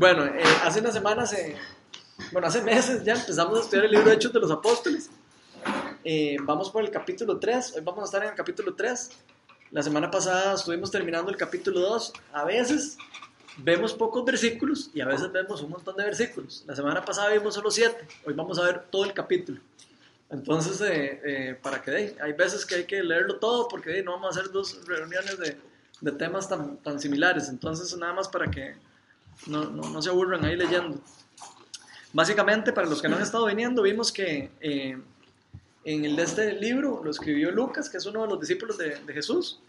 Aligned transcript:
Bueno, 0.00 0.24
eh, 0.24 0.42
hace 0.64 0.80
unas 0.80 0.94
semanas, 0.94 1.30
eh, 1.34 1.54
bueno, 2.32 2.48
hace 2.48 2.62
meses 2.62 3.04
ya 3.04 3.12
empezamos 3.12 3.58
a 3.58 3.60
estudiar 3.60 3.84
el 3.84 3.90
libro 3.90 4.08
de 4.08 4.14
Hechos 4.14 4.32
de 4.32 4.40
los 4.40 4.50
Apóstoles. 4.50 5.10
Eh, 6.02 6.38
vamos 6.40 6.70
por 6.70 6.82
el 6.82 6.90
capítulo 6.90 7.38
3, 7.38 7.74
hoy 7.76 7.82
vamos 7.84 8.00
a 8.00 8.04
estar 8.06 8.22
en 8.22 8.30
el 8.30 8.34
capítulo 8.34 8.74
3. 8.74 9.10
La 9.72 9.82
semana 9.82 10.10
pasada 10.10 10.54
estuvimos 10.54 10.90
terminando 10.90 11.30
el 11.30 11.36
capítulo 11.36 11.80
2. 11.80 12.14
A 12.32 12.44
veces 12.44 12.96
vemos 13.58 13.92
pocos 13.92 14.24
versículos 14.24 14.90
y 14.94 15.02
a 15.02 15.06
veces 15.06 15.30
vemos 15.32 15.60
un 15.60 15.68
montón 15.68 15.94
de 15.98 16.04
versículos. 16.04 16.64
La 16.66 16.74
semana 16.74 17.04
pasada 17.04 17.28
vimos 17.28 17.52
solo 17.52 17.70
7, 17.70 18.08
hoy 18.24 18.32
vamos 18.32 18.58
a 18.58 18.62
ver 18.62 18.84
todo 18.90 19.04
el 19.04 19.12
capítulo. 19.12 19.60
Entonces, 20.30 20.78
para 21.60 21.82
que 21.82 22.16
hay 22.18 22.32
veces 22.32 22.64
que 22.64 22.76
hay 22.76 22.84
que 22.84 23.02
leerlo 23.02 23.36
todo 23.36 23.68
porque 23.68 24.02
no 24.02 24.12
vamos 24.12 24.34
a 24.34 24.40
hacer 24.40 24.50
dos 24.50 24.80
reuniones 24.86 25.38
de, 25.38 25.58
de 26.00 26.12
temas 26.12 26.48
tan, 26.48 26.78
tan 26.78 26.98
similares. 26.98 27.50
Entonces, 27.50 27.94
nada 27.98 28.14
más 28.14 28.28
para 28.28 28.50
que 28.50 28.76
no, 29.46 30.02
se 30.02 30.10
aburran 30.10 30.44
ahí 30.44 30.56
leyendo. 30.56 30.98
Básicamente, 32.12 32.72
para 32.72 32.88
los 32.88 33.00
que 33.00 33.08
no 33.08 33.16
han 33.16 33.22
estado 33.22 33.46
viniendo, 33.46 33.82
vimos 33.82 34.10
que 34.12 34.50
eh, 34.60 35.00
en 35.84 36.04
el 36.04 36.16
de 36.16 36.22
este 36.22 36.52
libro 36.54 37.02
lo 37.04 37.10
escribió 37.10 37.50
Lucas, 37.50 37.88
que 37.88 37.98
es 37.98 38.06
uno 38.06 38.22
de 38.22 38.28
los 38.28 38.40
discípulos 38.40 38.76
de, 38.78 38.96
de 38.96 39.12
Jesús. 39.12 39.60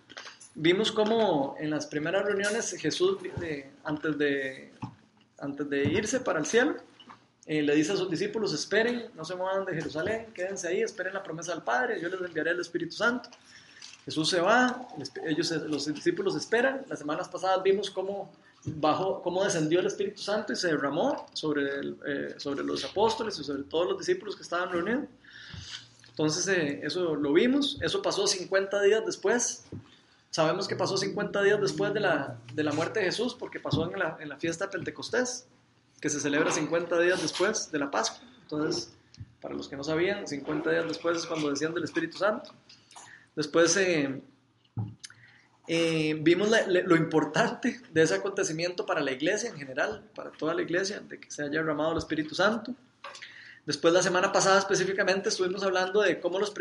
Vimos 0.54 0.92
cómo 0.92 1.56
en 1.60 1.70
las 1.70 1.86
primeras 1.86 2.26
reuniones 2.26 2.72
Jesús, 2.72 3.20
eh, 3.42 3.72
antes, 3.86 4.18
de, 4.18 4.74
antes 5.40 5.70
de 5.70 5.84
irse 5.86 6.20
para 6.20 6.40
el 6.40 6.46
cielo, 6.46 6.76
eh, 7.46 7.62
le 7.62 7.74
dice 7.74 7.94
a 7.94 7.96
sus 7.96 8.10
discípulos, 8.10 8.54
esperen, 8.54 9.12
no 9.16 9.24
se 9.24 9.36
muevan 9.36 9.66
de 9.66 9.74
Jerusalén, 9.74 10.28
quédense 10.34 10.68
ahí, 10.68 10.82
esperen 10.82 11.14
la 11.14 11.24
promesa 11.24 11.54
del 11.54 11.64
Padre, 11.64 12.02
yo 12.02 12.10
les 12.10 12.20
enviaré 12.22 12.52
el 12.52 12.60
Espíritu 12.60 12.96
Santo. 12.96 13.30
Jesús 14.04 14.30
se 14.30 14.42
va, 14.42 14.88
ellos, 15.26 15.52
los 15.52 15.86
discípulos 15.94 16.36
esperan. 16.36 16.86
Las 16.90 17.00
semanas 17.00 17.30
pasadas 17.30 17.64
vimos 17.64 17.90
cómo, 17.90 18.32
bajo, 18.66 19.22
cómo 19.22 19.44
descendió 19.44 19.80
el 19.80 19.88
Espíritu 19.88 20.22
Santo 20.22 20.54
y 20.54 20.56
se 20.56 20.68
derramó 20.68 21.26
sobre, 21.34 21.80
eh, 22.06 22.36
sobre 22.38 22.64
los 22.64 22.84
apóstoles 22.86 23.38
y 23.40 23.44
sobre 23.44 23.64
todos 23.64 23.88
los 23.88 23.98
discípulos 23.98 24.36
que 24.36 24.44
estaban 24.44 24.72
reunidos. 24.72 25.06
Entonces, 26.10 26.48
eh, 26.48 26.82
eso 26.84 27.16
lo 27.16 27.34
vimos. 27.34 27.78
Eso 27.82 28.02
pasó 28.02 28.28
50 28.28 28.82
días 28.82 29.06
después. 29.06 29.64
Sabemos 30.30 30.68
que 30.68 30.76
pasó 30.76 30.96
50 30.96 31.42
días 31.44 31.60
después 31.60 31.94
de 31.94 32.00
la, 32.00 32.38
de 32.54 32.64
la 32.64 32.72
muerte 32.72 33.00
de 33.00 33.06
Jesús, 33.06 33.36
porque 33.36 33.60
pasó 33.60 33.92
en 33.92 33.98
la, 33.98 34.18
en 34.20 34.30
la 34.30 34.38
fiesta 34.38 34.66
de 34.66 34.72
Pentecostés, 34.72 35.48
que 36.00 36.10
se 36.10 36.20
celebra 36.20 36.52
50 36.52 37.00
días 37.00 37.22
después 37.22 37.72
de 37.72 37.80
la 37.80 37.90
Pascua. 37.90 38.22
Entonces, 38.44 38.94
para 39.42 39.56
los 39.56 39.68
que 39.68 39.76
no 39.76 39.84
sabían, 39.84 40.28
50 40.28 40.70
días 40.70 40.88
después 40.88 41.18
es 41.18 41.26
cuando 41.26 41.50
desciende 41.50 41.80
el 41.80 41.86
Espíritu 41.86 42.18
Santo. 42.18 42.52
Después 43.36 43.76
eh, 43.78 44.22
eh, 45.68 46.18
vimos 46.20 46.50
lo 46.68 46.96
importante 46.96 47.82
de 47.92 48.02
ese 48.02 48.16
acontecimiento 48.16 48.86
para 48.86 49.02
la 49.02 49.12
iglesia 49.12 49.50
en 49.50 49.58
general, 49.58 50.04
para 50.16 50.32
toda 50.32 50.54
la 50.54 50.62
iglesia, 50.62 51.00
de 51.00 51.20
que 51.20 51.30
se 51.30 51.44
haya 51.44 51.62
derramado 51.62 51.92
el 51.92 51.98
Espíritu 52.00 52.36
Santo. 52.36 52.74
Después, 53.66 53.94
la 53.94 54.02
semana 54.02 54.32
pasada 54.32 54.58
específicamente, 54.60 55.30
estuvimos 55.30 55.64
hablando 55.64 56.02
de 56.02 56.20
cómo 56.20 56.40
los, 56.40 56.54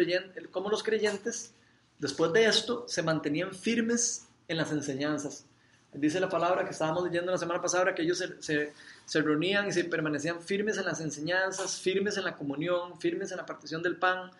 cómo 0.51 0.69
los 0.69 0.83
creyentes, 0.83 1.55
después 1.99 2.33
de 2.33 2.45
esto, 2.45 2.85
se 2.89 3.03
mantenían 3.03 3.55
firmes 3.55 4.27
en 4.49 4.59
las 4.59 4.71
enseñanzas. 4.71 5.47
Dice 5.93 6.21
la 6.21 6.29
palabra 6.29 6.65
que 6.65 6.71
estábamos 6.71 7.03
leyendo 7.03 7.33
la 7.33 7.39
semana 7.39 7.61
pasada, 7.61 7.95
que 7.95 8.03
ellos 8.03 8.19
se, 8.19 8.41
se, 8.41 8.73
se, 9.07 9.23
reunían 9.23 9.67
y 9.67 9.73
se 9.73 9.83
permanecían 9.85 10.41
firmes 10.41 10.77
en 10.79 10.85
las 10.85 11.01
enseñanzas, 11.01 11.81
firmes 11.81 12.17
en 12.17 12.25
la 12.25 12.37
comunión, 12.37 13.01
firmes 13.01 13.33
en 13.33 13.39
la 13.39 13.47
partición 13.47 13.83
del 13.83 13.97
pan, 13.97 14.31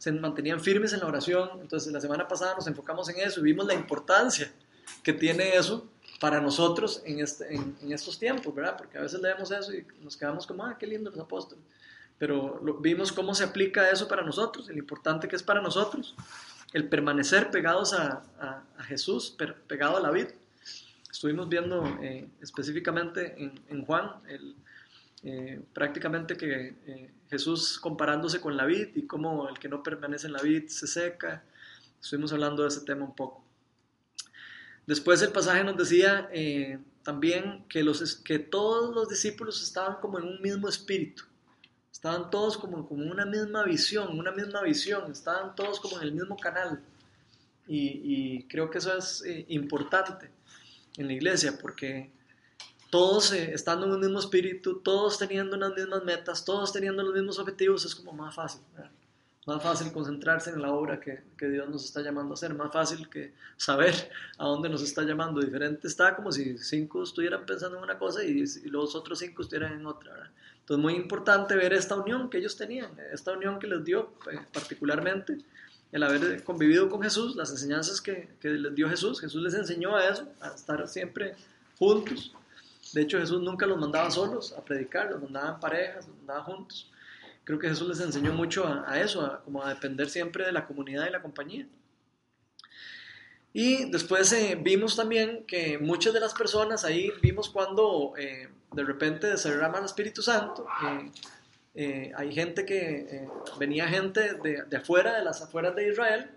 se 0.00 0.10
mantenían 0.12 0.58
firmes 0.60 0.94
en 0.94 1.00
la 1.00 1.06
oración. 1.06 1.50
Entonces, 1.60 1.92
la 1.92 2.00
semana 2.00 2.26
pasada 2.26 2.54
nos 2.54 2.66
enfocamos 2.66 3.06
en 3.10 3.18
eso 3.18 3.40
y 3.40 3.42
vimos 3.42 3.66
la 3.66 3.74
importancia 3.74 4.50
que 5.02 5.12
tiene 5.12 5.54
eso 5.54 5.86
para 6.18 6.40
nosotros 6.40 7.02
en, 7.04 7.20
este, 7.20 7.54
en, 7.54 7.92
estos 7.92 8.18
tiempos, 8.18 8.54
¿verdad? 8.54 8.78
Porque 8.78 8.96
a 8.96 9.02
veces 9.02 9.20
leemos 9.20 9.50
eso 9.50 9.74
y 9.74 9.86
nos 10.00 10.16
quedamos 10.16 10.46
como, 10.46 10.64
ah, 10.64 10.78
qué 10.78 10.86
lindo 10.86 11.10
los 11.10 11.20
apóstoles. 11.20 11.62
Pero 12.16 12.58
vimos 12.80 13.12
cómo 13.12 13.34
se 13.34 13.44
aplica 13.44 13.90
eso 13.90 14.08
para 14.08 14.22
nosotros, 14.22 14.68
lo 14.68 14.78
importante 14.78 15.28
que 15.28 15.36
es 15.36 15.42
para 15.42 15.60
nosotros, 15.60 16.14
el 16.72 16.88
permanecer 16.88 17.50
pegados 17.50 17.92
a, 17.92 18.22
a, 18.38 18.82
Jesús, 18.84 19.36
pegado 19.66 19.98
a 19.98 20.00
la 20.00 20.10
vida. 20.10 20.30
Estuvimos 21.10 21.46
viendo 21.50 21.84
eh, 22.00 22.26
específicamente 22.40 23.34
en, 23.36 23.60
en 23.68 23.84
Juan 23.84 24.12
el, 24.28 24.56
eh, 25.22 25.60
prácticamente 25.74 26.36
que 26.36 26.74
eh, 26.86 27.10
Jesús 27.28 27.78
comparándose 27.78 28.40
con 28.40 28.56
la 28.56 28.64
vid 28.64 28.88
y 28.94 29.06
cómo 29.06 29.48
el 29.48 29.58
que 29.58 29.68
no 29.68 29.82
permanece 29.82 30.26
en 30.26 30.32
la 30.32 30.42
vid 30.42 30.68
se 30.68 30.86
seca. 30.86 31.44
Estuvimos 32.00 32.32
hablando 32.32 32.62
de 32.62 32.68
ese 32.68 32.80
tema 32.82 33.04
un 33.04 33.14
poco. 33.14 33.44
Después 34.86 35.20
el 35.22 35.30
pasaje 35.30 35.62
nos 35.62 35.76
decía 35.76 36.28
eh, 36.32 36.78
también 37.02 37.64
que, 37.68 37.82
los, 37.82 38.16
que 38.16 38.38
todos 38.38 38.94
los 38.94 39.08
discípulos 39.08 39.62
estaban 39.62 39.96
como 40.00 40.18
en 40.18 40.24
un 40.24 40.40
mismo 40.40 40.68
espíritu. 40.68 41.24
Estaban 41.92 42.30
todos 42.30 42.56
como, 42.56 42.88
como 42.88 43.04
una 43.04 43.26
misma 43.26 43.64
visión, 43.64 44.18
una 44.18 44.32
misma 44.32 44.62
visión. 44.62 45.12
Estaban 45.12 45.54
todos 45.54 45.80
como 45.80 45.98
en 45.98 46.04
el 46.04 46.12
mismo 46.12 46.36
canal. 46.36 46.82
Y 47.72 48.44
creo 48.48 48.68
que 48.68 48.78
eso 48.78 48.96
es 48.96 49.22
importante 49.46 50.28
en 50.96 51.06
la 51.06 51.12
iglesia 51.12 51.56
porque 51.60 52.10
todos 52.90 53.32
eh, 53.32 53.52
estando 53.54 53.86
en 53.86 53.92
un 53.92 54.00
mismo 54.00 54.18
espíritu, 54.18 54.80
todos 54.80 55.16
teniendo 55.16 55.56
unas 55.56 55.74
mismas 55.74 56.04
metas, 56.04 56.44
todos 56.44 56.72
teniendo 56.72 57.02
los 57.02 57.14
mismos 57.14 57.38
objetivos, 57.38 57.84
es 57.84 57.94
como 57.94 58.12
más 58.12 58.34
fácil. 58.34 58.60
Más 59.46 59.62
fácil 59.62 59.90
concentrarse 59.92 60.50
en 60.50 60.60
la 60.60 60.70
obra 60.70 61.00
que, 61.00 61.22
que, 61.38 61.48
Dios 61.48 61.68
nos 61.68 61.84
está 61.84 62.02
llamando 62.02 62.32
a 62.32 62.34
hacer, 62.34 62.52
más 62.52 62.72
fácil 62.72 63.08
que 63.08 63.32
saber 63.56 63.94
a 64.38 64.44
dónde 64.44 64.68
nos 64.68 64.82
está 64.82 65.02
llamando. 65.02 65.40
Diferente 65.40 65.88
está 65.88 66.14
como 66.14 66.30
si 66.30 66.58
cinco 66.58 67.02
estuvieran 67.02 67.46
pensando 67.46 67.78
en 67.78 67.84
una 67.84 67.98
cosa 67.98 68.22
y, 68.22 68.44
los 68.66 68.94
otros 68.94 69.20
cinco 69.20 69.42
estuvieran 69.42 69.72
en 69.72 69.86
otra. 69.86 70.12
¿verdad? 70.12 70.30
Entonces, 70.60 70.82
muy 70.82 70.94
importante 70.94 71.56
ver 71.56 71.72
esta 71.72 71.94
unión 71.94 72.28
que 72.28 72.38
ellos 72.38 72.56
tenían, 72.56 72.90
esta 73.12 73.32
unión 73.32 73.58
que 73.58 73.66
les 73.66 73.82
dio 73.84 74.12
eh, 74.30 74.38
particularmente 74.52 75.38
el 75.90 76.02
haber 76.02 76.44
convivido 76.44 76.88
con 76.88 77.02
Jesús, 77.02 77.34
las 77.34 77.50
enseñanzas 77.50 78.00
que, 78.00 78.28
que 78.40 78.50
les 78.50 78.74
dio 78.74 78.88
Jesús. 78.88 79.20
Jesús 79.20 79.42
les 79.42 79.54
enseñó 79.54 79.96
a 79.96 80.06
eso, 80.06 80.28
a 80.40 80.48
estar 80.48 80.86
siempre 80.86 81.34
juntos 81.78 82.34
de 82.92 83.02
hecho, 83.02 83.18
Jesús 83.18 83.40
nunca 83.40 83.66
los 83.66 83.78
mandaba 83.78 84.10
solos 84.10 84.52
a 84.52 84.64
predicar, 84.64 85.10
los 85.10 85.22
mandaba 85.22 85.54
en 85.54 85.60
parejas, 85.60 86.08
los 86.08 86.16
mandaba 86.16 86.42
juntos. 86.42 86.90
Creo 87.44 87.58
que 87.58 87.68
Jesús 87.68 87.88
les 87.88 88.00
enseñó 88.00 88.32
mucho 88.32 88.66
a, 88.66 89.00
eso, 89.00 89.24
a, 89.24 89.42
como 89.42 89.62
a 89.64 89.72
depender 89.72 90.08
siempre 90.08 90.44
de 90.44 90.52
la 90.52 90.66
comunidad 90.66 91.06
y 91.06 91.10
la 91.10 91.22
compañía. 91.22 91.66
Y 93.52 93.90
después 93.90 94.32
eh, 94.32 94.58
vimos 94.60 94.96
también 94.96 95.44
que 95.46 95.78
muchas 95.78 96.14
de 96.14 96.20
las 96.20 96.34
personas 96.34 96.84
ahí 96.84 97.12
vimos 97.20 97.48
cuando 97.48 98.12
eh, 98.16 98.48
de 98.72 98.84
repente 98.84 99.36
se 99.36 99.50
derrama 99.50 99.78
el 99.78 99.84
Espíritu 99.84 100.22
Santo. 100.22 100.66
Eh, 101.74 102.12
hay 102.16 102.32
gente 102.32 102.64
que 102.64 103.28
venía 103.58 103.88
gente 103.88 104.34
de, 104.34 104.64
de, 104.68 104.76
afuera, 104.76 105.16
de 105.16 105.24
las 105.24 105.42
afueras 105.42 105.74
de 105.74 105.88
Israel, 105.88 106.30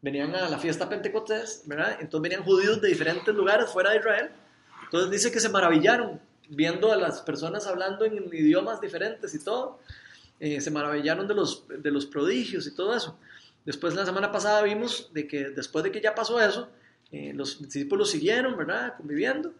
venían 0.00 0.34
a 0.34 0.48
la 0.48 0.58
fiesta 0.58 0.88
Pentecostés, 0.88 1.62
¿verdad? 1.66 1.96
Entonces 2.00 2.22
venían 2.22 2.44
judíos 2.44 2.80
de 2.80 2.88
diferentes 2.88 3.32
lugares 3.34 3.70
fuera 3.70 3.90
de 3.90 3.98
Israel 3.98 4.30
entonces 4.92 5.10
dice 5.10 5.32
que 5.32 5.40
se 5.40 5.48
maravillaron 5.48 6.20
viendo 6.50 6.92
a 6.92 6.96
las 6.96 7.22
personas 7.22 7.66
hablando 7.66 8.04
en 8.04 8.28
idiomas 8.30 8.78
diferentes 8.78 9.34
y 9.34 9.42
todo. 9.42 9.78
Eh, 10.38 10.60
se 10.60 10.70
maravillaron 10.70 11.26
de 11.26 11.34
los, 11.34 11.64
de 11.66 11.90
los 11.90 12.04
prodigios 12.04 12.66
y 12.66 12.74
todo 12.74 12.94
eso. 12.94 13.18
Después 13.64 13.94
la 13.94 14.04
semana 14.04 14.30
pasada 14.30 14.60
vimos 14.62 15.08
de 15.14 15.26
que 15.26 15.48
después 15.48 15.82
de 15.82 15.90
que 15.90 16.02
ya 16.02 16.14
pasó 16.14 16.38
eso, 16.42 16.68
eh, 17.10 17.32
los 17.34 17.62
discípulos 17.62 18.10
siguieron, 18.10 18.54
¿verdad? 18.54 18.98
Conviviendo. 18.98 19.54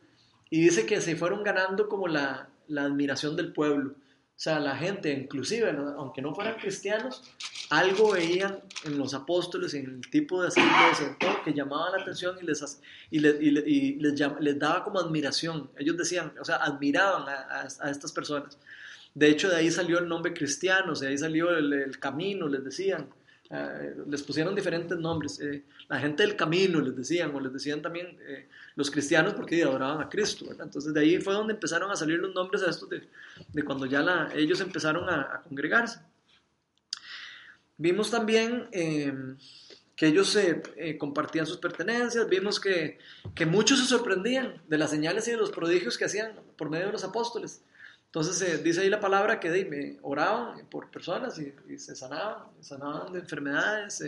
Y 0.50 0.60
dice 0.60 0.84
que 0.84 1.00
se 1.00 1.16
fueron 1.16 1.42
ganando 1.42 1.88
como 1.88 2.08
la, 2.08 2.50
la 2.68 2.84
admiración 2.84 3.34
del 3.34 3.54
pueblo. 3.54 3.94
Sea, 4.42 4.58
la 4.58 4.74
gente, 4.74 5.12
inclusive, 5.12 5.70
aunque 5.96 6.20
no 6.20 6.34
fueran 6.34 6.56
cristianos, 6.56 7.22
algo 7.70 8.10
veían 8.10 8.58
en 8.84 8.98
los 8.98 9.14
apóstoles, 9.14 9.72
en 9.74 9.86
el 9.86 10.10
tipo 10.10 10.42
de 10.42 10.48
aceites, 10.48 11.14
que 11.44 11.54
llamaba 11.54 11.96
la 11.96 12.02
atención 12.02 12.36
y 12.42 12.46
les, 12.46 12.80
y, 13.08 13.24
y, 13.24 14.00
les, 14.00 14.20
les, 14.40 14.58
daba 14.58 14.82
como 14.82 14.98
admiración. 14.98 15.70
Ellos 15.78 15.96
decían, 15.96 16.32
o 16.40 16.44
sea, 16.44 16.56
admiraban 16.56 17.28
a, 17.28 17.68
a, 17.82 17.90
estas 17.92 18.10
personas. 18.10 18.58
De 19.14 19.30
hecho, 19.30 19.48
de 19.48 19.54
ahí 19.54 19.70
salió 19.70 20.00
el 20.00 20.08
nombre 20.08 20.34
cristiano, 20.34 20.92
de 20.92 21.06
ahí 21.06 21.18
salió 21.18 21.56
el, 21.56 21.96
camino, 22.00 22.48
les 22.48 22.64
decían. 22.64 23.10
Eh, 23.48 23.94
les 24.08 24.24
pusieron 24.24 24.56
diferentes 24.56 24.98
nombres. 24.98 25.38
Eh, 25.38 25.62
la 25.88 26.00
gente 26.00 26.24
del 26.24 26.34
camino 26.34 26.80
les 26.80 26.96
decían, 26.96 27.32
o 27.32 27.38
les 27.38 27.52
decían 27.52 27.80
también 27.80 28.18
eh, 28.26 28.48
los 28.74 28.90
cristianos 28.90 29.34
porque 29.34 29.62
adoraban 29.62 30.00
a 30.00 30.08
Cristo. 30.08 30.46
Entonces 30.58 30.92
de 30.92 31.00
ahí 31.00 31.18
fue 31.18 31.34
donde 31.34 31.54
empezaron 31.54 31.90
a 31.90 31.96
salir 31.96 32.18
los 32.18 32.34
nombres 32.34 32.62
a 32.62 32.70
estos 32.70 32.88
de, 32.88 33.64
cuando 33.64 33.86
ya 33.86 34.28
ellos 34.34 34.60
empezaron 34.60 35.08
a, 35.08 35.42
congregarse. 35.48 36.00
Vimos 37.76 38.10
también 38.10 38.68
em, 38.72 39.36
que 39.96 40.06
ellos 40.06 40.36
eh, 40.36 40.96
compartían 40.98 41.46
sus 41.46 41.58
pertenencias, 41.58 42.28
vimos 42.28 42.60
que, 42.60 42.98
muchos 43.46 43.80
se 43.80 43.86
sorprendían 43.86 44.62
de 44.68 44.78
las 44.78 44.90
señales 44.90 45.26
y 45.28 45.32
de 45.32 45.36
los 45.36 45.50
prodigios 45.50 45.98
que 45.98 46.04
hacían 46.04 46.32
por 46.56 46.70
medio 46.70 46.86
de 46.86 46.92
los 46.92 47.04
apóstoles. 47.04 47.62
Entonces 48.06 48.42
eh, 48.42 48.58
dice 48.58 48.82
ahí 48.82 48.90
la 48.90 49.00
palabra 49.00 49.40
que 49.40 49.98
oraban 50.02 50.66
por 50.66 50.90
personas 50.90 51.38
y, 51.38 51.78
se 51.78 51.96
sanaban, 51.96 52.44
sanaban 52.60 53.12
de 53.12 53.20
enfermedades. 53.20 54.02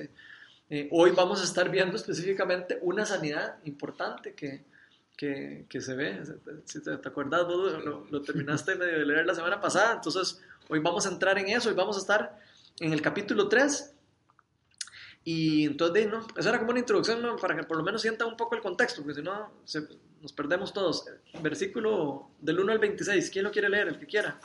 Eh, 0.74 0.88
hoy 0.90 1.12
vamos 1.12 1.40
a 1.40 1.44
estar 1.44 1.70
viendo 1.70 1.94
específicamente 1.94 2.80
una 2.82 3.06
sanidad 3.06 3.58
importante 3.62 4.34
que, 4.34 4.64
que, 5.16 5.66
que 5.68 5.80
se 5.80 5.94
ve. 5.94 6.20
Si 6.64 6.82
te, 6.82 6.96
te 6.96 7.08
acuerdas, 7.08 7.46
vos 7.46 7.84
lo, 7.84 8.04
lo 8.10 8.22
terminaste 8.22 8.74
medio 8.74 8.98
de 8.98 9.06
leer 9.06 9.24
la 9.24 9.36
semana 9.36 9.60
pasada. 9.60 9.92
Entonces, 9.94 10.42
hoy 10.68 10.80
vamos 10.80 11.06
a 11.06 11.10
entrar 11.10 11.38
en 11.38 11.46
eso. 11.46 11.68
Hoy 11.68 11.76
vamos 11.76 11.96
a 11.96 12.00
estar 12.00 12.40
en 12.80 12.92
el 12.92 13.00
capítulo 13.00 13.46
3. 13.48 13.92
Y 15.22 15.64
entonces, 15.66 16.08
no, 16.10 16.26
eso 16.36 16.48
era 16.48 16.58
como 16.58 16.72
una 16.72 16.80
introducción 16.80 17.22
¿no? 17.22 17.36
para 17.36 17.54
que 17.54 17.62
por 17.62 17.76
lo 17.76 17.84
menos 17.84 18.02
sienta 18.02 18.26
un 18.26 18.36
poco 18.36 18.56
el 18.56 18.60
contexto, 18.60 19.00
porque 19.02 19.20
si 19.20 19.22
no 19.22 19.52
se- 19.64 19.86
nos 20.20 20.32
perdemos 20.32 20.72
todos. 20.72 21.04
Versículo 21.40 22.30
del 22.40 22.58
1 22.58 22.72
al 22.72 22.80
26. 22.80 23.30
¿Quién 23.30 23.44
lo 23.44 23.52
quiere 23.52 23.68
leer? 23.68 23.86
El 23.86 23.98
que 24.00 24.06
quiera. 24.06 24.40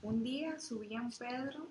Un 0.00 0.22
día 0.22 0.58
subían 0.58 1.10
Pedro 1.10 1.68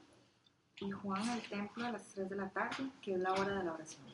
y 0.81 0.91
Juan 0.91 1.27
al 1.27 1.41
templo 1.41 1.85
a 1.85 1.91
las 1.91 2.07
3 2.13 2.29
de 2.29 2.35
la 2.35 2.49
tarde, 2.49 2.89
que 3.01 3.13
es 3.13 3.19
la 3.19 3.33
hora 3.33 3.57
de 3.57 3.63
la 3.63 3.73
oración. 3.73 4.05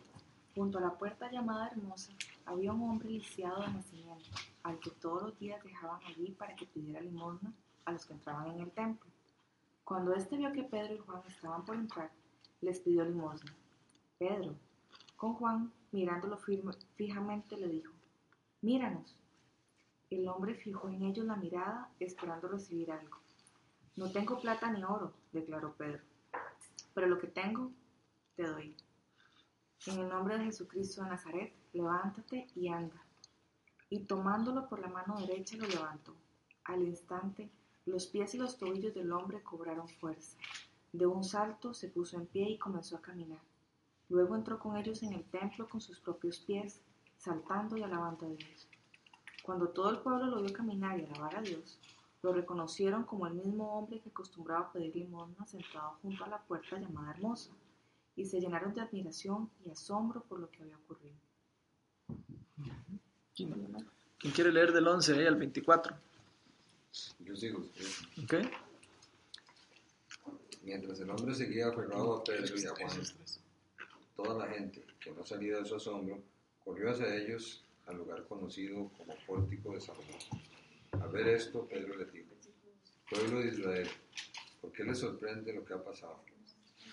Junto 0.56 0.78
a 0.78 0.82
la 0.82 0.98
puerta 0.98 1.30
llamada 1.32 1.68
Hermosa 1.68 2.14
había 2.46 2.74
un 2.74 2.90
hombre 2.90 3.10
lisiado 3.10 3.62
de 3.62 3.68
nacimiento, 3.68 4.32
al 4.64 4.80
que 4.80 4.90
todos 4.90 5.24
los 5.24 5.40
días 5.40 5.64
dejaban 5.64 6.00
allí 6.06 6.32
para 6.32 6.56
que 6.56 6.66
pidiera 6.66 7.02
limosna 7.02 7.54
a 7.86 7.92
los 7.92 8.06
que 8.06 8.14
entraban 8.14 8.52
en 8.52 8.62
el 8.62 8.72
templo. 8.72 9.10
Cuando 9.84 10.14
éste 10.16 10.38
vio 10.38 10.52
que 10.54 10.64
Pedro 10.64 10.96
y 10.96 11.00
Juan 11.00 11.22
estaban 11.28 11.66
por 11.66 11.76
entrar, 11.76 12.12
les 12.62 12.80
pidió 12.80 13.04
limosna. 13.04 13.54
Pedro, 14.18 14.56
con 15.18 15.34
Juan, 15.34 15.72
mirándolo 15.92 16.38
fijamente, 16.96 17.58
le 17.58 17.68
dijo, 17.68 17.94
Míranos. 18.62 19.16
El 20.10 20.28
hombre 20.28 20.56
fijó 20.56 20.90
en 20.90 21.04
ellos 21.04 21.26
la 21.26 21.36
mirada, 21.36 21.90
esperando 22.00 22.48
recibir 22.48 22.92
algo. 22.92 23.18
No 23.96 24.12
tengo 24.12 24.40
plata 24.40 24.72
ni 24.72 24.84
oro, 24.84 25.14
declaró 25.32 25.74
Pedro, 25.74 26.02
pero 26.96 27.08
lo 27.08 27.20
que 27.20 27.28
tengo, 27.28 27.72
te 28.36 28.44
doy. 28.44 28.76
En 29.86 30.00
el 30.00 30.10
nombre 30.10 30.38
de 30.38 30.46
Jesucristo 30.46 31.04
de 31.04 31.10
Nazaret, 31.10 31.54
levántate 31.74 32.48
y 32.56 32.70
anda. 32.70 33.04
Y 33.90 34.06
tomándolo 34.06 34.68
por 34.68 34.80
la 34.80 34.88
mano 34.88 35.20
derecha 35.20 35.58
lo 35.58 35.68
levantó. 35.68 36.16
Al 36.64 36.82
instante, 36.82 37.52
los 37.86 38.08
pies 38.08 38.34
y 38.34 38.38
los 38.40 38.58
tobillos 38.58 38.96
del 38.96 39.12
hombre 39.12 39.44
cobraron 39.44 39.88
fuerza. 39.88 40.38
De 40.94 41.06
un 41.06 41.24
salto 41.24 41.74
se 41.74 41.90
puso 41.90 42.18
en 42.18 42.26
pie 42.26 42.50
y 42.50 42.58
comenzó 42.58 42.96
a 42.96 43.02
caminar. 43.02 43.42
Luego 44.08 44.36
entró 44.36 44.58
con 44.58 44.78
ellos 44.78 45.04
en 45.04 45.14
el 45.14 45.26
templo 45.26 45.68
con 45.68 45.82
sus 45.82 46.00
propios 46.00 46.40
pies, 46.40 46.82
saltando 47.18 47.76
y 47.76 47.84
alabando 47.84 48.26
a 48.26 48.30
Dios. 48.30 48.70
Cuando 49.44 49.68
todo 49.68 49.90
el 49.92 50.00
pueblo 50.00 50.28
lo 50.28 50.42
vio 50.42 50.54
caminar 50.54 50.98
y 50.98 51.04
alabar 51.04 51.36
a 51.36 51.42
Dios, 51.42 51.78
lo 52.26 52.34
reconocieron 52.34 53.04
como 53.04 53.28
el 53.28 53.36
mismo 53.36 53.78
hombre 53.78 54.00
que 54.00 54.10
acostumbraba 54.10 54.66
a 54.66 54.72
pedir 54.72 54.96
limosna 54.96 55.46
sentado 55.46 56.00
junto 56.02 56.24
a 56.24 56.28
la 56.28 56.42
puerta 56.42 56.80
llamada 56.80 57.12
Hermosa, 57.12 57.52
y 58.16 58.26
se 58.26 58.40
llenaron 58.40 58.74
de 58.74 58.82
admiración 58.82 59.52
y 59.64 59.70
asombro 59.70 60.24
por 60.24 60.40
lo 60.40 60.50
que 60.50 60.64
había 60.64 60.76
ocurrido. 60.76 61.14
¿Quién, 63.36 63.54
quién 64.18 64.34
quiere 64.34 64.52
leer 64.52 64.72
del 64.74 64.88
11 64.88 65.14
ahí 65.14 65.28
al 65.28 65.36
24? 65.36 65.96
Yo 67.20 67.36
sigo. 67.36 67.64
sí. 67.76 68.24
¿Ok? 68.24 68.34
Mientras 70.64 71.00
el 71.00 71.12
hombre 71.12 71.36
seguía 71.36 71.68
aferrado 71.68 72.16
a 72.16 72.24
Pedro 72.24 72.56
y 72.58 72.66
a 72.66 72.72
Juan, 72.72 73.02
toda 74.16 74.48
la 74.48 74.52
gente, 74.52 74.84
que 75.00 75.12
no 75.12 75.24
salía 75.24 75.58
de 75.58 75.66
su 75.66 75.76
asombro, 75.76 76.24
corrió 76.64 76.90
hacia 76.90 77.16
ellos 77.16 77.64
al 77.86 77.98
lugar 77.98 78.26
conocido 78.28 78.90
como 78.98 79.14
Pórtico 79.28 79.74
de 79.74 79.82
Salomón. 79.82 80.18
Al 81.02 81.12
ver 81.12 81.28
esto, 81.28 81.68
Pedro 81.68 81.98
les 81.98 82.12
dijo, 82.12 82.36
Pueblo 83.10 83.40
de 83.40 83.48
Israel, 83.50 83.88
¿por 84.62 84.72
qué 84.72 84.84
les 84.84 85.00
sorprende 85.00 85.54
lo 85.54 85.66
que 85.66 85.74
ha 85.74 85.84
pasado? 85.84 86.24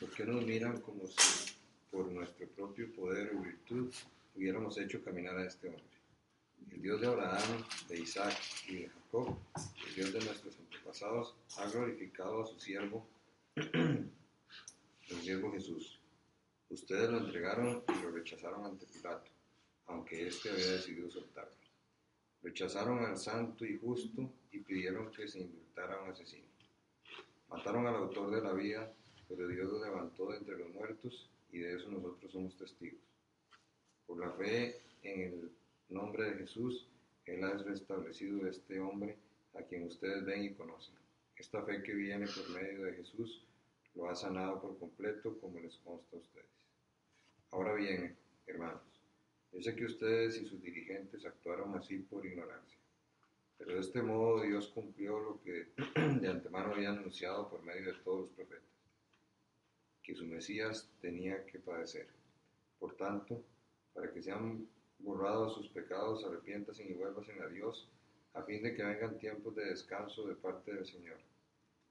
¿Por 0.00 0.10
qué 0.10 0.24
nos 0.24 0.44
miran 0.44 0.80
como 0.80 1.06
si 1.06 1.52
por 1.90 2.06
nuestro 2.10 2.46
propio 2.48 2.92
poder 2.92 3.32
o 3.34 3.40
virtud 3.40 3.92
hubiéramos 4.34 4.76
hecho 4.78 5.02
caminar 5.02 5.36
a 5.38 5.46
este 5.46 5.68
hombre? 5.68 5.84
El 6.70 6.82
Dios 6.82 7.00
de 7.00 7.06
Abraham, 7.06 7.64
de 7.88 8.00
Isaac 8.00 8.36
y 8.68 8.76
de 8.76 8.88
Jacob, 8.88 9.36
el 9.86 9.94
Dios 9.94 10.12
de 10.12 10.24
nuestros 10.24 10.58
antepasados, 10.58 11.34
ha 11.58 11.70
glorificado 11.70 12.42
a 12.42 12.46
su 12.46 12.58
siervo, 12.58 13.06
el 13.56 15.20
siervo 15.22 15.52
Jesús. 15.52 16.00
Ustedes 16.70 17.10
lo 17.10 17.18
entregaron 17.18 17.84
y 17.88 18.02
lo 18.02 18.10
rechazaron 18.10 18.64
ante 18.64 18.86
Pilato, 18.86 19.30
aunque 19.86 20.26
éste 20.26 20.50
había 20.50 20.72
decidido 20.72 21.10
soltarlo. 21.10 21.61
Rechazaron 22.42 23.04
al 23.04 23.16
santo 23.16 23.64
y 23.64 23.78
justo 23.78 24.28
y 24.50 24.58
pidieron 24.58 25.12
que 25.12 25.28
se 25.28 25.40
indultara 25.40 25.94
a 25.94 26.02
un 26.02 26.10
asesino. 26.10 26.46
Mataron 27.48 27.86
al 27.86 27.96
autor 27.96 28.34
de 28.34 28.42
la 28.42 28.52
vida, 28.52 28.92
pero 29.28 29.46
Dios 29.46 29.70
lo 29.70 29.84
levantó 29.84 30.30
de 30.30 30.38
entre 30.38 30.58
los 30.58 30.70
muertos 30.70 31.30
y 31.52 31.58
de 31.58 31.76
eso 31.76 31.88
nosotros 31.88 32.32
somos 32.32 32.56
testigos. 32.56 33.00
Por 34.06 34.18
la 34.18 34.32
fe 34.32 34.80
en 35.02 35.20
el 35.20 35.52
nombre 35.88 36.30
de 36.30 36.38
Jesús, 36.38 36.88
Él 37.26 37.44
ha 37.44 37.52
restablecido 37.52 38.46
este 38.48 38.80
hombre 38.80 39.16
a 39.54 39.62
quien 39.62 39.84
ustedes 39.84 40.24
ven 40.24 40.44
y 40.44 40.54
conocen. 40.54 40.94
Esta 41.36 41.62
fe 41.62 41.82
que 41.82 41.94
viene 41.94 42.26
por 42.26 42.50
medio 42.50 42.84
de 42.84 42.94
Jesús 42.94 43.44
lo 43.94 44.08
ha 44.08 44.14
sanado 44.14 44.60
por 44.60 44.78
completo 44.78 45.38
como 45.40 45.60
les 45.60 45.76
consta 45.76 46.16
a 46.16 46.20
ustedes. 46.20 46.46
Ahora 47.50 47.74
bien, 47.74 48.16
hermanos, 48.46 48.91
yo 49.52 49.60
sé 49.60 49.76
que 49.76 49.84
ustedes 49.84 50.40
y 50.40 50.46
sus 50.46 50.62
dirigentes 50.62 51.24
actuaron 51.26 51.74
así 51.76 51.98
por 51.98 52.24
ignorancia, 52.24 52.78
pero 53.58 53.74
de 53.74 53.80
este 53.80 54.02
modo 54.02 54.40
Dios 54.42 54.68
cumplió 54.68 55.20
lo 55.20 55.40
que 55.42 55.68
de 56.20 56.28
antemano 56.28 56.72
había 56.72 56.90
anunciado 56.90 57.50
por 57.50 57.62
medio 57.62 57.92
de 57.92 57.98
todos 58.00 58.22
los 58.22 58.30
profetas, 58.30 58.64
que 60.02 60.14
su 60.14 60.24
Mesías 60.24 60.90
tenía 61.00 61.44
que 61.44 61.58
padecer. 61.58 62.08
Por 62.80 62.96
tanto, 62.96 63.44
para 63.92 64.10
que 64.10 64.22
sean 64.22 64.66
borrados 64.98 65.54
sus 65.54 65.68
pecados, 65.68 66.24
arrepiéntanse 66.24 66.84
y 66.84 66.94
vuélvanse 66.94 67.32
a 67.40 67.48
Dios, 67.48 67.88
a 68.32 68.42
fin 68.42 68.62
de 68.62 68.74
que 68.74 68.82
vengan 68.82 69.18
tiempos 69.18 69.54
de 69.54 69.66
descanso 69.66 70.26
de 70.26 70.34
parte 70.34 70.72
del 70.72 70.86
Señor, 70.86 71.18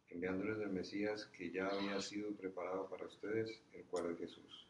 enviándoles 0.10 0.60
el 0.60 0.70
Mesías 0.70 1.26
que 1.28 1.52
ya 1.52 1.68
había 1.68 2.02
sido 2.02 2.32
preparado 2.34 2.90
para 2.90 3.06
ustedes, 3.06 3.62
el 3.74 3.84
cual 3.84 4.12
es 4.12 4.18
Jesús. 4.18 4.68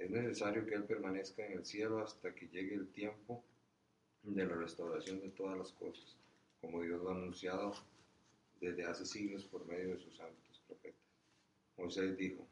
Es 0.00 0.08
necesario 0.08 0.64
que 0.64 0.74
Él 0.74 0.84
permanezca 0.84 1.44
en 1.44 1.58
el 1.58 1.64
cielo 1.66 2.02
hasta 2.02 2.34
que 2.34 2.48
llegue 2.48 2.74
el 2.74 2.88
tiempo 2.88 3.44
de 4.22 4.46
la 4.46 4.54
restauración 4.54 5.20
de 5.20 5.28
todas 5.28 5.58
las 5.58 5.72
cosas, 5.72 6.16
como 6.62 6.80
Dios 6.80 7.02
lo 7.02 7.10
ha 7.10 7.16
anunciado 7.16 7.74
desde 8.62 8.86
hace 8.86 9.04
siglos 9.04 9.44
por 9.44 9.66
medio 9.66 9.90
de 9.90 9.98
sus 9.98 10.16
santos 10.16 10.62
profetas. 10.66 11.02
Moisés 11.76 12.16
dijo, 12.16 12.46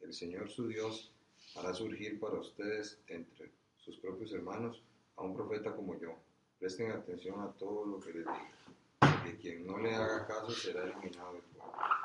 el 0.00 0.14
Señor 0.14 0.48
su 0.48 0.68
Dios 0.68 1.12
hará 1.56 1.74
surgir 1.74 2.20
para 2.20 2.38
ustedes 2.38 3.00
entre 3.08 3.50
sus 3.78 3.96
propios 3.96 4.32
hermanos 4.32 4.80
a 5.16 5.24
un 5.24 5.34
profeta 5.34 5.74
como 5.74 5.98
yo. 5.98 6.16
Presten 6.60 6.92
atención 6.92 7.40
a 7.40 7.52
todo 7.54 7.84
lo 7.84 7.98
que 7.98 8.12
les 8.12 8.24
diga, 8.24 8.52
porque 9.00 9.36
quien 9.38 9.66
no 9.66 9.76
le 9.78 9.92
haga 9.92 10.24
caso 10.28 10.52
será 10.52 10.84
eliminado 10.84 11.32
del 11.32 11.42
pueblo. 11.42 12.01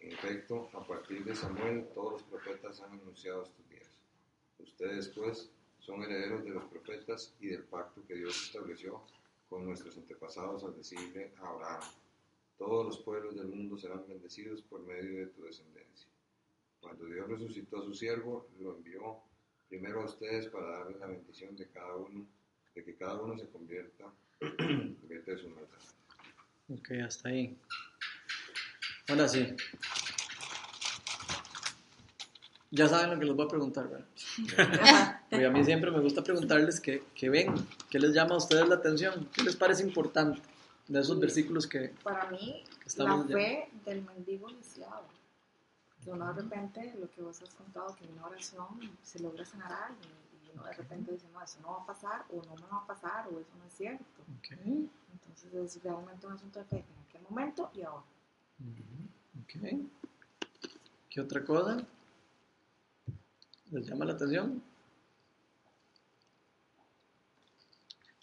En 0.00 0.12
efecto, 0.12 0.70
a 0.72 0.86
partir 0.86 1.24
de 1.24 1.34
Samuel, 1.34 1.88
todos 1.94 2.12
los 2.12 2.22
profetas 2.22 2.80
han 2.80 2.92
anunciado 2.92 3.42
estos 3.42 3.68
días. 3.68 3.88
Ustedes, 4.58 5.08
pues, 5.08 5.50
son 5.80 6.02
herederos 6.02 6.44
de 6.44 6.50
los 6.50 6.64
profetas 6.64 7.34
y 7.40 7.48
del 7.48 7.64
pacto 7.64 8.04
que 8.06 8.14
Dios 8.14 8.44
estableció 8.44 9.02
con 9.48 9.64
nuestros 9.64 9.96
antepasados 9.96 10.62
al 10.64 10.76
decirle 10.76 11.32
a 11.38 11.48
Abraham, 11.48 11.80
todos 12.58 12.86
los 12.86 12.98
pueblos 12.98 13.36
del 13.36 13.48
mundo 13.48 13.78
serán 13.78 14.04
bendecidos 14.06 14.62
por 14.62 14.80
medio 14.80 15.20
de 15.20 15.26
tu 15.26 15.42
descendencia. 15.44 16.08
Cuando 16.80 17.06
Dios 17.06 17.28
resucitó 17.28 17.78
a 17.78 17.84
su 17.84 17.94
siervo, 17.94 18.48
lo 18.60 18.76
envió 18.76 19.20
primero 19.68 20.02
a 20.02 20.04
ustedes 20.06 20.48
para 20.48 20.78
darles 20.78 21.00
la 21.00 21.06
bendición 21.06 21.56
de 21.56 21.66
cada 21.68 21.94
uno, 21.96 22.26
de 22.74 22.84
que 22.84 22.94
cada 22.94 23.20
uno 23.20 23.38
se 23.38 23.48
convierta, 23.48 24.12
convierta 24.40 25.30
de 25.30 25.38
su 25.38 25.48
maldad. 25.48 25.78
Ok, 26.68 26.90
hasta 27.04 27.30
ahí. 27.30 27.56
Ahora 29.08 29.28
sí. 29.28 29.54
Ya 32.70 32.86
saben 32.86 33.10
lo 33.10 33.18
que 33.18 33.24
les 33.24 33.34
voy 33.34 33.46
a 33.46 33.48
preguntar, 33.48 33.88
¿verdad? 33.88 34.06
Porque 35.30 35.46
a 35.46 35.50
mí 35.50 35.64
siempre 35.64 35.90
me 35.90 36.00
gusta 36.00 36.22
preguntarles 36.22 36.80
qué, 36.80 37.02
qué 37.14 37.30
ven, 37.30 37.54
qué 37.88 37.98
les 37.98 38.12
llama 38.12 38.34
a 38.34 38.38
ustedes 38.38 38.68
la 38.68 38.74
atención, 38.74 39.28
qué 39.32 39.42
les 39.42 39.56
parece 39.56 39.82
importante 39.82 40.42
de 40.86 41.00
esos 41.00 41.18
versículos 41.18 41.66
que... 41.66 41.94
Para 42.02 42.30
mí, 42.30 42.62
Estamos 42.84 43.26
la 43.28 43.30
ya- 43.30 43.36
fe 43.38 43.70
del 43.86 44.02
mendigo 44.02 44.48
lisiado. 44.48 45.04
Que 46.04 46.10
uno 46.12 46.26
de 46.32 46.42
repente, 46.42 46.94
lo 47.00 47.10
que 47.10 47.22
vos 47.22 47.40
has 47.42 47.54
contado, 47.54 47.94
que 47.96 48.04
en 48.04 48.12
una 48.12 48.26
oración 48.26 48.68
se 49.02 49.18
logra 49.20 49.44
sanar 49.46 49.72
a 49.72 49.86
alguien 49.86 50.12
y 50.44 50.50
uno 50.54 50.64
de 50.64 50.72
repente 50.74 51.12
dice, 51.12 51.26
no, 51.32 51.42
eso 51.42 51.58
no 51.62 51.68
va 51.72 51.82
a 51.82 51.86
pasar, 51.86 52.24
o 52.30 52.36
no 52.44 52.54
me 52.54 52.66
va 52.70 52.78
a 52.78 52.86
pasar, 52.86 53.26
o 53.28 53.40
eso 53.40 53.50
no 53.58 53.64
es 53.64 53.72
cierto. 53.72 54.04
Ok. 54.38 54.50
Entonces 54.66 55.54
es 55.54 55.82
realmente 55.82 56.26
un 56.26 56.34
asunto 56.34 56.58
de 56.58 56.64
fe, 56.66 56.76
en 56.76 57.04
aquel 57.08 57.22
momento 57.28 57.70
y 57.74 57.82
ahora. 57.82 58.04
Ok. 58.60 59.54
¿Qué 61.10 61.20
otra 61.20 61.44
cosa? 61.44 61.86
¿Les 63.70 63.86
llama 63.86 64.04
la 64.04 64.12
atención? 64.12 64.62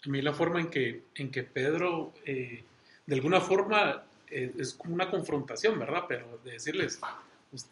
A 0.04 0.08
mí 0.08 0.22
la 0.22 0.32
forma 0.32 0.60
en 0.60 0.70
que, 0.70 1.04
en 1.16 1.30
que 1.30 1.42
Pedro, 1.42 2.12
eh, 2.24 2.62
de 3.06 3.14
alguna 3.14 3.40
forma, 3.40 4.04
eh, 4.30 4.52
es 4.58 4.74
como 4.74 4.94
una 4.94 5.10
confrontación, 5.10 5.78
¿verdad? 5.78 6.04
Pero 6.08 6.38
de 6.44 6.52
decirles, 6.52 7.00
pues, 7.50 7.68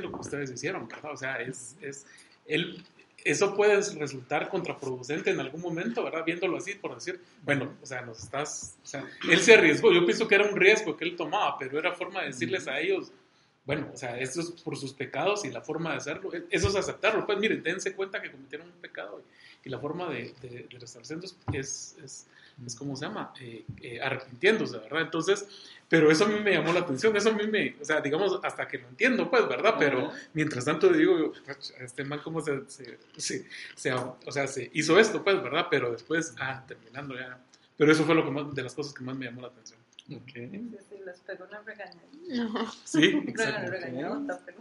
lo 0.00 0.12
que 0.12 0.20
ustedes 0.20 0.50
hicieron, 0.50 0.88
¿verdad? 0.88 1.12
O 1.12 1.16
sea, 1.16 1.40
es, 1.40 1.76
es 1.80 2.06
él, 2.46 2.84
eso 3.24 3.54
puede 3.54 3.80
resultar 3.98 4.48
contraproducente 4.48 5.30
en 5.30 5.40
algún 5.40 5.60
momento, 5.60 6.02
¿verdad? 6.02 6.24
Viéndolo 6.24 6.56
así, 6.56 6.74
por 6.74 6.94
decir, 6.94 7.20
bueno, 7.42 7.74
o 7.82 7.86
sea, 7.86 8.00
nos 8.02 8.22
estás, 8.22 8.76
o 8.82 8.86
sea, 8.86 9.04
él 9.30 9.40
se 9.40 9.54
arriesgó, 9.54 9.92
yo 9.92 10.04
pienso 10.04 10.26
que 10.26 10.34
era 10.34 10.48
un 10.48 10.56
riesgo 10.56 10.96
que 10.96 11.04
él 11.04 11.16
tomaba, 11.16 11.58
pero 11.58 11.78
era 11.78 11.92
forma 11.92 12.20
de 12.20 12.28
decirles 12.28 12.66
a 12.66 12.80
ellos, 12.80 13.12
bueno, 13.66 13.90
o 13.92 13.96
sea, 13.96 14.18
esto 14.18 14.40
es 14.40 14.50
por 14.62 14.76
sus 14.76 14.92
pecados 14.94 15.44
y 15.44 15.50
la 15.50 15.60
forma 15.60 15.90
de 15.90 15.96
hacerlo, 15.98 16.34
e, 16.34 16.44
eso 16.50 16.68
es 16.68 16.76
aceptarlo, 16.76 17.26
pues 17.26 17.38
miren, 17.38 17.62
dense 17.62 17.94
cuenta 17.94 18.20
que 18.20 18.30
cometieron 18.30 18.68
un 18.68 18.80
pecado 18.80 19.20
y, 19.20 19.68
y 19.68 19.70
la 19.70 19.78
forma 19.78 20.08
de, 20.08 20.34
de, 20.40 20.66
de 20.70 20.78
restablecerlo 20.78 21.24
es, 21.52 21.96
es, 22.02 22.26
es, 22.66 22.74
¿cómo 22.76 22.96
se 22.96 23.06
llama? 23.06 23.32
Eh, 23.40 23.64
eh, 23.82 24.00
arrepintiéndose, 24.00 24.78
¿verdad? 24.78 25.02
Entonces, 25.02 25.46
pero 25.88 26.10
eso 26.10 26.24
a 26.24 26.28
mí 26.28 26.38
me 26.40 26.52
llamó 26.52 26.72
la 26.72 26.80
atención, 26.80 27.16
eso 27.16 27.30
a 27.30 27.32
mí 27.32 27.46
me, 27.46 27.74
o 27.80 27.84
sea, 27.84 28.00
digamos, 28.00 28.38
hasta 28.42 28.68
que 28.68 28.78
lo 28.78 28.88
entiendo, 28.88 29.28
pues, 29.30 29.48
¿verdad? 29.48 29.74
Pero 29.78 30.08
Ajá. 30.08 30.18
mientras 30.34 30.64
tanto 30.64 30.88
digo, 30.92 31.32
este 31.80 32.04
man 32.04 32.20
cómo 32.22 32.40
se, 32.40 32.62
se, 32.68 32.98
se, 33.16 33.46
se- 33.74 33.92
o 33.92 34.16
sea, 34.30 34.46
se 34.46 34.70
hizo 34.74 34.98
esto, 34.98 35.22
pues, 35.24 35.42
¿verdad? 35.42 35.66
Pero 35.70 35.90
después, 35.92 36.34
ah, 36.38 36.64
terminando 36.66 37.14
ya. 37.18 37.38
Pero 37.76 37.92
eso 37.92 38.04
fue 38.04 38.14
lo 38.14 38.24
que 38.24 38.30
más, 38.30 38.54
de 38.54 38.62
las 38.62 38.74
cosas 38.74 38.92
que 38.94 39.02
más 39.02 39.16
me 39.16 39.24
llamó 39.26 39.40
la 39.42 39.48
atención. 39.48 39.78
Ok. 40.12 40.30
Sí, 40.32 40.76
sí, 40.90 40.96
les 41.04 41.18
pegó 41.20 41.44
una 41.48 41.60
regañada. 41.62 42.72
Sí, 42.84 43.14
Una 43.14 43.30
exacto. 43.30 43.70
regañadota, 43.70 44.40
pero... 44.44 44.58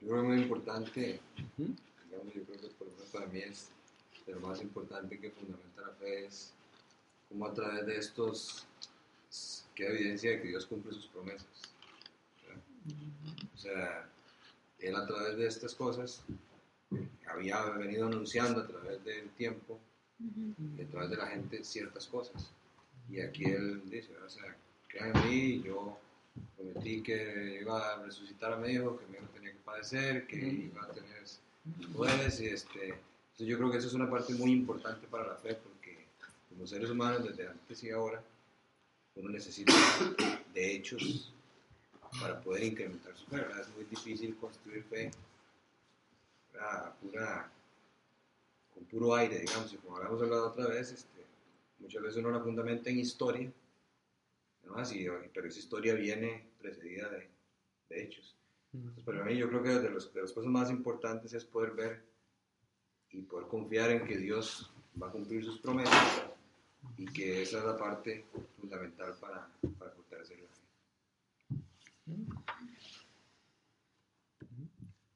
Yo 0.00 0.08
creo 0.08 0.14
que 0.14 0.18
es 0.20 0.24
muy 0.24 0.36
importante, 0.42 1.20
digamos, 1.46 2.34
yo 2.34 2.42
creo 2.44 2.60
que 2.60 2.68
por 2.78 2.86
lo 2.88 2.92
menos 2.94 3.08
para 3.12 3.26
mí 3.26 3.38
es 3.40 3.68
de 4.26 4.32
lo 4.32 4.40
más 4.40 4.60
importante 4.60 5.18
que 5.18 5.30
fundamenta 5.30 5.82
la 5.82 5.92
fe 5.94 6.26
es 6.26 6.52
cómo 7.28 7.46
a 7.46 7.54
través 7.54 7.86
de 7.86 7.98
estos 7.98 8.66
queda 9.74 9.90
evidencia 9.90 10.30
de 10.30 10.42
que 10.42 10.48
Dios 10.48 10.66
cumple 10.66 10.92
sus 10.92 11.06
promesas. 11.06 11.46
O 13.54 13.58
sea, 13.58 14.08
Él 14.78 14.94
a 14.96 15.06
través 15.06 15.36
de 15.36 15.46
estas 15.46 15.74
cosas 15.74 16.22
había 17.28 17.62
venido 17.70 18.06
anunciando 18.06 18.60
a 18.60 18.66
través 18.66 19.04
del 19.04 19.28
tiempo 19.30 19.78
y 20.76 20.82
a 20.82 20.86
través 20.88 21.10
de 21.10 21.16
la 21.16 21.26
gente 21.26 21.62
ciertas 21.64 22.06
cosas. 22.06 22.50
Y 23.10 23.20
aquí 23.20 23.44
Él 23.44 23.82
dice, 23.88 24.16
o 24.18 24.28
sea, 24.28 24.56
crean 24.88 25.16
en 25.16 25.28
mí, 25.28 25.62
yo 25.62 25.98
prometí 26.56 27.02
que 27.02 27.60
iba 27.60 27.94
a 27.94 28.02
resucitar 28.02 28.52
a 28.52 28.56
mi 28.56 28.72
hijo, 28.72 28.98
que 28.98 29.06
mi 29.06 29.18
hijo 29.18 29.26
tenía 29.34 29.52
que 29.52 29.58
padecer, 29.58 30.26
que 30.26 30.36
iba 30.36 30.82
a 30.84 30.90
tener 30.90 31.22
poderes 31.94 32.40
y 32.40 32.46
este... 32.46 32.94
Entonces 33.36 33.48
yo 33.48 33.58
creo 33.58 33.70
que 33.70 33.76
eso 33.76 33.88
es 33.88 33.92
una 33.94 34.08
parte 34.08 34.32
muy 34.32 34.50
importante 34.50 35.06
para 35.08 35.26
la 35.28 35.34
fe 35.36 35.54
porque 35.56 36.06
como 36.48 36.66
seres 36.66 36.88
humanos 36.88 37.22
desde 37.22 37.46
antes 37.46 37.84
y 37.84 37.90
ahora 37.90 38.22
uno 39.16 39.28
necesita 39.28 39.74
de 40.54 40.74
hechos 40.74 41.32
para 42.18 42.40
poder 42.40 42.64
incrementar 42.64 43.14
su 43.14 43.26
fe, 43.26 43.36
¿verdad? 43.36 43.60
Es 43.60 43.68
muy 43.74 43.84
difícil 43.84 44.34
construir 44.36 44.82
fe 44.84 45.10
a 46.58 46.90
pura, 46.94 47.50
con 48.74 48.84
puro 48.84 49.14
aire, 49.14 49.40
digamos, 49.40 49.70
y 49.74 49.76
como 49.76 49.98
habíamos 49.98 50.22
hablado 50.22 50.48
otra 50.48 50.68
vez, 50.68 50.92
este, 50.92 51.20
muchas 51.78 52.02
veces 52.02 52.16
uno 52.18 52.30
la 52.30 52.40
fundamenta 52.40 52.88
en 52.88 53.00
historia, 53.00 53.52
además, 54.62 54.94
y, 54.94 55.06
pero 55.34 55.46
esa 55.46 55.58
historia 55.58 55.92
viene 55.94 56.46
precedida 56.58 57.10
de, 57.10 57.28
de 57.90 58.02
hechos. 58.02 58.34
Entonces, 58.72 59.04
para 59.04 59.22
mí 59.24 59.36
yo 59.36 59.48
creo 59.50 59.62
que 59.62 59.68
de, 59.70 59.90
los- 59.90 60.12
de 60.14 60.22
las 60.22 60.32
cosas 60.32 60.50
más 60.50 60.70
importantes 60.70 61.34
es 61.34 61.44
poder 61.44 61.72
ver 61.72 62.02
y 63.16 63.22
poder 63.22 63.48
confiar 63.48 63.90
en 63.90 64.04
que 64.04 64.18
Dios 64.18 64.70
va 65.00 65.08
a 65.08 65.10
cumplir 65.10 65.42
sus 65.44 65.58
promesas 65.58 66.24
y 66.98 67.06
que 67.06 67.42
esa 67.42 67.58
es 67.58 67.64
la 67.64 67.76
parte 67.76 68.26
fundamental 68.60 69.14
para, 69.20 69.48
para 69.78 69.90
fortalecer 69.92 70.38
la 70.38 70.48
fe. 70.48 70.62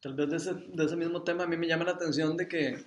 Tal 0.00 0.14
vez 0.14 0.30
de 0.30 0.36
ese, 0.36 0.54
de 0.54 0.84
ese 0.84 0.96
mismo 0.96 1.22
tema 1.22 1.44
a 1.44 1.46
mí 1.46 1.58
me 1.58 1.66
llama 1.66 1.84
la 1.84 1.92
atención 1.92 2.36
de 2.36 2.48
que, 2.48 2.84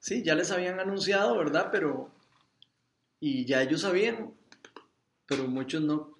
sí, 0.00 0.24
ya 0.24 0.34
les 0.34 0.50
habían 0.50 0.80
anunciado, 0.80 1.38
¿verdad? 1.38 1.68
Pero, 1.70 2.10
y 3.20 3.44
ya 3.44 3.62
ellos 3.62 3.82
sabían, 3.82 4.34
pero 5.24 5.46
muchos 5.46 5.82
no, 5.82 6.18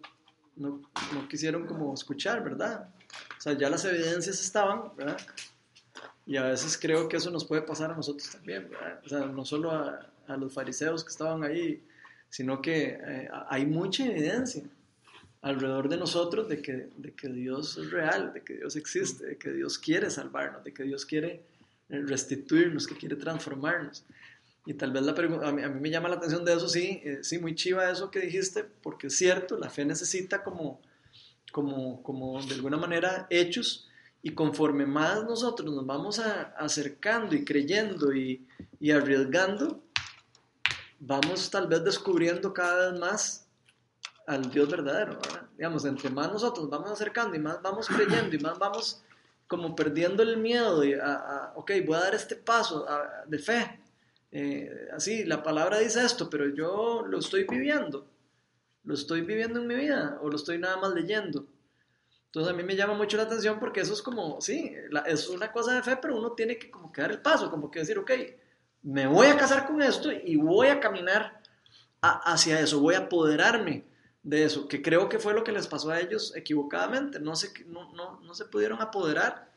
no, 0.55 0.81
no 1.13 1.29
quisieron 1.29 1.67
como 1.67 1.93
escuchar, 1.93 2.45
¿verdad? 2.45 2.89
O 3.37 3.41
sea, 3.41 3.55
ya 3.55 3.69
las 3.69 3.85
evidencias 3.85 4.41
estaban, 4.41 4.95
¿verdad? 4.97 5.19
Y 6.27 6.37
a 6.37 6.45
veces 6.45 6.79
creo 6.81 7.09
que 7.09 7.17
eso 7.17 7.31
nos 7.31 7.45
puede 7.45 7.63
pasar 7.63 7.91
a 7.91 7.97
nosotros 7.97 8.31
también. 8.31 8.71
O 9.05 9.09
sea, 9.09 9.27
no 9.27 9.45
solo 9.45 9.73
a, 9.73 10.13
a 10.27 10.37
los 10.37 10.53
fariseos 10.53 11.05
que 11.05 11.11
estaban 11.11 11.43
ahí, 11.43 11.83
sino 12.29 12.63
que 12.63 12.99
eh, 12.99 13.29
hay 13.49 13.67
mucha 13.67 14.07
evidencia 14.07 14.65
alrededor 15.43 15.89
de 15.89 15.97
nosotros 15.97 16.49
de 16.49 16.63
que, 16.63 16.89
de 16.97 17.13
que 17.13 17.29
Dios 17.29 17.77
es 17.77 17.91
real, 17.91 18.33
de 18.33 18.43
que 18.43 18.55
Dios 18.55 18.77
existe, 18.77 19.27
de 19.27 19.37
que 19.37 19.53
Dios 19.53 19.79
quiere 19.79 20.09
salvarnos, 20.09 20.65
de 20.65 20.73
que 20.73 20.85
Dios 20.85 21.05
quiere 21.05 21.43
eh, 21.89 22.01
restituirnos, 22.07 22.87
que 22.87 22.97
quiere 22.97 23.17
transformarnos. 23.17 24.05
Y 24.65 24.75
tal 24.75 24.93
vez 24.93 25.03
la 25.03 25.15
pregunta, 25.15 25.49
a 25.49 25.53
mí, 25.53 25.63
a 25.63 25.69
mí 25.69 25.81
me 25.81 25.91
llama 25.91 26.09
la 26.09 26.15
atención 26.17 26.45
de 26.45 26.55
eso, 26.55 26.69
sí, 26.69 27.03
eh, 27.05 27.19
sí, 27.23 27.39
muy 27.39 27.55
chiva 27.57 27.91
eso 27.91 28.11
que 28.11 28.21
dijiste, 28.21 28.65
porque 28.83 29.09
es 29.09 29.17
cierto, 29.17 29.59
la 29.59 29.69
fe 29.69 29.85
necesita 29.85 30.45
como, 30.45 30.81
como, 31.51 32.03
como 32.03 32.41
de 32.43 32.55
alguna 32.55 32.77
manera 32.77 33.27
hechos, 33.29 33.91
y 34.23 34.35
conforme 34.35 34.87
más 34.87 35.25
nosotros 35.25 35.75
nos 35.75 35.85
vamos 35.85 36.21
acercando 36.21 37.35
y 37.35 37.45
creyendo 37.45 38.15
y, 38.15 38.47
arriesgando, 38.91 39.83
vamos 41.01 41.51
tal 41.51 41.67
vez 41.67 41.83
descubriendo 41.85 42.53
cada 42.53 42.91
vez 42.91 43.01
más 43.01 43.49
al 44.27 44.49
Dios 44.51 44.69
verdadero, 44.69 45.19
¿verdad? 45.21 45.49
Digamos, 45.57 45.85
entre 45.85 46.11
más 46.11 46.33
nosotros 46.33 46.71
vamos 46.71 46.91
acercando 46.91 47.35
y 47.37 47.41
más 47.41 47.61
vamos 47.61 47.89
creyendo 47.89 48.35
y 48.37 48.39
más 48.39 48.59
vamos 48.59 49.03
como 49.49 49.75
perdiendo 49.75 50.23
el 50.23 50.37
miedo 50.39 50.85
y 50.85 50.95
a, 50.95 51.15
a, 51.15 51.53
ok, 51.57 51.73
voy 51.85 51.97
a 51.97 52.01
dar 52.01 52.15
este 52.15 52.37
paso 52.37 52.87
de 53.27 53.39
fe. 53.39 53.81
Eh, 54.31 54.89
así, 54.93 55.25
la 55.25 55.43
palabra 55.43 55.79
dice 55.79 56.03
esto, 56.03 56.31
pero 56.31 56.49
yo 56.49 57.05
lo 57.07 57.19
estoy 57.19 57.45
viviendo. 57.45 58.07
Lo 58.85 58.95
estoy 58.95 59.21
viviendo 59.21 59.61
en 59.61 59.67
mi 59.67 59.75
vida 59.75 60.19
o 60.23 60.31
lo 60.31 60.37
estoy 60.37 60.59
nada 60.59 60.79
más 60.79 60.95
leyendo. 60.95 61.47
Entonces 62.33 62.51
a 62.55 62.57
mí 62.57 62.63
me 62.63 62.75
llama 62.75 62.95
mucho 62.95 63.19
la 63.19 63.25
atención 63.25 63.59
porque 63.61 63.81
eso 63.83 63.93
es 63.93 64.01
como, 64.01 64.41
sí, 64.41 64.75
la- 64.89 65.01
es 65.01 65.29
una 65.29 65.53
cosa 65.53 65.75
de 65.75 65.83
fe, 65.83 65.99
pero 66.01 66.17
uno 66.17 66.33
tiene 66.33 66.59
que 66.59 66.71
como 66.71 66.91
dar 66.97 67.11
el 67.11 67.21
paso, 67.21 67.51
como 67.51 67.71
que 67.71 67.81
decir, 67.81 67.99
ok, 67.99 68.11
me 68.85 69.07
voy 69.07 69.27
a 69.27 69.37
casar 69.37 69.67
con 69.67 69.83
esto 69.83 70.11
y 70.11 70.37
voy 70.37 70.69
a 70.69 70.81
caminar 70.81 71.43
hacia 72.01 72.59
eso, 72.59 72.81
voy 72.81 72.95
a 72.95 73.01
apoderarme 73.01 73.85
de 74.23 74.45
eso, 74.45 74.67
que 74.67 74.81
creo 74.81 75.11
que 75.11 75.19
fue 75.19 75.35
lo 75.35 75.45
que 75.45 75.53
les 75.53 75.67
pasó 75.67 75.91
a 75.91 76.01
ellos 76.01 76.35
equivocadamente, 76.35 77.21
no 77.21 77.37
se, 77.37 77.53
no, 77.67 77.93
no, 77.93 78.19
no 78.21 78.35
se 78.35 78.47
pudieron 78.47 78.81
apoderar 78.81 79.51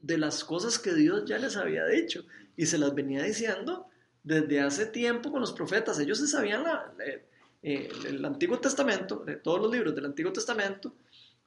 de 0.00 0.18
las 0.18 0.44
cosas 0.44 0.78
que 0.78 0.94
Dios 0.94 1.24
ya 1.26 1.38
les 1.38 1.56
había 1.56 1.84
dicho 1.84 2.24
y 2.56 2.66
se 2.66 2.78
las 2.78 2.94
venía 2.94 3.24
diciendo 3.24 3.88
desde 4.22 4.60
hace 4.60 4.86
tiempo 4.86 5.32
con 5.32 5.40
los 5.40 5.52
profetas, 5.52 5.98
ellos 5.98 6.18
se 6.18 6.28
sabían 6.28 6.64
eh, 7.04 7.24
eh, 7.64 7.88
el 8.06 8.24
Antiguo 8.24 8.60
Testamento, 8.60 9.16
de 9.26 9.34
todos 9.34 9.60
los 9.60 9.72
libros 9.72 9.96
del 9.96 10.04
Antiguo 10.04 10.32
Testamento, 10.32 10.94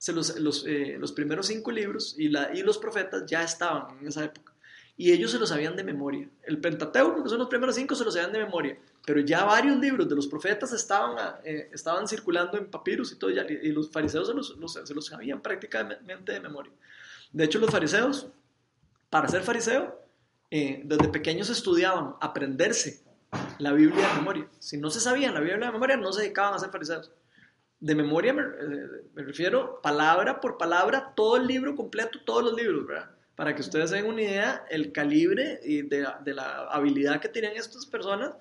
se 0.02 0.14
los, 0.14 0.36
los, 0.40 0.66
eh, 0.66 0.98
los 1.00 1.12
primeros 1.12 1.46
cinco 1.46 1.70
libros 1.72 2.16
y, 2.18 2.28
la, 2.30 2.52
y 2.56 2.64
los 2.64 2.80
profetas 2.80 3.24
ya 3.28 3.44
estaban 3.44 4.00
en 4.00 4.08
esa 4.08 4.24
época. 4.26 4.52
Y 4.98 5.12
ellos 5.12 5.30
se 5.30 5.38
los 5.38 5.50
sabían 5.50 5.76
de 5.76 5.84
memoria. 5.84 6.28
El 6.42 6.58
Pentateuco, 6.60 7.22
que 7.22 7.30
son 7.30 7.38
los 7.38 7.48
primeros 7.48 7.76
cinco, 7.76 7.94
se 7.94 8.04
los 8.04 8.16
sabían 8.16 8.32
de 8.34 8.40
memoria. 8.40 8.80
Pero 9.06 9.20
ya 9.20 9.44
varios 9.46 9.78
libros 9.78 10.10
de 10.10 10.16
los 10.16 10.26
profetas 10.26 10.74
estaban, 10.74 11.18
ah, 11.20 11.40
eh, 11.44 11.70
estaban 11.72 12.08
circulando 12.08 12.58
en 12.58 12.66
papiros 12.66 13.12
y 13.12 13.16
todo, 13.18 13.30
ya- 13.30 13.46
y 13.48 13.72
los 13.72 13.92
fariseos 13.92 14.28
se 14.28 14.34
los, 14.34 14.74
se 14.88 14.94
los 14.96 15.06
sabían 15.06 15.40
prácticamente 15.40 16.32
de 16.32 16.40
memoria. 16.40 16.72
De 17.32 17.44
hecho, 17.44 17.60
los 17.60 17.70
fariseos, 17.70 18.26
para 19.12 19.28
ser 19.28 19.44
fariseo, 19.44 20.02
eh, 20.50 20.82
desde 20.84 21.10
pequeños 21.10 21.52
estudiaban 21.52 22.16
aprenderse 22.22 23.04
la 23.60 23.72
Biblia 23.72 24.08
de 24.08 24.14
memoria. 24.16 24.48
Si 24.58 24.78
no 24.78 24.90
se 24.90 25.00
sabían 25.00 25.36
la 25.36 25.42
Biblia 25.42 25.68
de 25.68 25.72
memoria, 25.74 25.96
no 25.96 26.12
se 26.12 26.24
dedicaban 26.24 26.56
a 26.56 26.60
ser 26.60 26.72
fariseos. 26.72 27.12
De 27.82 27.96
memoria 27.96 28.34
me, 28.34 28.44
eh, 28.44 28.88
me 29.14 29.24
refiero 29.24 29.82
palabra 29.82 30.40
por 30.40 30.58
palabra, 30.58 31.14
todo 31.16 31.36
el 31.36 31.48
libro 31.48 31.76
completo, 31.76 32.20
todos 32.24 32.44
los 32.44 32.54
libros, 32.54 32.88
¿verdad? 32.88 33.10
Para 33.36 33.54
que 33.54 33.62
ustedes 33.62 33.92
tengan 33.92 34.12
una 34.12 34.22
idea, 34.22 34.66
el 34.70 34.92
calibre 34.92 35.60
y 35.64 35.82
de, 35.82 36.08
de 36.24 36.34
la 36.34 36.68
habilidad 36.68 37.20
que 37.20 37.28
tenían 37.28 37.56
estas 37.56 37.86
personas 37.86 38.34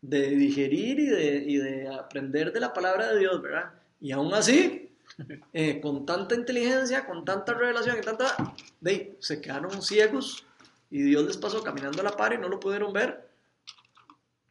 de 0.00 0.30
digerir 0.30 1.00
y 1.00 1.06
de, 1.06 1.36
y 1.36 1.56
de 1.56 1.88
aprender 1.88 2.52
de 2.52 2.60
la 2.60 2.72
palabra 2.72 3.12
de 3.12 3.18
Dios, 3.18 3.40
¿verdad? 3.42 3.72
Y 4.00 4.12
aún 4.12 4.32
así, 4.34 4.90
eh, 5.52 5.80
con 5.80 6.06
tanta 6.06 6.34
inteligencia, 6.34 7.06
con 7.06 7.24
tanta 7.24 7.54
revelación 7.54 7.98
y 7.98 8.02
tanta... 8.02 8.54
De, 8.80 9.16
se 9.18 9.40
quedaron 9.40 9.82
ciegos 9.82 10.44
y 10.90 11.02
Dios 11.02 11.24
les 11.24 11.36
pasó 11.36 11.62
caminando 11.62 12.00
a 12.00 12.04
la 12.04 12.16
par 12.16 12.34
y 12.34 12.38
no 12.38 12.48
lo 12.48 12.60
pudieron 12.60 12.92
ver 12.92 13.26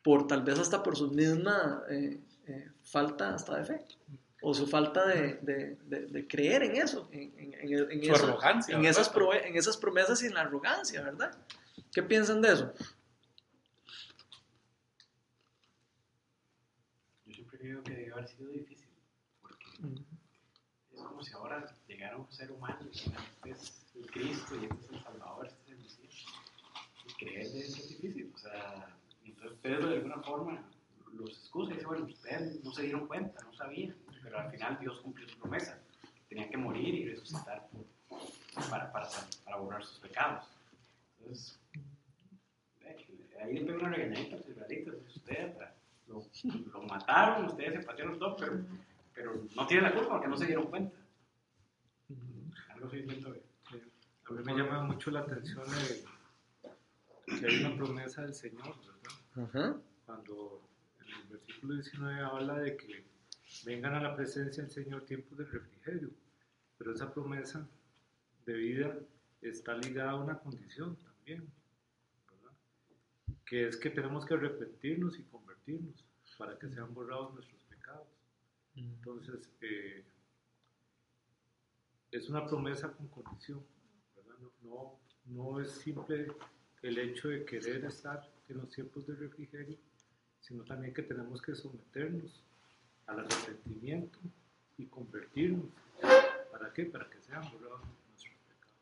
por 0.03 0.27
tal 0.27 0.43
vez 0.43 0.59
hasta 0.59 0.83
por 0.83 0.97
su 0.97 1.09
misma 1.09 1.83
eh, 1.89 2.19
eh, 2.47 2.69
falta 2.81 3.33
hasta 3.33 3.57
de 3.57 3.65
fe 3.65 3.85
o 4.45 4.53
su 4.53 4.67
falta 4.67 5.05
de, 5.07 5.35
de- 5.41 5.75
de- 5.85 6.05
de 6.07 6.27
creer 6.27 6.63
en 6.63 6.75
eso, 6.75 7.07
en, 7.13 7.33
en- 7.39 7.53
en- 7.53 7.91
en 7.91 8.03
Su 8.05 8.11
eso, 8.13 8.25
arrogancia, 8.25 8.75
en 8.75 8.85
esas, 8.85 9.09
prove- 9.13 9.45
en 9.45 9.55
esas 9.55 9.77
promesas 9.77 10.21
y 10.21 10.25
en 10.27 10.33
la 10.33 10.41
arrogancia, 10.41 11.01
¿verdad? 11.01 11.31
¿Qué 11.93 12.03
piensan 12.03 12.41
de 12.41 12.51
eso? 12.51 12.73
Yo 17.25 17.33
siempre 17.33 17.57
creo 17.59 17.83
que 17.83 17.91
debe 17.93 18.11
haber 18.11 18.27
sido 18.27 18.49
difícil, 18.51 18.89
porque 19.41 19.65
es 20.91 21.01
como 21.01 21.23
si 21.23 21.33
ahora 21.33 21.65
llegara 21.87 22.17
un 22.17 22.31
ser 22.31 22.51
humano 22.51 22.79
y 23.45 23.49
es 23.49 23.93
el 23.95 24.05
Cristo 24.11 24.55
y 24.61 24.65
este 24.65 24.85
es 24.85 24.91
el 24.91 25.03
Salvador, 25.03 25.47
este 25.47 25.61
es 25.63 25.69
el 25.77 25.77
Mesías. 25.83 26.25
Y 27.07 27.13
creer 27.25 27.47
de 27.51 27.59
eso 27.59 27.77
es 27.77 27.87
difícil. 27.89 28.31
O 28.33 28.37
sea, 28.37 28.97
entonces 29.23 29.57
Pedro 29.61 29.87
de 29.87 29.95
alguna 29.95 30.21
forma 30.21 30.69
los 31.13 31.29
excusa 31.29 31.71
y 31.71 31.75
dice, 31.75 31.85
bueno, 31.87 32.05
ustedes 32.05 32.63
no 32.63 32.71
se 32.73 32.81
dieron 32.83 33.07
cuenta, 33.07 33.41
no 33.43 33.53
sabían, 33.53 33.95
pero 34.23 34.39
al 34.39 34.49
final 34.51 34.77
Dios 34.79 34.99
cumplió 35.01 35.27
su 35.27 35.37
promesa. 35.37 35.79
Tenían 36.29 36.49
que 36.49 36.57
morir 36.57 36.93
y 36.95 37.09
resucitar 37.09 37.67
por- 37.69 37.85
para, 38.69 38.91
para, 38.91 39.07
para 39.45 39.57
borrar 39.57 39.83
sus 39.83 39.99
pecados. 39.99 40.45
Entonces, 41.19 41.59
ahí 43.41 43.53
le 43.55 43.65
pega 43.65 43.77
una 43.79 43.89
regañadita 43.89 44.35
a 44.35 44.39
los 44.39 44.49
israelitas. 44.49 44.95
Ustedes 45.15 45.55
lo, 46.07 46.25
lo 46.71 46.81
mataron, 46.83 47.45
ustedes 47.45 47.79
se 47.81 47.85
patearon 47.85 48.17
todo, 48.19 48.35
pero, 48.37 48.63
pero 49.13 49.45
no 49.55 49.67
tienen 49.67 49.85
la 49.85 49.93
culpa 49.93 50.09
porque 50.11 50.27
no 50.27 50.37
se 50.37 50.45
dieron 50.45 50.67
cuenta. 50.67 50.97
Algo 52.69 52.89
que- 52.89 53.03
A 54.25 54.31
mí 54.31 54.41
me 54.43 54.53
llama 54.55 54.83
mucho 54.83 55.11
la 55.11 55.19
atención 55.21 55.63
el- 55.67 57.39
que 57.39 57.45
hay 57.47 57.65
una 57.65 57.75
promesa 57.75 58.21
del 58.23 58.33
Señor, 58.33 58.75
¿verdad? 58.85 59.49
Ajá. 59.49 59.77
Cuando 60.05 60.61
en 61.01 61.07
el 61.13 61.23
versículo 61.29 61.75
19 61.75 62.21
habla 62.21 62.59
de 62.59 62.77
que 62.77 63.05
vengan 63.65 63.93
a 63.93 64.01
la 64.01 64.15
presencia 64.15 64.63
del 64.63 64.71
Señor 64.71 65.05
tiempos 65.05 65.37
de 65.37 65.45
refrigerio, 65.45 66.09
pero 66.77 66.93
esa 66.93 67.13
promesa 67.13 67.67
de 68.45 68.53
vida 68.53 68.99
está 69.41 69.75
ligada 69.75 70.11
a 70.11 70.15
una 70.15 70.39
condición 70.39 70.95
también, 70.97 71.47
¿verdad? 72.29 72.51
Que 73.45 73.67
es 73.67 73.77
que 73.77 73.89
tenemos 73.89 74.25
que 74.25 74.33
arrepentirnos 74.33 75.19
y 75.19 75.23
convertirnos 75.23 76.03
para 76.37 76.57
que 76.57 76.69
sean 76.69 76.93
borrados 76.93 77.33
nuestros 77.33 77.61
pecados. 77.63 78.07
Entonces, 78.75 79.49
eh, 79.61 80.03
es 82.11 82.29
una 82.29 82.45
promesa 82.45 82.91
con 82.91 83.07
condición, 83.07 83.63
¿verdad? 84.15 84.35
No, 84.39 84.51
no, 84.63 84.99
no 85.25 85.61
es 85.61 85.71
simple 85.71 86.27
el 86.81 86.97
hecho 86.97 87.29
de 87.29 87.45
querer 87.45 87.85
estar 87.85 88.29
en 88.49 88.57
los 88.57 88.69
tiempos 88.69 89.05
de 89.07 89.15
refrigerio, 89.15 89.77
sino 90.41 90.63
también 90.63 90.93
que 90.93 91.03
tenemos 91.03 91.41
que 91.41 91.55
someternos 91.55 92.43
al 93.07 93.19
arrepentimiento 93.19 94.19
y 94.77 94.85
convertirnos. 94.85 95.65
¿Para 96.51 96.71
qué? 96.73 96.85
Para 96.85 97.09
que 97.09 97.19
sean 97.21 97.43
borrados 97.51 97.81
nuestros 98.09 98.35
pecados. 98.47 98.75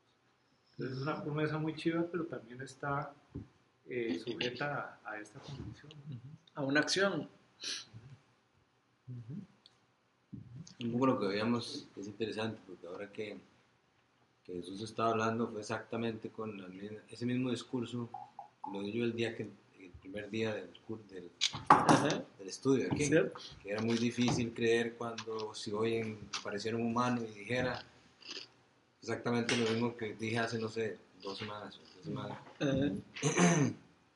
Entonces 0.72 0.98
es 0.98 1.04
una 1.04 1.24
promesa 1.24 1.58
muy 1.58 1.76
chiva, 1.76 2.06
pero 2.12 2.26
también 2.26 2.62
está 2.62 3.14
eh, 3.88 4.20
sujeta 4.20 5.00
a, 5.04 5.12
a 5.12 5.20
esta 5.20 5.40
condición. 5.40 5.92
A 6.56 6.64
una 6.64 6.80
acción. 6.82 7.30
Un 10.80 10.92
poco 10.92 11.06
lo 11.08 11.20
que 11.20 11.28
veíamos 11.28 11.88
es 11.96 12.08
interesante, 12.08 12.60
porque 12.66 12.88
ahora 12.88 13.12
que, 13.12 13.38
que 14.44 14.54
Jesús 14.54 14.82
estaba 14.82 15.12
hablando 15.12 15.48
fue 15.48 15.62
exactamente 15.62 16.30
con 16.30 16.58
la 16.60 16.68
ese 17.10 17.26
mismo 17.26 17.52
discurso, 17.52 18.10
lo 18.72 18.82
dio 18.82 18.94
yo 18.94 19.04
el 19.04 19.14
día 19.14 19.36
que 19.36 19.50
primer 20.12 20.30
día 20.30 20.54
del, 20.54 20.70
del, 21.10 21.32
del 22.38 22.48
estudio 22.48 22.88
aquí, 22.92 23.06
¿Cierto? 23.06 23.40
que 23.64 23.72
era 23.72 23.82
muy 23.82 23.98
difícil 23.98 24.54
creer 24.54 24.96
cuando 24.96 25.54
si 25.54 25.72
hoy 25.72 26.18
apareciera 26.38 26.78
un 26.78 26.86
humano 26.86 27.22
y 27.24 27.40
dijera 27.40 27.84
exactamente 29.02 29.56
lo 29.56 29.70
mismo 29.70 29.96
que 29.96 30.14
dije 30.14 30.40
hace, 30.40 30.60
no 30.60 30.68
sé, 30.68 30.98
dos 31.22 31.38
semanas 31.38 31.78
o 31.78 31.82
tres 31.94 32.06
semanas. 32.06 32.38
Ajá. 32.60 33.72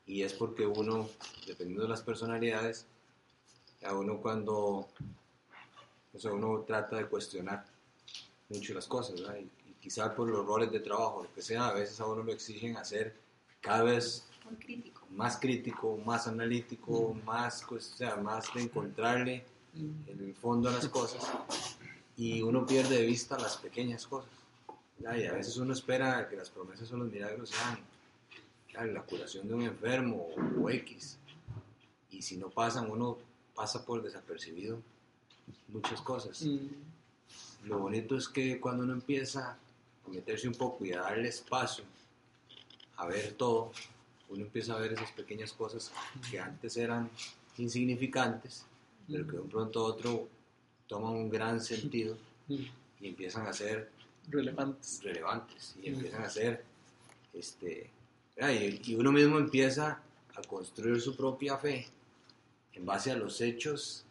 Y 0.06 0.22
es 0.22 0.34
porque 0.34 0.64
uno, 0.66 1.08
dependiendo 1.46 1.82
de 1.82 1.88
las 1.88 2.02
personalidades, 2.02 2.86
a 3.84 3.94
uno 3.94 4.20
cuando, 4.20 4.88
o 6.14 6.18
sea, 6.18 6.32
uno 6.32 6.60
trata 6.60 6.96
de 6.96 7.06
cuestionar 7.06 7.66
mucho 8.48 8.72
las 8.72 8.86
cosas, 8.86 9.20
¿verdad? 9.20 9.38
Y, 9.38 9.70
y 9.70 9.74
quizá 9.80 10.14
por 10.14 10.28
los 10.28 10.46
roles 10.46 10.70
de 10.70 10.78
trabajo, 10.78 11.24
lo 11.24 11.34
que 11.34 11.42
sea, 11.42 11.68
a 11.68 11.74
veces 11.74 11.98
a 12.00 12.06
uno 12.06 12.22
lo 12.22 12.32
exigen 12.32 12.76
hacer 12.76 13.16
cada 13.60 13.82
vez 13.82 14.28
Muy 14.44 14.54
crítico. 14.56 14.95
Más 15.10 15.38
crítico, 15.38 15.98
más 16.04 16.26
analítico, 16.26 17.16
más, 17.24 17.64
pues, 17.68 17.92
o 17.94 17.96
sea, 17.96 18.16
más 18.16 18.52
de 18.54 18.62
encontrarle 18.62 19.44
el 20.06 20.34
fondo 20.34 20.68
a 20.68 20.72
las 20.72 20.88
cosas 20.88 21.30
y 22.16 22.40
uno 22.40 22.66
pierde 22.66 22.96
de 22.96 23.06
vista 23.06 23.38
las 23.38 23.56
pequeñas 23.58 24.06
cosas. 24.06 24.30
¿verdad? 24.98 25.18
Y 25.18 25.26
a 25.26 25.32
veces 25.32 25.56
uno 25.58 25.72
espera 25.74 26.28
que 26.28 26.36
las 26.36 26.48
promesas 26.50 26.90
o 26.92 26.96
los 26.96 27.10
milagros 27.10 27.50
sean 27.50 27.78
claro, 28.70 28.92
la 28.92 29.02
curación 29.02 29.46
de 29.46 29.54
un 29.54 29.62
enfermo 29.62 30.28
o, 30.36 30.62
o 30.64 30.70
X. 30.70 31.18
Y 32.10 32.22
si 32.22 32.38
no 32.38 32.48
pasan, 32.48 32.90
uno 32.90 33.18
pasa 33.54 33.84
por 33.84 34.02
desapercibido 34.02 34.80
muchas 35.68 36.00
cosas. 36.00 36.42
Mm. 36.42 36.68
Lo 37.64 37.78
bonito 37.80 38.16
es 38.16 38.28
que 38.28 38.60
cuando 38.60 38.84
uno 38.84 38.92
empieza 38.92 39.58
a 40.06 40.08
meterse 40.08 40.48
un 40.48 40.54
poco 40.54 40.84
y 40.84 40.92
a 40.92 41.00
darle 41.00 41.28
espacio 41.28 41.84
a 42.96 43.06
ver 43.06 43.32
todo, 43.34 43.72
uno 44.28 44.42
empieza 44.42 44.74
a 44.74 44.78
ver 44.78 44.92
esas 44.92 45.10
pequeñas 45.12 45.52
cosas 45.52 45.92
que 46.30 46.38
antes 46.38 46.76
eran 46.76 47.10
insignificantes, 47.58 48.66
pero 49.10 49.26
que 49.26 49.32
de 49.32 49.38
un 49.40 49.48
pronto 49.48 49.80
a 49.80 49.84
otro 49.84 50.28
toman 50.86 51.12
un 51.14 51.30
gran 51.30 51.60
sentido 51.60 52.16
y 52.48 52.70
empiezan 53.00 53.46
a 53.46 53.52
ser 53.52 53.90
Relevantes. 54.28 55.00
relevantes 55.02 55.76
y 55.80 55.88
empiezan 55.88 56.24
a 56.24 56.30
ser, 56.30 56.64
este, 57.32 57.90
y, 58.36 58.92
y 58.92 58.94
uno 58.96 59.12
mismo 59.12 59.38
empieza 59.38 60.00
a 60.34 60.42
construir 60.42 61.00
su 61.00 61.16
propia 61.16 61.56
fe 61.56 61.86
en 62.74 62.84
base 62.84 63.10
a 63.10 63.16
los 63.16 63.40
hechos 63.40 64.04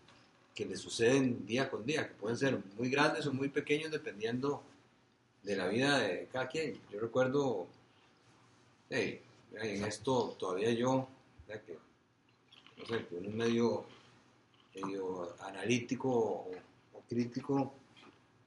que 0.55 0.65
le 0.65 0.77
suceden 0.77 1.45
día 1.45 1.69
con 1.69 1.85
día, 1.85 2.07
que 2.07 2.13
pueden 2.15 2.37
ser 2.37 2.59
muy 2.77 2.89
grandes 2.89 3.27
o 3.27 3.33
muy 3.33 3.49
pequeños 3.49 3.91
dependiendo 3.91 4.63
de 5.43 5.55
la 5.55 5.67
vida 5.67 5.99
de 5.99 6.27
cada 6.31 6.47
quien. 6.47 6.79
Yo 6.91 6.99
recuerdo, 6.99 7.67
hey, 8.89 9.21
en 9.61 9.83
esto 9.83 10.35
todavía 10.39 10.71
yo, 10.71 11.07
ya 11.47 11.61
que, 11.61 11.77
no 12.77 12.85
sé, 12.85 13.05
que 13.05 13.15
uno 13.15 13.29
es 13.29 13.35
medio, 13.35 13.85
medio 14.75 15.35
analítico 15.41 16.09
o, 16.09 16.51
o 16.93 17.01
crítico, 17.07 17.73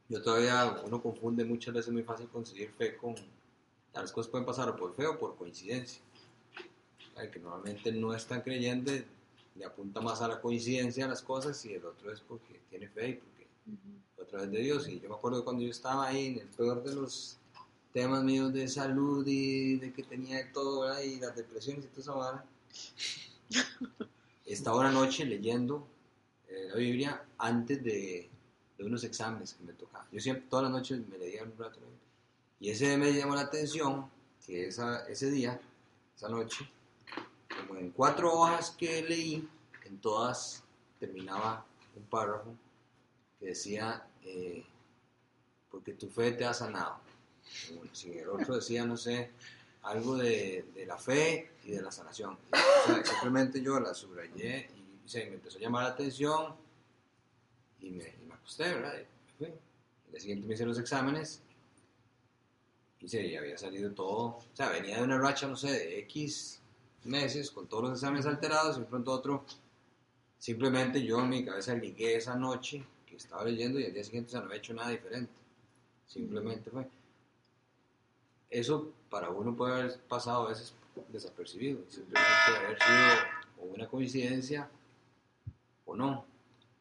yo 0.09 0.23
todavía, 0.23 0.81
uno 0.85 1.03
confunde 1.03 1.45
muchas 1.45 1.75
veces 1.75 1.93
muy 1.93 2.03
fácil 2.03 2.29
conseguir 2.29 2.71
fe 2.71 2.97
con, 2.97 3.15
las 3.95 4.13
cosas 4.13 4.31
pueden 4.31 4.47
pasar 4.47 4.75
por 4.77 4.95
fe 4.95 5.07
o 5.07 5.19
por 5.19 5.37
coincidencia. 5.37 6.01
El 7.17 7.31
que 7.31 7.41
normalmente 7.41 7.91
no 7.93 8.15
es 8.15 8.27
tan 8.27 8.43
creyente 8.43 9.05
le 9.57 9.65
apunta 9.65 10.01
más 10.01 10.23
a 10.23 10.29
la 10.29 10.41
coincidencia 10.41 11.05
a 11.05 11.09
las 11.09 11.21
cosas 11.21 11.65
y 11.65 11.75
el 11.75 11.85
otro 11.85 12.13
es 12.13 12.21
porque 12.21 12.61
tiene 12.71 12.89
fe 12.89 13.09
y 13.09 13.15
porque 13.15 13.47
fue 14.15 14.25
a 14.25 14.29
través 14.29 14.51
de 14.53 14.59
Dios. 14.61 14.89
Y 14.89 15.01
yo 15.01 15.09
me 15.09 15.17
acuerdo 15.17 15.45
cuando 15.45 15.63
yo 15.63 15.71
estaba 15.71 16.07
ahí 16.07 16.29
en 16.29 16.39
el 16.39 16.49
peor 16.49 16.83
de 16.85 16.95
los 16.95 17.39
temas 17.93 18.23
míos 18.23 18.53
de 18.53 18.69
salud 18.69 19.27
y 19.27 19.77
de 19.77 19.93
que 19.93 20.03
tenía 20.03 20.53
todo, 20.53 20.83
¿verdad? 20.83 21.01
y 21.03 21.19
las 21.19 21.35
depresiones 21.35 21.85
y 21.85 21.89
toda 21.89 22.01
esa 22.03 22.13
vara, 22.13 22.45
estaba 24.47 24.81
una 24.81 24.93
noche 24.93 25.25
leyendo 25.25 25.87
eh, 26.49 26.69
la 26.71 26.77
Biblia 26.77 27.23
antes 27.39 27.83
de, 27.83 28.29
de 28.79 28.85
unos 28.85 29.05
exámenes 29.05 29.55
que 29.55 29.65
me 29.65 29.73
tocaban. 29.73 30.07
Yo 30.13 30.21
siempre, 30.21 30.47
todas 30.49 30.65
las 30.65 30.73
noches 30.73 31.01
me 31.09 31.19
leía 31.19 31.43
un 31.43 31.57
rato. 31.59 31.81
Y 32.61 32.71
ese 32.71 32.97
me 32.97 33.13
llamó 33.13 33.35
la 33.35 33.43
atención 33.43 34.11
que 34.45 34.69
esa, 34.69 35.07
ese 35.07 35.31
día, 35.31 35.61
esa 36.17 36.29
noche, 36.29 36.69
como 37.67 37.79
en 37.79 37.91
cuatro 37.91 38.33
hojas 38.33 38.71
que 38.71 39.03
leí, 39.03 39.49
en 39.85 39.99
todas 39.99 40.63
terminaba 40.99 41.65
un 41.97 42.05
párrafo 42.05 42.55
que 43.39 43.47
decía, 43.47 44.07
eh, 44.25 44.65
porque 45.71 45.93
tu 45.93 46.09
fe 46.09 46.33
te 46.33 46.45
ha 46.45 46.55
sanado. 46.55 47.08
Si 47.93 48.13
el 48.13 48.29
otro 48.29 48.57
decía, 48.57 48.85
no 48.85 48.97
sé, 48.97 49.31
algo 49.83 50.17
de, 50.17 50.67
de 50.75 50.87
la 50.87 50.99
fe 50.99 51.53
y 51.65 51.73
de 51.73 51.83
la 51.83 51.91
sanación. 51.91 52.39
O 52.53 52.87
sea, 52.87 53.05
simplemente 53.05 53.61
yo 53.63 53.81
la 53.81 53.95
subrayé 53.95 54.71
y, 54.77 55.05
o 55.05 55.09
sea, 55.09 55.25
me 55.27 55.35
empezó 55.35 55.59
a 55.59 55.61
llamar 55.61 55.85
la 55.85 55.91
atención 55.91 56.55
y 57.81 57.91
me, 57.91 58.05
y 58.05 58.27
me 58.27 58.35
acosté, 58.35 58.65
¿verdad? 58.75 58.95
Y 58.95 59.01
me 59.01 59.39
fui. 59.51 59.59
El 60.13 60.21
siguiente 60.21 60.47
me 60.47 60.55
hice 60.55 60.67
los 60.67 60.79
exámenes 60.79 61.43
y 63.01 63.09
sí, 63.09 63.37
había 63.37 63.57
salido 63.57 63.93
todo. 63.93 64.19
O 64.19 64.45
sea, 64.53 64.71
venía 64.71 64.97
de 64.97 65.03
una 65.05 65.19
racha, 65.19 65.47
no 65.47 65.57
sé, 65.57 65.71
de 65.71 65.99
X 66.01 66.61
meses 67.05 67.51
con 67.51 67.69
todos 67.69 67.85
los 67.85 67.93
exámenes 67.93 68.27
alterados 68.27 68.77
y 68.77 68.81
de 68.81 68.87
pronto 68.87 69.13
otro. 69.13 69.45
Simplemente 70.39 71.03
yo 71.03 71.21
en 71.21 71.29
mi 71.29 71.45
cabeza 71.45 71.75
ligué 71.75 72.17
esa 72.17 72.35
noche 72.37 72.85
que 73.07 73.17
estaba 73.17 73.45
leyendo 73.45 73.79
y 73.79 73.85
al 73.85 73.93
día 73.93 74.05
siguiente 74.05 74.29
o 74.29 74.33
sea, 74.33 74.41
no 74.41 74.47
había 74.47 74.59
hecho 74.59 74.75
nada 74.75 74.91
diferente. 74.91 75.33
Simplemente 76.07 76.71
fue. 76.71 76.87
Eso 78.51 78.93
para 79.11 79.31
uno 79.31 79.55
puede 79.55 79.75
haber 79.75 80.01
pasado 80.01 80.47
a 80.47 80.51
veces 80.51 80.75
desapercibido, 81.09 81.81
simplemente 81.89 82.31
haber 82.57 82.79
sido 82.79 83.39
o 83.61 83.75
una 83.75 83.89
coincidencia 83.89 84.69
o 85.85 85.97
no. 85.97 86.25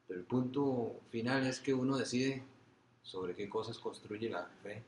Pero 0.07 0.19
el 0.19 0.25
punto 0.25 1.01
final 1.09 1.45
es 1.45 1.59
que 1.59 1.73
uno 1.73 1.97
decide 1.97 2.43
sobre 3.03 3.35
qué 3.35 3.49
cosas 3.49 3.77
construye 3.77 4.29
la 4.29 4.45
fe. 4.63 4.83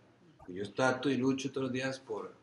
Yo 0.47 0.71
trato 0.73 1.09
y 1.09 1.17
lucho 1.17 1.51
todos 1.51 1.65
los 1.65 1.73
días 1.73 1.99
por, 1.99 2.33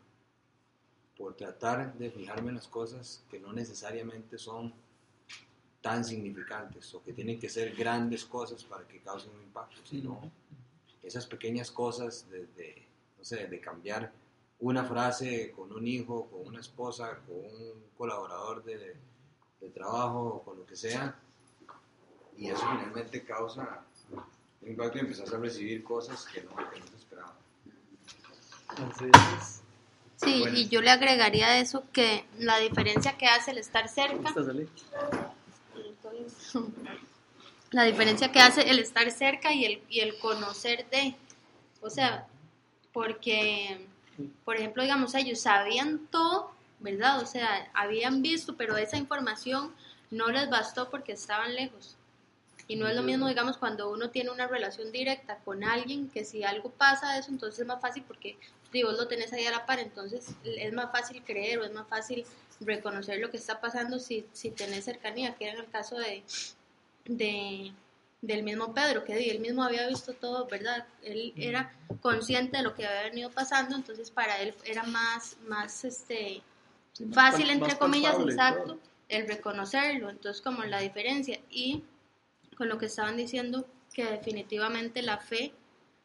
por 1.16 1.34
tratar 1.34 1.94
de 1.94 2.10
fijarme 2.10 2.50
en 2.50 2.56
las 2.56 2.68
cosas 2.68 3.24
que 3.30 3.40
no 3.40 3.52
necesariamente 3.52 4.38
son 4.38 4.72
tan 5.80 6.04
significantes 6.04 6.94
o 6.94 7.02
que 7.02 7.12
tienen 7.12 7.38
que 7.38 7.48
ser 7.48 7.74
grandes 7.74 8.24
cosas 8.24 8.64
para 8.64 8.86
que 8.86 9.00
causen 9.00 9.32
un 9.34 9.42
impacto, 9.42 9.76
sino 9.84 10.30
esas 11.02 11.26
pequeñas 11.26 11.70
cosas 11.70 12.28
de, 12.30 12.46
de, 12.56 12.86
no 13.18 13.24
sé, 13.24 13.46
de 13.46 13.60
cambiar 13.60 14.12
una 14.60 14.84
frase 14.84 15.52
con 15.52 15.72
un 15.72 15.86
hijo, 15.86 16.26
con 16.30 16.46
una 16.46 16.60
esposa, 16.60 17.18
con 17.26 17.36
un 17.36 17.84
colaborador 17.96 18.62
de, 18.64 18.96
de 19.60 19.68
trabajo, 19.70 20.42
con 20.44 20.58
lo 20.58 20.66
que 20.66 20.76
sea, 20.76 21.14
y 22.36 22.48
eso 22.48 22.60
finalmente 22.60 23.24
causa 23.24 23.82
un 24.62 24.68
impacto 24.68 24.98
y 24.98 25.02
empezás 25.02 25.32
a 25.32 25.38
recibir 25.38 25.82
cosas 25.84 26.24
que 26.26 26.42
no, 26.42 26.54
que 26.70 26.80
no 26.80 26.86
se 26.86 26.96
esperaban. 26.96 27.34
Entonces, 28.70 29.62
Sí, 30.18 30.40
Bueno. 30.40 30.56
y 30.56 30.68
yo 30.68 30.80
le 30.80 30.90
agregaría 30.90 31.46
a 31.48 31.58
eso 31.58 31.84
que 31.92 32.24
la 32.38 32.56
diferencia 32.58 33.18
que 33.18 33.26
hace 33.26 33.50
el 33.50 33.58
estar 33.58 33.86
cerca, 33.88 34.34
la 37.70 37.84
diferencia 37.84 38.32
que 38.32 38.40
hace 38.40 38.70
el 38.70 38.78
estar 38.78 39.10
cerca 39.10 39.52
y 39.52 39.66
el, 39.66 39.82
y 39.90 40.00
el 40.00 40.18
conocer 40.18 40.88
de, 40.90 41.14
o 41.82 41.90
sea, 41.90 42.26
porque, 42.94 43.86
por 44.44 44.56
ejemplo, 44.56 44.82
digamos, 44.82 45.14
ellos 45.14 45.40
sabían 45.40 46.06
todo, 46.10 46.50
¿verdad? 46.80 47.20
O 47.20 47.26
sea, 47.26 47.70
habían 47.74 48.22
visto, 48.22 48.56
pero 48.56 48.76
esa 48.76 48.96
información 48.96 49.74
no 50.10 50.28
les 50.28 50.48
bastó 50.48 50.90
porque 50.90 51.12
estaban 51.12 51.54
lejos. 51.54 51.96
Y 52.68 52.76
no 52.76 52.88
es 52.88 52.96
lo 52.96 53.02
mismo, 53.02 53.28
digamos, 53.28 53.58
cuando 53.58 53.90
uno 53.90 54.10
tiene 54.10 54.30
una 54.30 54.48
relación 54.48 54.90
directa 54.90 55.38
con 55.44 55.62
alguien, 55.62 56.08
que 56.08 56.24
si 56.24 56.42
algo 56.42 56.70
pasa 56.70 57.12
de 57.12 57.20
eso, 57.20 57.30
entonces 57.30 57.60
es 57.60 57.66
más 57.66 57.80
fácil 57.80 58.02
porque 58.06 58.36
si 58.72 58.82
vos 58.82 58.98
lo 58.98 59.06
tenés 59.06 59.32
ahí 59.32 59.46
a 59.46 59.52
la 59.52 59.66
par, 59.66 59.78
entonces 59.78 60.34
es 60.44 60.72
más 60.72 60.90
fácil 60.90 61.22
creer 61.22 61.60
o 61.60 61.64
es 61.64 61.72
más 61.72 61.86
fácil 61.88 62.24
reconocer 62.60 63.20
lo 63.20 63.30
que 63.30 63.36
está 63.36 63.60
pasando 63.60 63.98
si, 63.98 64.26
si 64.32 64.50
tenés 64.50 64.84
cercanía, 64.84 65.34
que 65.34 65.44
era 65.44 65.54
en 65.54 65.60
el 65.60 65.70
caso 65.70 65.96
de, 65.96 66.24
de 67.04 67.72
del 68.26 68.42
mismo 68.42 68.74
Pedro, 68.74 69.04
que 69.04 69.30
él 69.30 69.40
mismo 69.40 69.62
había 69.62 69.86
visto 69.86 70.12
todo, 70.12 70.46
¿verdad? 70.46 70.86
Él 71.02 71.32
era 71.36 71.72
consciente 72.00 72.56
de 72.56 72.62
lo 72.64 72.74
que 72.74 72.86
había 72.86 73.02
venido 73.04 73.30
pasando, 73.30 73.76
entonces 73.76 74.10
para 74.10 74.40
él 74.40 74.54
era 74.64 74.82
más, 74.82 75.36
más 75.46 75.84
este, 75.84 76.42
fácil, 77.12 77.46
Más 77.46 77.54
entre 77.54 77.78
comillas, 77.78 78.16
palpable 78.16 78.32
exacto, 78.34 78.78
el 79.08 79.28
reconocerlo, 79.28 80.10
entonces 80.10 80.42
como 80.42 80.64
la 80.64 80.80
diferencia. 80.80 81.38
Y 81.50 81.84
con 82.56 82.68
lo 82.68 82.78
que 82.78 82.86
estaban 82.86 83.16
diciendo, 83.16 83.66
que 83.94 84.04
definitivamente 84.04 85.02
la 85.02 85.18
fe 85.18 85.52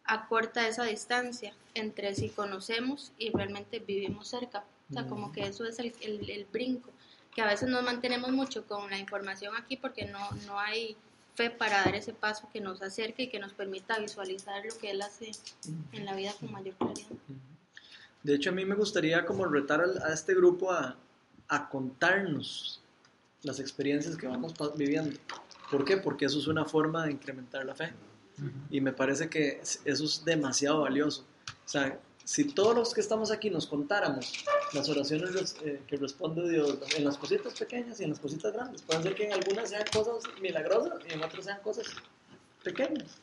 acorta 0.04 0.68
esa 0.68 0.84
distancia 0.84 1.54
entre 1.74 2.14
si 2.14 2.30
conocemos 2.30 3.12
y 3.18 3.32
realmente 3.32 3.80
vivimos 3.80 4.28
cerca. 4.28 4.64
O 4.90 4.94
sea, 4.94 5.08
como 5.08 5.32
que 5.32 5.48
eso 5.48 5.66
es 5.66 5.80
el, 5.80 5.94
el, 6.02 6.30
el 6.30 6.46
brinco, 6.46 6.92
que 7.34 7.42
a 7.42 7.48
veces 7.48 7.70
nos 7.70 7.84
mantenemos 7.84 8.32
mucho 8.32 8.68
con 8.68 8.90
la 8.90 8.98
información 8.98 9.56
aquí 9.56 9.78
porque 9.78 10.06
no, 10.06 10.30
no 10.46 10.60
hay 10.60 10.98
fe 11.36 11.50
para 11.50 11.84
dar 11.84 11.96
ese 11.96 12.14
paso 12.14 12.50
que 12.52 12.60
nos 12.62 12.82
acerque 12.82 13.24
y 13.24 13.30
que 13.30 13.40
nos 13.40 13.54
permita 13.54 13.98
visualizar 14.00 14.64
lo 14.66 14.78
que 14.78 14.92
Él 14.92 15.02
hace 15.02 15.32
en 15.94 16.06
la 16.06 16.16
vida 16.16 16.34
con 16.40 16.52
mayor 16.52 16.76
claridad. 16.76 17.08
De 18.24 18.36
hecho, 18.36 18.50
a 18.52 18.54
mí 18.54 18.66
me 18.66 18.76
gustaría 18.76 19.26
como 19.26 19.46
retar 19.46 19.82
a 19.82 20.14
este 20.14 20.36
grupo 20.36 20.72
a, 20.72 20.96
a 21.48 21.70
contarnos 21.70 22.82
las 23.44 23.60
experiencias 23.60 24.16
que 24.16 24.28
vamos 24.28 24.54
viviendo. 24.76 25.20
¿Por 25.72 25.86
qué? 25.86 25.98
Porque 25.98 26.26
eso 26.26 26.38
es 26.38 26.48
una 26.48 26.66
forma 26.66 27.06
de 27.06 27.14
incrementar 27.14 27.66
la 27.66 27.74
fe. 27.74 27.94
Y 28.70 28.82
me 28.82 28.92
parece 28.94 29.30
que 29.30 29.60
es- 29.62 29.82
eso 29.86 30.04
es 30.06 30.24
demasiado 30.26 30.82
valioso. 30.82 31.26
O 31.66 31.68
sea, 31.70 32.00
si 32.24 32.44
todos 32.46 32.76
los 32.76 32.94
que 32.94 33.02
estamos 33.02 33.32
aquí 33.32 33.50
nos 33.50 33.66
contáramos 33.66 34.32
las 34.74 34.90
oraciones 34.90 35.56
eh, 35.64 35.82
que 35.88 35.98
responde 35.98 36.50
Dios 36.50 36.78
en 36.98 37.06
las 37.06 37.18
cositas 37.18 37.54
pequeñas 37.58 38.00
y 38.00 38.04
en 38.04 38.12
las 38.12 38.20
cositas 38.20 38.54
grandes, 38.54 38.82
pueden 38.82 39.04
ser 39.04 39.16
que 39.16 39.26
en 39.26 39.34
algunas 39.34 39.70
sean 39.70 39.84
cosas 39.92 40.24
milagrosas 40.42 41.00
y 41.10 41.14
en 41.14 41.24
otras 41.24 41.46
sean 41.46 41.60
cosas 41.62 41.88
pequeñas. 42.64 43.18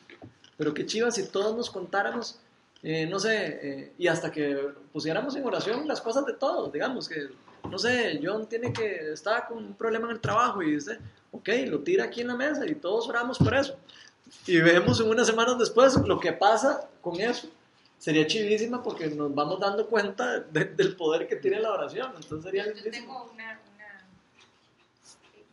Pero 0.57 0.73
qué 0.73 0.85
chiva 0.85 1.09
si 1.11 1.27
todos 1.27 1.55
nos 1.55 1.69
contáramos, 1.69 2.39
eh, 2.83 3.05
no 3.07 3.19
sé, 3.19 3.59
eh, 3.61 3.93
y 3.97 4.07
hasta 4.07 4.31
que 4.31 4.57
pusiéramos 4.91 5.35
en 5.35 5.45
oración 5.45 5.87
las 5.87 6.01
cosas 6.01 6.25
de 6.25 6.33
todos, 6.33 6.71
digamos 6.71 7.07
que, 7.07 7.29
no 7.69 7.79
sé, 7.79 8.19
John 8.23 8.47
tiene 8.47 8.71
que, 8.73 9.13
está 9.13 9.45
con 9.47 9.57
un 9.57 9.73
problema 9.73 10.05
en 10.07 10.11
el 10.11 10.19
trabajo 10.19 10.61
y 10.61 10.75
dice, 10.75 10.99
ok, 11.31 11.49
lo 11.67 11.79
tira 11.79 12.05
aquí 12.05 12.21
en 12.21 12.27
la 12.27 12.35
mesa 12.35 12.65
y 12.67 12.75
todos 12.75 13.07
oramos 13.09 13.37
por 13.37 13.53
eso. 13.53 13.75
Y 14.45 14.59
vemos 14.59 14.99
en 14.99 15.09
unas 15.09 15.27
semanas 15.27 15.57
después 15.57 15.95
lo 15.95 16.19
que 16.19 16.33
pasa 16.33 16.87
con 17.01 17.19
eso. 17.19 17.49
Sería 17.99 18.25
chivísima 18.25 18.81
porque 18.81 19.07
nos 19.07 19.33
vamos 19.35 19.59
dando 19.59 19.87
cuenta 19.89 20.39
de- 20.39 20.65
del 20.65 20.95
poder 20.95 21.27
que 21.27 21.35
tiene 21.35 21.59
la 21.59 21.73
oración. 21.73 22.13
Entonces 22.15 22.43
sería 22.43 22.65
Yo 22.73 22.89
tengo 22.89 23.29
una, 23.33 23.59
una 23.75 24.07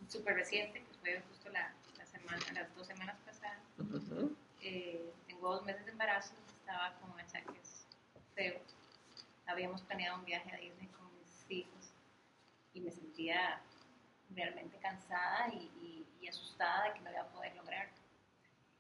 súper 0.09 0.35
reciente, 0.37 0.81
que 0.85 0.95
fue 1.01 1.21
justo 1.29 1.51
la, 1.51 1.75
la 1.99 2.07
semana, 2.07 2.39
las 2.55 2.75
dos 2.77 2.87
semanas 2.87 3.17
pasadas. 3.27 3.59
Ujú. 3.79 4.37
Eh, 4.63 5.13
tengo 5.27 5.55
dos 5.55 5.65
meses 5.65 5.85
de 5.87 5.91
embarazo, 5.91 6.35
estaba 6.61 6.95
con 7.01 7.19
achaques 7.19 7.87
feos. 8.35 8.63
Habíamos 9.47 9.83
planeado 9.83 10.19
un 10.19 10.25
viaje 10.25 10.51
a 10.53 10.57
Disney 10.59 10.87
con 10.89 11.07
mis 11.19 11.51
hijos 11.51 11.91
y 12.75 12.81
me 12.81 12.93
sentía 12.93 13.61
realmente 14.31 14.77
cansada 14.79 15.49
y, 15.53 15.57
y- 15.83 16.07
y 16.21 16.29
asustada 16.29 16.85
de 16.85 16.93
que 16.95 17.01
no 17.01 17.11
iba 17.11 17.23
a 17.23 17.29
poder 17.29 17.55
lograr. 17.57 17.89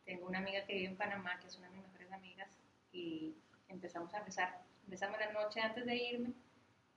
Tengo 0.04 0.26
una 0.26 0.38
amiga 0.38 0.64
que 0.66 0.72
vive 0.74 0.86
en 0.86 0.96
Panamá, 0.96 1.38
que 1.40 1.48
es 1.48 1.56
una 1.56 1.68
de 1.68 1.74
mis 1.76 1.84
mejores 1.86 2.12
amigas, 2.12 2.48
y 2.92 3.34
empezamos 3.68 4.12
a 4.14 4.20
rezar. 4.20 4.62
Empezamos 4.84 5.18
la 5.18 5.32
noche 5.32 5.60
antes 5.60 5.84
de 5.84 5.96
irme, 5.96 6.32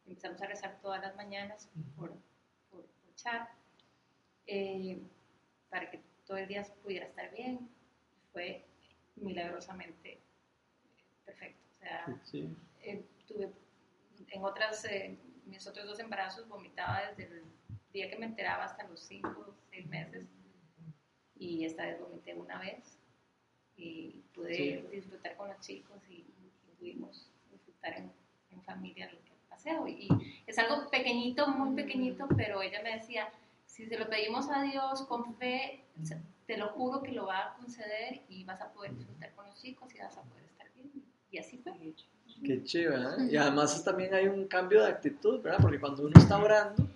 empezamos 0.06 0.42
a 0.42 0.46
rezar 0.48 0.80
todas 0.82 1.02
las 1.02 1.16
mañanas 1.16 1.70
por, 1.96 2.12
por, 2.70 2.86
por 2.86 3.16
chat, 3.16 3.50
eh, 4.48 5.02
para 5.70 5.90
que 5.90 6.02
todo 6.26 6.38
el 6.38 6.48
día 6.48 6.64
pudiera 6.84 7.06
estar 7.08 7.32
bien. 7.32 7.70
Fue 8.32 8.66
milagrosamente 9.16 10.20
perfecto. 11.26 11.60
O 11.76 11.80
sea, 11.80 12.22
Sí. 12.26 12.56
eh, 12.82 13.04
tuve 13.28 13.52
en 14.30 14.44
otras, 14.44 14.86
eh, 14.86 15.18
mis 15.46 15.66
otros 15.68 15.86
dos 15.88 16.00
embarazos 16.00 16.48
vomitaba 16.48 17.02
desde 17.18 17.40
el 17.40 17.44
día 17.94 18.10
que 18.10 18.18
me 18.18 18.28
enteraba 18.28 18.66
hasta 18.66 18.84
los 18.88 19.00
cinco 19.00 19.46
o 19.50 19.56
seis 19.72 19.88
meses 19.88 20.28
y 21.40 21.66
esta 21.66 21.86
vez 21.86 22.00
vomité 22.00 22.36
una 22.36 22.60
vez 22.60 23.00
y 23.78 24.22
pude 24.36 24.56
Sí. 24.56 24.88
disfrutar 24.92 25.36
con 25.38 25.48
los 25.50 25.60
chicos 25.62 25.98
y 26.10 26.26
pudimos 26.80 27.28
disfrutar 27.52 27.94
en, 27.98 28.12
en 28.52 28.62
familia 28.64 29.06
el 29.06 29.18
paseo 29.50 29.88
y 29.88 30.08
es 30.48 30.58
algo 30.58 30.90
pequeñito, 30.90 31.48
muy 31.48 31.76
pequeñito, 31.76 32.28
pero 32.36 32.62
ella 32.62 32.82
me 32.82 32.96
decía, 32.96 33.30
si 33.66 33.86
se 33.86 33.98
lo 33.98 34.10
pedimos 34.10 34.50
a 34.50 34.64
Dios 34.64 35.04
con 35.04 35.36
fe, 35.36 35.84
te 36.46 36.58
lo 36.58 36.70
juro 36.70 37.04
que 37.04 37.12
lo 37.12 37.28
va 37.28 37.40
a 37.46 37.54
conceder 37.56 38.22
y 38.28 38.44
vas 38.44 38.60
a 38.62 38.74
poder 38.74 38.96
disfrutar 38.96 39.34
con 39.36 39.46
los 39.46 39.62
chicos 39.62 39.94
y 39.94 40.00
vas 40.00 40.18
a 40.18 40.24
poder 40.24 40.46
estar 40.46 40.68
bien. 40.74 40.92
Y 41.32 41.38
así 41.38 41.58
fue. 41.58 41.74
Qué 42.44 42.64
chiva, 42.64 42.96
¿eh? 42.96 43.28
Y 43.32 43.38
además 43.38 43.84
también 43.84 44.14
hay 44.14 44.28
un 44.28 44.48
cambio 44.48 44.82
de 44.82 44.90
actitud, 44.90 45.42
¿verdad? 45.42 45.60
Porque 45.62 45.80
cuando 45.80 46.04
uno 46.04 46.20
está 46.20 46.38
orando 46.38 46.88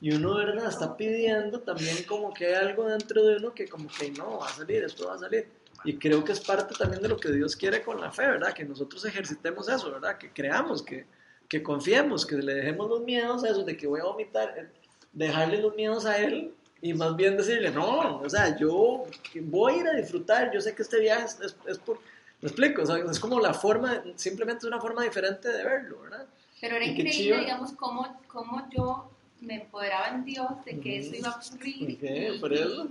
y 0.00 0.12
uno, 0.12 0.36
¿verdad? 0.36 0.68
Está 0.68 0.96
pidiendo, 0.96 1.60
también 1.60 1.96
como 2.08 2.32
que 2.32 2.46
hay 2.46 2.54
algo 2.54 2.88
dentro 2.88 3.22
de 3.24 3.36
uno 3.36 3.52
que 3.52 3.68
como 3.68 3.88
que 3.88 4.10
no, 4.12 4.38
va 4.38 4.46
a 4.46 4.52
salir, 4.52 4.82
esto 4.84 5.08
va 5.08 5.14
a 5.14 5.18
salir. 5.18 5.48
Y 5.84 5.96
creo 5.98 6.22
que 6.24 6.32
es 6.32 6.40
parte 6.40 6.74
también 6.78 7.02
de 7.02 7.08
lo 7.08 7.16
que 7.16 7.30
Dios 7.32 7.56
quiere 7.56 7.82
con 7.82 8.00
la 8.00 8.10
fe, 8.12 8.26
¿verdad? 8.26 8.52
Que 8.52 8.64
nosotros 8.64 9.04
ejercitemos 9.04 9.68
eso, 9.68 9.90
¿verdad? 9.90 10.16
Que 10.18 10.30
creamos, 10.30 10.82
que, 10.82 11.06
que 11.48 11.62
confiemos, 11.62 12.24
que 12.24 12.36
le 12.36 12.54
dejemos 12.54 12.88
los 12.88 13.00
miedos 13.02 13.42
a 13.44 13.48
eso 13.50 13.62
de 13.64 13.76
que 13.76 13.86
voy 13.86 14.00
a 14.00 14.04
vomitar, 14.04 14.54
eh, 14.56 14.68
dejarle 15.12 15.58
los 15.58 15.74
miedos 15.74 16.06
a 16.06 16.18
Él 16.18 16.54
y 16.80 16.94
más 16.94 17.14
bien 17.16 17.36
decirle, 17.36 17.70
no, 17.70 18.18
o 18.20 18.28
sea, 18.30 18.56
yo 18.56 19.04
voy 19.42 19.74
a 19.74 19.76
ir 19.78 19.86
a 19.88 19.92
disfrutar, 19.94 20.50
yo 20.52 20.60
sé 20.60 20.74
que 20.74 20.82
este 20.82 21.00
viaje 21.00 21.24
es, 21.26 21.40
es- 21.40 21.56
es 21.66 21.78
por... 21.78 21.98
Me 22.40 22.48
explico, 22.48 22.82
o 22.82 22.86
sea, 22.86 22.96
es 22.98 23.20
como 23.20 23.38
la 23.38 23.54
forma, 23.54 24.02
simplemente 24.16 24.58
es 24.58 24.64
una 24.64 24.80
forma 24.80 25.04
diferente 25.04 25.48
de 25.48 25.62
verlo, 25.64 26.00
¿verdad? 26.02 26.26
Pero 26.60 26.76
era 26.76 26.84
increíble, 26.84 27.40
digamos, 27.40 27.72
cómo, 27.72 28.20
cómo 28.26 28.68
yo 28.70 29.08
me 29.40 29.56
empoderaba 29.62 30.08
en 30.08 30.24
Dios 30.24 30.48
de 30.64 30.78
que 30.80 30.98
eso 30.98 31.14
iba 31.16 31.28
a 31.30 31.38
ocurrir 31.38 31.82
Ok, 31.98 32.02
y, 32.02 32.38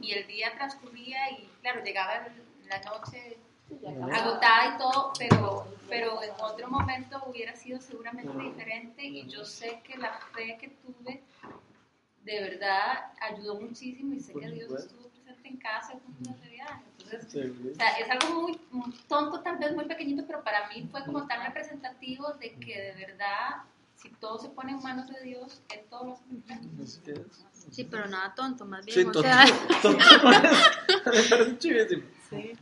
y- 0.02 0.08
y 0.08 0.12
el 0.14 0.28
día 0.28 0.54
transcurría 0.56 1.32
y 1.32 1.48
claro, 1.62 1.82
llegaba 1.84 2.16
el- 2.28 2.51
la 2.72 2.80
noche 2.90 3.38
agotada 4.12 4.76
y 4.76 4.78
todo, 4.78 5.14
pero, 5.18 5.66
pero 5.90 6.24
en 6.24 6.32
otro 6.40 6.70
momento 6.70 7.22
hubiera 7.28 7.56
sido 7.56 7.80
seguramente 7.82 8.32
diferente 8.38 9.04
y 9.06 9.28
yo 9.28 9.46
sé 9.46 9.82
que 9.84 9.98
la 9.98 10.20
fe 10.34 10.58
que 10.60 10.70
tuve 10.70 11.22
de 12.24 12.42
verdad 12.42 13.12
ayudó 13.20 13.60
muchísimo 13.60 14.14
y 14.14 14.20
sé 14.20 14.34
que 14.34 14.52
Dios 14.52 14.72
estuvo 14.72 15.10
presente 15.10 15.48
en 15.48 15.58
casa 15.58 15.94
en 15.94 16.42
de 16.42 16.50
viaje. 16.50 16.84
Entonces, 17.00 17.52
o 17.72 17.76
sea, 17.76 17.88
es 17.94 18.10
algo 18.10 18.42
muy 18.42 18.60
muy 18.72 18.92
tonto, 19.08 19.42
tal 19.42 19.58
vez 19.58 19.74
muy 19.76 19.86
pequeñito, 19.86 20.24
pero 20.28 20.44
para 20.44 20.68
mí 20.70 20.88
fue 20.92 21.04
como 21.06 21.26
tan 21.28 21.44
representativo 21.46 22.34
de 22.34 22.54
que 22.56 22.80
de 22.80 22.94
verdad, 22.94 23.64
si 23.96 24.10
todo 24.10 24.38
se 24.38 24.50
pone 24.50 24.74
en 24.74 24.82
manos 24.82 25.08
de 25.10 25.22
Dios, 25.22 25.62
Él 25.70 25.82
todo 25.90 26.06
lo 26.06 26.14
hace. 26.14 27.02
Sí, 27.72 27.84
pero 27.86 28.08
nada 28.08 28.34
tonto, 28.36 28.66
más 28.66 28.86
bien. 28.86 29.12
Sí, 29.12 29.20
o 29.20 29.22
sea, 29.22 29.46
tonto 29.82 30.06
por 30.22 30.34
eso. 30.46 30.70
Me 31.06 31.30
parece 31.30 31.58
chivísimo. 31.58 32.21
Sí. 32.32 32.54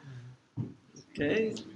Ok. 0.58 1.70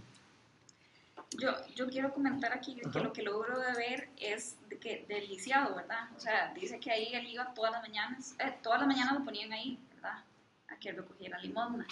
Yo, 1.39 1.51
yo 1.75 1.87
quiero 1.89 2.13
comentar 2.13 2.53
aquí 2.53 2.75
que 2.75 2.99
lo 2.99 3.11
que 3.11 3.23
logro 3.23 3.59
de 3.59 3.73
ver 3.73 4.09
es 4.17 4.55
de 4.69 4.77
que 4.77 5.05
del 5.07 5.27
lisiado, 5.27 5.75
¿verdad? 5.75 6.09
O 6.15 6.19
sea, 6.19 6.53
dice 6.53 6.79
que 6.79 6.91
ahí 6.91 7.13
él 7.13 7.27
iba 7.27 7.53
todas 7.53 7.71
las 7.71 7.81
mañanas, 7.81 8.35
eh, 8.39 8.53
todas 8.61 8.79
las 8.79 8.87
mañanas 8.87 9.15
lo 9.15 9.25
ponían 9.25 9.51
ahí, 9.51 9.79
¿verdad? 9.95 10.23
A 10.67 10.75
que 10.75 10.91
recogiera 10.91 11.39
limosna. 11.39 11.87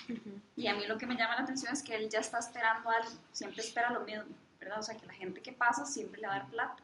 Y 0.56 0.68
a 0.68 0.76
mí 0.76 0.86
lo 0.86 0.98
que 0.98 1.08
me 1.08 1.16
llama 1.16 1.36
la 1.36 1.42
atención 1.42 1.74
es 1.74 1.82
que 1.82 1.96
él 1.96 2.10
ya 2.10 2.20
está 2.20 2.38
esperando 2.38 2.90
algo, 2.90 3.10
siempre 3.32 3.64
espera 3.64 3.90
lo 3.90 4.02
mismo, 4.02 4.26
¿verdad? 4.60 4.80
O 4.80 4.84
sea, 4.84 4.96
que 4.96 5.08
la 5.08 5.14
gente 5.14 5.42
que 5.42 5.54
pasa 5.54 5.86
siempre 5.86 6.22
le 6.22 6.28
va 6.28 6.36
a 6.36 6.40
dar 6.40 6.50
plata. 6.50 6.84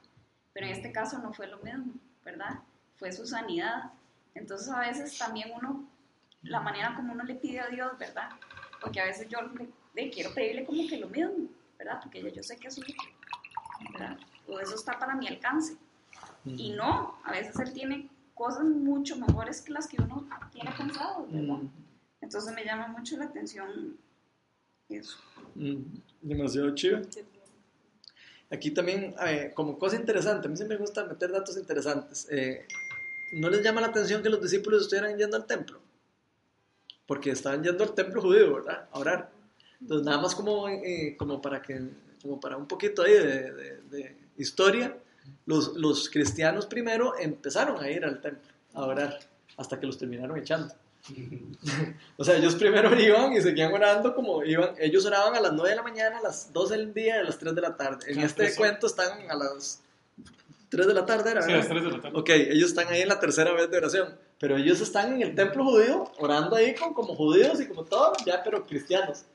pero 0.53 0.65
en 0.65 0.73
este 0.73 0.91
caso 0.91 1.19
no 1.19 1.33
fue 1.33 1.45
lo 1.45 1.59
mismo, 1.59 1.93
¿verdad? 2.25 2.59
Fue 2.95 3.11
su 3.11 3.27
sanidad. 3.27 3.91
Entonces 4.33 4.69
a 4.69 4.79
veces 4.79 5.15
también 5.17 5.51
uno, 5.53 5.87
la 6.41 6.59
manera 6.59 6.95
como 6.95 7.13
uno 7.13 7.23
le 7.23 7.35
pide 7.35 7.59
a 7.59 7.67
Dios, 7.67 7.97
¿verdad? 7.99 8.31
Porque 8.81 8.99
a 8.99 9.05
veces 9.05 9.27
yo 9.27 9.39
le, 9.41 9.67
le 9.93 10.09
quiero 10.09 10.33
pedirle 10.33 10.65
como 10.65 10.87
que 10.87 10.97
lo 10.97 11.07
mismo, 11.07 11.49
¿verdad? 11.77 11.99
Porque 12.01 12.21
ya 12.21 12.29
yo 12.29 12.43
sé 12.43 12.57
que 12.57 12.67
eso, 12.67 12.81
¿verdad? 13.91 14.17
O 14.47 14.59
eso 14.59 14.75
está 14.75 14.97
para 14.97 15.15
mi 15.15 15.27
alcance. 15.27 15.75
Y 16.45 16.71
no, 16.71 17.19
a 17.23 17.31
veces 17.31 17.59
Él 17.59 17.73
tiene 17.73 18.09
cosas 18.33 18.63
mucho 18.63 19.17
mejores 19.17 19.61
que 19.61 19.73
las 19.73 19.87
que 19.87 19.97
uno 20.01 20.27
tiene 20.51 20.71
pensado, 20.71 21.27
¿verdad? 21.29 21.63
Entonces 22.21 22.53
me 22.55 22.63
llama 22.63 22.87
mucho 22.87 23.17
la 23.17 23.25
atención 23.25 23.97
eso. 24.89 25.17
Demasiado 26.21 26.73
chido. 26.75 27.01
Aquí 28.49 28.71
también, 28.71 29.13
eh, 29.25 29.51
como 29.53 29.77
cosa 29.77 29.97
interesante, 29.97 30.47
a 30.47 30.49
mí 30.49 30.55
sí 30.55 30.63
me 30.63 30.77
gusta 30.77 31.03
meter 31.03 31.31
datos 31.31 31.57
interesantes. 31.57 32.27
Eh, 32.31 32.65
¿No 33.33 33.49
les 33.49 33.61
llama 33.61 33.81
la 33.81 33.87
atención 33.87 34.23
que 34.23 34.29
los 34.29 34.41
discípulos 34.41 34.83
estuvieran 34.83 35.17
yendo 35.17 35.35
al 35.35 35.45
templo? 35.45 35.81
Porque 37.07 37.31
estaban 37.31 37.63
yendo 37.63 37.83
al 37.83 37.93
templo 37.93 38.21
judío, 38.21 38.55
¿verdad? 38.55 38.87
A 38.91 38.99
orar. 38.99 39.31
Entonces, 39.81 40.05
nada 40.05 40.19
más 40.21 40.35
como, 40.35 40.67
eh, 40.69 41.15
como, 41.17 41.41
para, 41.41 41.61
que, 41.61 41.79
como 42.21 42.39
para 42.39 42.57
un 42.57 42.67
poquito 42.67 43.03
ahí 43.03 43.13
de, 43.13 43.51
de- 43.53 43.81
de 43.89 44.17
historia, 44.37 44.95
los, 45.45 45.75
los 45.75 46.09
cristianos 46.09 46.65
primero 46.65 47.13
empezaron 47.17 47.81
a 47.83 47.89
ir 47.89 48.03
al 48.05 48.19
templo 48.21 48.49
a 48.73 48.85
orar 48.85 49.19
hasta 49.57 49.79
que 49.79 49.85
los 49.87 49.97
terminaron 49.97 50.37
echando. 50.37 50.73
O 52.17 52.23
sea, 52.23 52.35
ellos 52.35 52.55
primero 52.55 52.99
iban 52.99 53.31
y 53.33 53.41
seguían 53.41 53.71
orando 53.73 54.13
como 54.15 54.43
iban, 54.43 54.71
ellos 54.79 55.05
oraban 55.05 55.35
a 55.35 55.39
las 55.39 55.53
9 55.53 55.69
de 55.69 55.75
la 55.75 55.83
mañana, 55.83 56.17
a 56.17 56.21
las 56.21 56.51
12 56.51 56.75
del 56.77 56.93
día 56.93 57.17
y 57.17 57.19
a 57.19 57.23
las 57.23 57.37
3 57.37 57.53
de 57.55 57.61
la 57.61 57.77
tarde. 57.77 58.11
En 58.11 58.19
este 58.19 58.43
pues 58.43 58.57
cuento 58.57 58.87
están 58.87 59.29
a 59.29 59.35
las 59.35 59.81
3 60.69 60.87
de 60.87 60.93
la 60.93 61.05
tarde, 61.05 61.31
¿era? 61.31 61.41
Sí, 61.43 61.51
a 61.53 61.57
las 61.57 61.67
3 61.69 61.83
de 61.83 61.91
la 61.91 62.01
tarde. 62.01 62.19
Ok, 62.19 62.29
ellos 62.29 62.69
están 62.69 62.87
ahí 62.87 63.01
en 63.01 63.07
la 63.07 63.19
tercera 63.19 63.53
vez 63.53 63.69
de 63.69 63.77
oración, 63.77 64.15
pero 64.39 64.57
ellos 64.57 64.81
están 64.81 65.13
en 65.13 65.21
el 65.21 65.35
templo 65.35 65.63
judío, 65.63 66.11
orando 66.19 66.55
ahí 66.55 66.75
con, 66.75 66.93
como 66.93 67.15
judíos 67.15 67.59
y 67.59 67.67
como 67.67 67.83
todos, 67.83 68.17
ya, 68.25 68.43
pero 68.43 68.65
cristianos. 68.65 69.25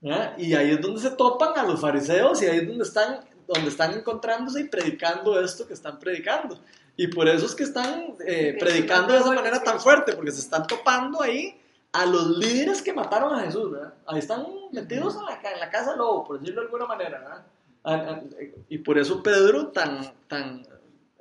¿ya? 0.00 0.34
Y 0.38 0.54
ahí 0.54 0.70
es 0.70 0.80
donde 0.80 1.00
se 1.00 1.10
topan 1.10 1.58
a 1.58 1.64
los 1.64 1.80
fariseos 1.80 2.40
y 2.42 2.46
ahí 2.46 2.58
es 2.58 2.68
donde 2.68 2.84
están, 2.84 3.20
donde 3.46 3.68
están 3.68 3.92
encontrándose 3.94 4.60
y 4.60 4.64
predicando 4.64 5.40
esto 5.40 5.66
que 5.66 5.74
están 5.74 5.98
predicando. 5.98 6.58
Y 6.96 7.08
por 7.08 7.28
eso 7.28 7.46
es 7.46 7.54
que 7.54 7.64
están 7.64 8.14
eh, 8.26 8.56
predicando 8.58 9.12
de 9.12 9.20
esa 9.20 9.32
manera 9.32 9.62
tan 9.62 9.80
fuerte, 9.80 10.14
porque 10.14 10.32
se 10.32 10.40
están 10.40 10.66
topando 10.66 11.22
ahí 11.22 11.60
a 11.92 12.04
los 12.06 12.38
líderes 12.38 12.82
que 12.82 12.92
mataron 12.92 13.34
a 13.34 13.44
Jesús, 13.44 13.70
¿verdad? 13.70 13.94
Ahí 14.06 14.18
están 14.18 14.46
metidos 14.72 15.16
en 15.16 15.24
la, 15.24 15.52
en 15.52 15.60
la 15.60 15.70
casa 15.70 15.90
del 15.90 15.98
lobo, 15.98 16.24
por 16.24 16.38
decirlo 16.38 16.60
de 16.60 16.66
alguna 16.66 16.86
manera, 16.86 17.18
¿verdad? 17.20 17.46
Ah, 17.84 18.06
ah, 18.08 18.20
Y 18.68 18.78
por 18.78 18.98
eso 18.98 19.22
Pedro, 19.22 19.68
tan, 19.68 20.12
tan, 20.26 20.66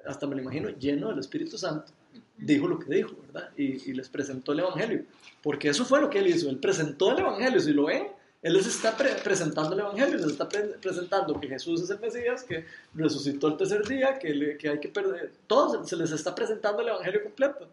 hasta 0.05 0.27
me 0.27 0.35
lo 0.35 0.41
imagino, 0.41 0.69
lleno 0.69 1.09
del 1.09 1.19
Espíritu 1.19 1.57
Santo, 1.57 1.91
dijo 2.37 2.67
lo 2.67 2.79
que 2.79 2.93
dijo, 2.93 3.15
¿verdad? 3.25 3.49
Y, 3.57 3.89
y 3.89 3.93
les 3.93 4.09
presentó 4.09 4.51
el 4.53 4.59
Evangelio. 4.59 5.05
Porque 5.41 5.69
eso 5.69 5.85
fue 5.85 6.01
lo 6.01 6.09
que 6.09 6.19
él 6.19 6.27
hizo, 6.27 6.49
él 6.49 6.59
presentó 6.59 7.11
el 7.11 7.19
Evangelio, 7.19 7.59
si 7.59 7.73
lo 7.73 7.85
ven, 7.85 8.07
él 8.43 8.53
les 8.53 8.67
está 8.67 8.95
pre- 8.95 9.15
presentando 9.15 9.73
el 9.73 9.79
Evangelio, 9.79 10.17
les 10.17 10.27
está 10.27 10.47
pre- 10.47 10.77
presentando 10.81 11.39
que 11.39 11.47
Jesús 11.47 11.81
es 11.81 11.89
el 11.89 11.99
Mesías, 11.99 12.43
que 12.43 12.65
resucitó 12.93 13.47
el 13.47 13.57
tercer 13.57 13.85
día, 13.87 14.19
que, 14.19 14.29
le- 14.29 14.57
que 14.57 14.69
hay 14.69 14.79
que 14.79 14.89
perder, 14.89 15.33
todo 15.47 15.83
se, 15.85 15.95
les 15.95 16.11
está 16.11 16.35
presentando 16.35 16.81
el 16.81 16.89
Evangelio 16.89 17.23
completo. 17.23 17.67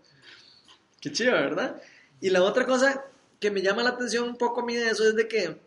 Qué 1.01 1.13
chido, 1.13 1.33
¿verdad? 1.33 1.81
Y 2.21 2.31
la 2.31 2.43
otra 2.43 2.65
cosa 2.65 3.05
que 3.39 3.51
me 3.51 3.61
llama 3.61 3.83
la 3.83 3.91
atención 3.91 4.27
un 4.27 4.37
poco 4.39 4.63
a 4.63 4.65
mí 4.65 4.75
de 4.75 4.89
eso 4.89 5.07
es 5.07 5.15
de 5.15 5.29
que 5.29 5.59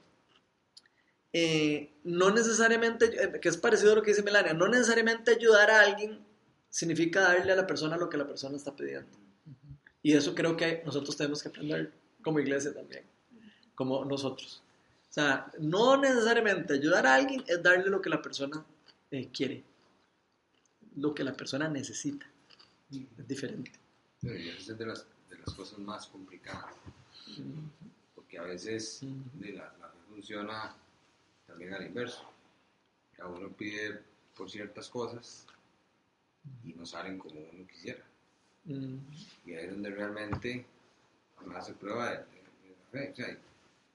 eh, 1.33 1.91
no 2.03 2.31
necesariamente, 2.31 3.05
eh, 3.05 3.39
que 3.39 3.49
es 3.49 3.57
parecido 3.57 3.91
a 3.91 3.95
lo 3.95 4.01
que 4.01 4.11
dice 4.11 4.23
Melania, 4.23 4.53
no 4.53 4.67
necesariamente 4.67 5.31
ayudar 5.31 5.69
a 5.69 5.81
alguien 5.81 6.25
significa 6.77 7.21
darle 7.21 7.53
a 7.53 7.55
la 7.55 7.65
persona 7.65 7.97
lo 7.97 8.07
que 8.07 8.17
la 8.17 8.27
persona 8.27 8.55
está 8.55 8.75
pidiendo. 8.75 9.17
Y 10.03 10.13
eso 10.13 10.35
creo 10.35 10.55
que 10.55 10.83
nosotros 10.85 11.17
tenemos 11.17 11.41
que 11.41 11.49
aprender 11.49 11.91
como 12.21 12.39
iglesia 12.39 12.71
también, 12.71 13.03
como 13.73 14.05
nosotros. 14.05 14.61
O 15.09 15.13
sea, 15.13 15.51
no 15.57 15.97
necesariamente 15.97 16.75
ayudar 16.75 17.07
a 17.07 17.15
alguien 17.15 17.43
es 17.47 17.63
darle 17.63 17.89
lo 17.89 17.99
que 17.99 18.11
la 18.11 18.21
persona 18.21 18.63
eh, 19.09 19.27
quiere, 19.33 19.63
lo 20.97 21.15
que 21.15 21.23
la 21.23 21.33
persona 21.33 21.67
necesita. 21.67 22.27
Es 22.91 23.27
diferente. 23.27 23.71
Pero 24.21 24.35
esa 24.35 24.73
es 24.73 24.77
de 24.77 24.85
las, 24.85 25.07
de 25.31 25.39
las 25.39 25.55
cosas 25.55 25.79
más 25.79 26.05
complicadas, 26.05 26.75
porque 28.13 28.37
a 28.37 28.43
veces 28.43 28.99
de 29.01 29.53
la, 29.53 29.63
la 29.79 29.91
funciona 30.09 30.75
también 31.47 31.73
al 31.73 31.87
inverso. 31.87 32.21
Cada 33.15 33.29
uno 33.29 33.49
pide 33.49 33.99
por 34.35 34.51
ciertas 34.51 34.87
cosas 34.89 35.47
y 36.65 36.73
no 36.73 36.85
salen 36.85 37.17
como 37.17 37.39
uno 37.39 37.67
quisiera. 37.67 38.03
Mm, 38.65 38.97
Y 39.45 39.53
ahí 39.53 39.65
es 39.65 39.71
donde 39.71 39.89
realmente 39.91 40.65
uno 41.45 41.57
hace 41.57 41.73
prueba 41.73 42.09
de, 42.11 42.17
de- 42.17 42.23
de 42.23 42.75
la 42.75 42.85
fe. 42.91 43.11
O 43.11 43.15
sea, 43.15 43.27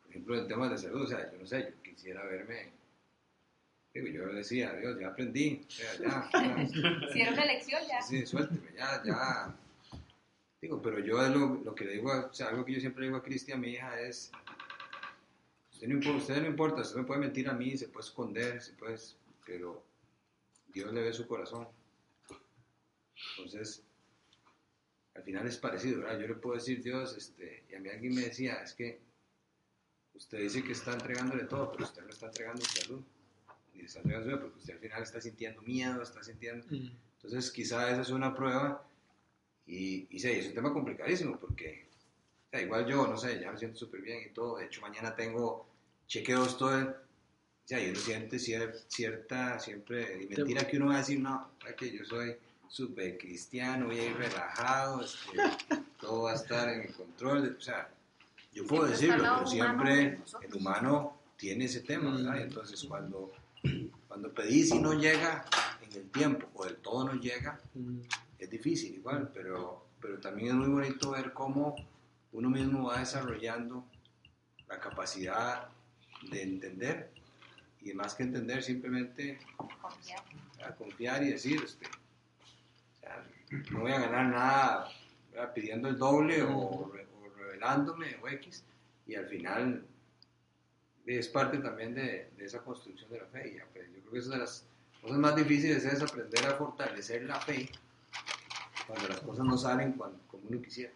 por 0.03 0.11
ejemplo, 0.11 0.38
en 0.38 0.49
temas 0.49 0.71
de 0.71 0.79
salud, 0.79 1.03
o 1.03 1.07
sea, 1.07 1.31
yo 1.33 1.38
no 1.38 1.47
sé, 1.47 1.75
yo 1.77 1.83
quisiera 1.83 2.25
verme. 2.25 2.71
Digo, 3.95 4.07
yo 4.09 4.27
decía, 4.33 4.73
Dios, 4.75 4.99
ya 4.99 5.09
aprendí. 5.09 5.62
O 5.67 5.71
sea, 5.71 5.95
ya, 5.99 6.31
ya. 6.33 6.62
Hicieron 7.11 7.37
la 7.37 7.43
elección 7.45 7.83
ya. 7.88 8.01
Sí, 8.01 8.25
suélteme, 8.25 8.73
ya, 8.77 9.03
ya. 9.05 9.55
Digo, 10.62 10.81
pero 10.81 10.99
yo 11.01 11.21
lo, 11.29 11.61
lo 11.62 11.75
que 11.75 11.85
le 11.85 11.93
digo, 11.95 12.11
a- 12.12 12.27
o 12.27 12.33
sea, 12.35 12.49
algo 12.49 12.65
que 12.65 12.73
yo 12.73 12.81
siempre 12.81 13.01
le 13.03 13.09
digo 13.09 13.19
a 13.19 13.23
Cristian, 13.23 13.61
mi 13.61 13.71
hija, 13.73 14.01
es, 14.01 14.31
usted 15.73 15.88
no, 15.88 15.95
importa, 15.95 16.19
usted 16.19 16.41
no 16.41 16.47
importa, 16.49 16.81
usted 16.83 16.97
me 16.99 17.05
puede 17.05 17.21
mentir 17.21 17.49
a 17.49 17.53
mí, 17.53 17.77
se 17.77 17.88
puede 17.88 18.07
esconder, 18.07 18.62
se 18.62 18.73
puede, 18.75 18.97
pero 19.45 19.83
Dios 20.73 20.93
le 20.93 21.03
ve 21.03 21.12
su 21.12 21.27
corazón. 21.27 21.67
Entonces, 23.37 23.83
al 25.15 25.23
final 25.23 25.47
es 25.47 25.59
parecido, 25.59 26.01
¿verdad? 26.01 26.21
Yo 26.21 26.29
le 26.29 26.35
puedo 26.35 26.57
decir, 26.57 26.83
Dios, 26.83 27.17
este, 27.17 27.65
y 27.71 27.75
a 27.75 27.81
mí 27.81 27.89
alguien 27.89 28.15
me 28.15 28.23
decía, 28.23 28.55
es 28.63 28.73
que 28.75 28.99
usted 30.15 30.39
dice 30.39 30.63
que 30.63 30.73
está 30.73 30.93
entregándole 30.93 31.45
todo, 31.45 31.71
pero 31.73 31.85
usted 31.85 32.03
no 32.03 32.11
está 32.11 32.27
entregando 32.27 32.63
su 32.65 32.81
salud. 32.83 33.01
Ni 33.75 33.83
está 33.85 34.01
entregando 34.01 34.25
su 34.31 34.31
vida 34.37 34.43
porque 34.43 34.59
usted 34.59 34.75
al 34.75 34.81
final 34.81 35.03
está 35.03 35.21
sintiendo 35.21 35.63
miedo, 35.63 36.03
está 36.03 36.23
sintiendo... 36.23 36.67
mm, 36.71 36.91
Entonces, 37.23 37.51
quizá 37.51 37.91
esa 37.91 38.03
es 38.03 38.11
una 38.11 38.35
prueba 38.35 38.85
y, 39.67 40.07
y 40.11 40.19
sí, 40.19 40.29
es 40.31 40.47
un 40.49 40.55
tema 40.55 40.73
complicadísimo 40.73 41.39
porque, 41.39 41.87
o 42.49 42.51
sea, 42.51 42.63
igual 42.63 42.87
yo, 42.87 43.07
no 43.07 43.17
sé, 43.17 43.39
ya 43.41 43.53
me 43.53 43.59
siento 43.59 43.79
súper 43.79 44.01
bien 44.03 44.23
y 44.29 44.33
todo. 44.33 44.57
De 44.59 44.67
hecho, 44.67 44.81
mañana 44.81 45.15
tengo 45.15 45.67
chequeos 46.07 46.57
todo. 46.59 46.79
el- 46.79 46.89
O 46.89 47.69
sea, 47.69 47.81
y 47.81 47.91
uno 47.91 47.99
siente 48.01 48.37
cier- 48.39 48.83
cierta, 48.89 49.59
siempre, 49.61 50.23
y 50.25 50.27
mentira 50.27 50.67
que 50.67 50.77
uno 50.79 50.87
va 50.89 50.97
a 50.97 50.99
decir, 50.99 51.21
no, 51.21 51.53
que 51.79 51.91
yo 51.97 52.05
soy 52.05 52.37
súper 52.73 53.19
cristiano, 53.19 53.87
voy 53.87 53.99
a 53.99 54.07
ir 54.07 54.17
relajado, 54.17 55.03
este, 55.03 55.37
todo 56.01 56.23
va 56.23 56.33
a 56.33 56.35
estar 56.37 56.69
en 56.71 56.81
el 56.83 56.95
control. 56.95 57.43
de- 57.43 57.51
o 57.57 57.61
sea, 57.61 57.91
yo 58.55 58.67
puedo 58.67 58.87
Siempre 58.95 59.19
está 59.19 59.19
decirlo, 59.19 59.35
pero 59.37 59.47
siempre 59.47 60.47
el 60.49 60.55
humano 60.55 61.19
tiene 61.37 61.67
ese 61.67 61.81
tema, 61.81 62.15
¿verdad? 62.17 62.39
Y 62.39 62.43
entonces, 62.45 62.83
cuando, 62.89 63.31
cuando 64.09 64.33
pedís 64.33 64.71
y 64.73 64.79
no 64.79 64.95
llega 64.95 65.45
en 65.83 65.93
el 66.01 66.11
tiempo 66.11 66.49
o 66.55 66.65
del 66.65 66.77
todo 66.77 67.05
no 67.05 67.15
llega, 67.21 67.61
es 68.39 68.49
difícil 68.51 68.95
igual, 68.95 69.31
pero, 69.35 69.87
pero 70.01 70.19
también 70.19 70.49
es 70.49 70.55
muy 70.55 70.69
bonito 70.69 71.11
ver 71.11 71.35
cómo 71.35 71.77
uno 72.33 72.49
mismo 72.49 72.89
va 72.89 73.01
desarrollando 73.01 73.85
la 74.67 74.81
capacidad 74.81 75.69
de 76.31 76.43
entender 76.43 77.11
y 77.83 77.93
más 77.93 78.15
que 78.15 78.23
entender 78.23 78.63
simplemente 78.63 79.39
Confiar. 79.57 80.23
¿verdad? 80.57 80.77
confiar 80.79 81.23
y 81.25 81.31
decir, 81.33 81.61
este, 81.63 81.87
sea, 83.03 83.25
no 83.71 83.81
voy 83.81 83.93
a 83.93 84.01
ganar 84.01 84.27
nada 84.27 84.88
¿verdad? 85.31 85.53
pidiendo 85.53 85.88
el 85.88 85.99
doble 85.99 86.43
o, 86.43 86.91
re- 86.93 87.07
o 87.23 87.29
revelándome 87.37 88.17
o 88.23 88.29
X 88.29 88.65
y 89.07 89.15
al 89.15 89.27
final 89.27 89.85
es 91.07 91.29
parte 91.29 91.59
también 91.59 91.95
de, 91.95 92.31
de 92.37 92.45
esa 92.45 92.61
construcción 92.61 93.11
de 93.11 93.19
la 93.19 93.27
fe 93.27 93.49
y 93.49 93.59
yo 93.59 93.65
creo 93.73 93.93
que 93.93 94.19
una 94.29 94.37
de 94.37 94.38
las 94.43 94.65
cosas 95.01 95.19
más 95.19 95.35
difíciles 95.37 95.85
es 95.85 96.01
aprender 96.03 96.47
a 96.47 96.55
fortalecer 96.55 97.23
la 97.25 97.41
fe 97.41 97.69
cuando 98.87 99.09
las 99.09 99.21
cosas 99.21 99.45
no 99.45 99.59
salen 99.59 99.93
cuando, 99.93 100.19
como 100.29 100.49
uno 100.49 100.62
quisiera. 100.62 100.93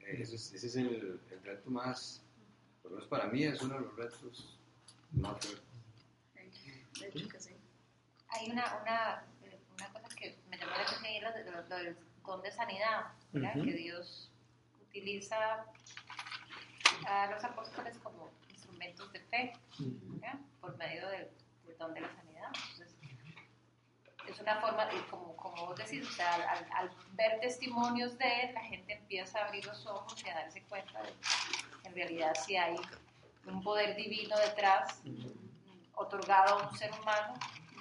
Ese, 0.00 0.36
es, 0.36 0.52
ese 0.54 0.66
es 0.66 0.76
el, 0.76 1.20
el 1.30 1.42
reto 1.44 1.70
más, 1.70 2.22
por 2.82 2.92
lo 2.92 2.96
menos 2.96 3.10
para 3.10 3.26
mí 3.26 3.44
es 3.44 3.60
uno 3.60 3.74
de 3.74 3.80
los 3.80 3.96
retos 3.96 4.58
más 5.12 5.36
fuertes. 5.44 5.64
De 7.00 7.08
hecho 7.08 7.28
que 7.28 7.40
sí. 7.40 7.50
Hay 8.30 8.50
una, 8.50 8.78
una, 8.82 9.22
eh, 9.44 9.58
una 9.76 9.88
cosa 9.92 10.08
que 10.16 10.37
me 10.58 10.64
llamó 10.64 10.76
la 10.76 10.82
atención 10.82 11.24
lo, 11.24 11.30
lo- 11.62 11.68
lo 11.68 11.76
del 11.76 11.96
don 12.24 12.42
de 12.42 12.50
sanidad, 12.50 13.06
¿verdad? 13.32 13.56
Ujú. 13.56 13.64
que 13.66 13.72
Dios 13.72 14.30
utiliza 14.82 15.64
a 17.06 17.26
los 17.30 17.42
apóstoles 17.44 17.96
como 17.98 18.30
instrumentos 18.50 19.12
de 19.12 19.20
fe 19.20 19.52
¿verdad? 19.78 20.38
por 20.60 20.76
medio 20.76 21.08
del, 21.08 21.28
del 21.66 21.78
don 21.78 21.94
de 21.94 22.00
la 22.00 22.10
sanidad. 22.14 22.48
Entonces, 22.54 22.94
es 24.26 24.40
una 24.40 24.56
forma, 24.60 24.86
como, 25.10 25.34
como 25.36 25.66
vos 25.66 25.76
decís, 25.78 26.06
o 26.06 26.10
sea, 26.12 26.34
al, 26.34 26.66
al 26.72 26.90
ver 27.12 27.40
testimonios 27.40 28.18
de 28.18 28.42
él, 28.42 28.54
la 28.54 28.60
gente 28.62 28.92
empieza 28.92 29.38
a 29.40 29.46
abrir 29.46 29.64
los 29.64 29.86
ojos 29.86 30.22
y 30.24 30.28
a 30.28 30.34
darse 30.34 30.62
cuenta 30.64 31.00
de 31.02 31.08
que 31.82 31.88
en 31.88 31.94
realidad 31.94 32.34
sí 32.44 32.56
hay 32.56 32.76
un 33.46 33.62
poder 33.62 33.96
divino 33.96 34.36
detrás, 34.38 35.00
otorgado 35.94 36.58
a 36.58 36.68
un 36.68 36.76
ser 36.76 36.92
humano, 36.92 37.34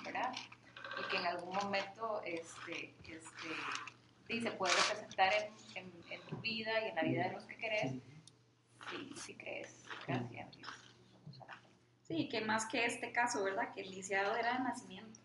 ¿verdad? 0.05 0.33
Y 0.99 1.09
que 1.09 1.17
en 1.17 1.25
algún 1.27 1.53
momento 1.55 2.21
este, 2.25 2.93
este, 3.03 3.47
sí, 4.27 4.41
se 4.41 4.51
puede 4.51 4.73
representar 4.75 5.31
en, 5.33 5.53
en, 5.83 5.91
en 6.11 6.21
tu 6.27 6.37
vida 6.37 6.71
y 6.85 6.89
en 6.89 6.95
la 6.95 7.01
vida 7.03 7.23
de 7.27 7.33
los 7.33 7.43
que 7.45 7.57
querés, 7.57 7.91
si, 8.89 9.13
si 9.19 9.33
crees, 9.35 9.83
gracias. 10.07 10.47
Sí, 12.07 12.29
que 12.29 12.39
más 12.41 12.65
que 12.67 12.85
este 12.85 13.11
caso, 13.11 13.43
¿verdad? 13.43 13.73
Que 13.73 13.81
el 13.81 13.91
lisiado 13.91 14.35
era 14.37 14.53
de 14.53 14.59
nacimiento. 14.59 15.19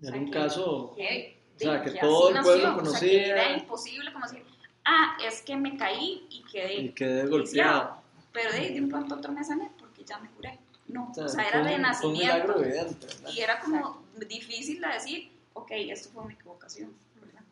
O 0.00 0.02
Era 0.06 0.12
sea, 0.12 0.20
un 0.20 0.26
que- 0.26 0.30
caso, 0.38 0.92
que- 0.96 1.40
o 1.56 1.58
sea, 1.58 1.82
que 1.82 1.90
así 1.90 1.98
todo 2.00 2.28
el 2.28 2.34
nació, 2.34 2.52
pueblo 2.52 2.68
o 2.68 2.68
sea, 2.68 2.76
que 2.76 2.84
conocía. 2.84 3.26
era 3.26 3.56
imposible 3.56 4.12
como 4.12 4.26
decir, 4.26 4.44
ah, 4.84 5.16
es 5.24 5.42
que 5.42 5.56
me 5.56 5.76
caí 5.76 6.26
y 6.30 6.44
quedé 6.44 6.74
y 6.74 6.88
quedé 6.92 7.26
golpeado. 7.26 8.00
Pero 8.32 8.52
de, 8.52 8.70
de 8.70 8.80
un 8.80 8.88
pronto 8.90 9.14
a 9.14 9.18
otro 9.18 9.32
me 9.32 9.42
sané 9.44 9.70
porque 9.78 10.04
ya 10.04 10.18
me 10.18 10.28
curé. 10.30 10.58
No, 10.86 11.10
O 11.10 11.14
sea, 11.28 11.44
o 11.44 11.48
era 11.48 11.60
un- 11.62 11.66
de 11.66 11.74
un 11.76 11.82
nacimiento. 11.82 12.22
milagro 12.22 12.62
evidente. 12.64 13.06
Y 13.32 13.40
era 13.40 13.58
como 13.60 14.03
difícil 14.20 14.80
de 14.80 14.88
decir, 14.88 15.30
ok, 15.52 15.70
esto 15.72 16.08
fue 16.10 16.22
una 16.24 16.34
equivocación. 16.34 16.92
¿verdad? 17.20 17.42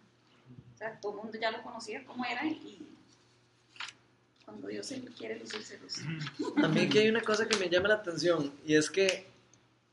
O 0.74 0.78
sea, 0.78 1.00
todo 1.00 1.12
el 1.16 1.22
mundo 1.24 1.38
ya 1.40 1.50
lo 1.50 1.62
conocía 1.62 2.04
como 2.04 2.24
era 2.24 2.44
y 2.46 2.86
cuando 4.44 4.68
Dios 4.68 4.86
se 4.86 5.00
quiere 5.04 5.38
lucir, 5.38 5.62
se 5.62 5.78
mí 6.68 6.88
que 6.88 7.00
hay 7.00 7.08
una 7.08 7.20
cosa 7.22 7.46
que 7.48 7.56
me 7.58 7.68
llama 7.68 7.88
la 7.88 7.94
atención 7.94 8.52
y 8.66 8.74
es 8.74 8.90
que 8.90 9.26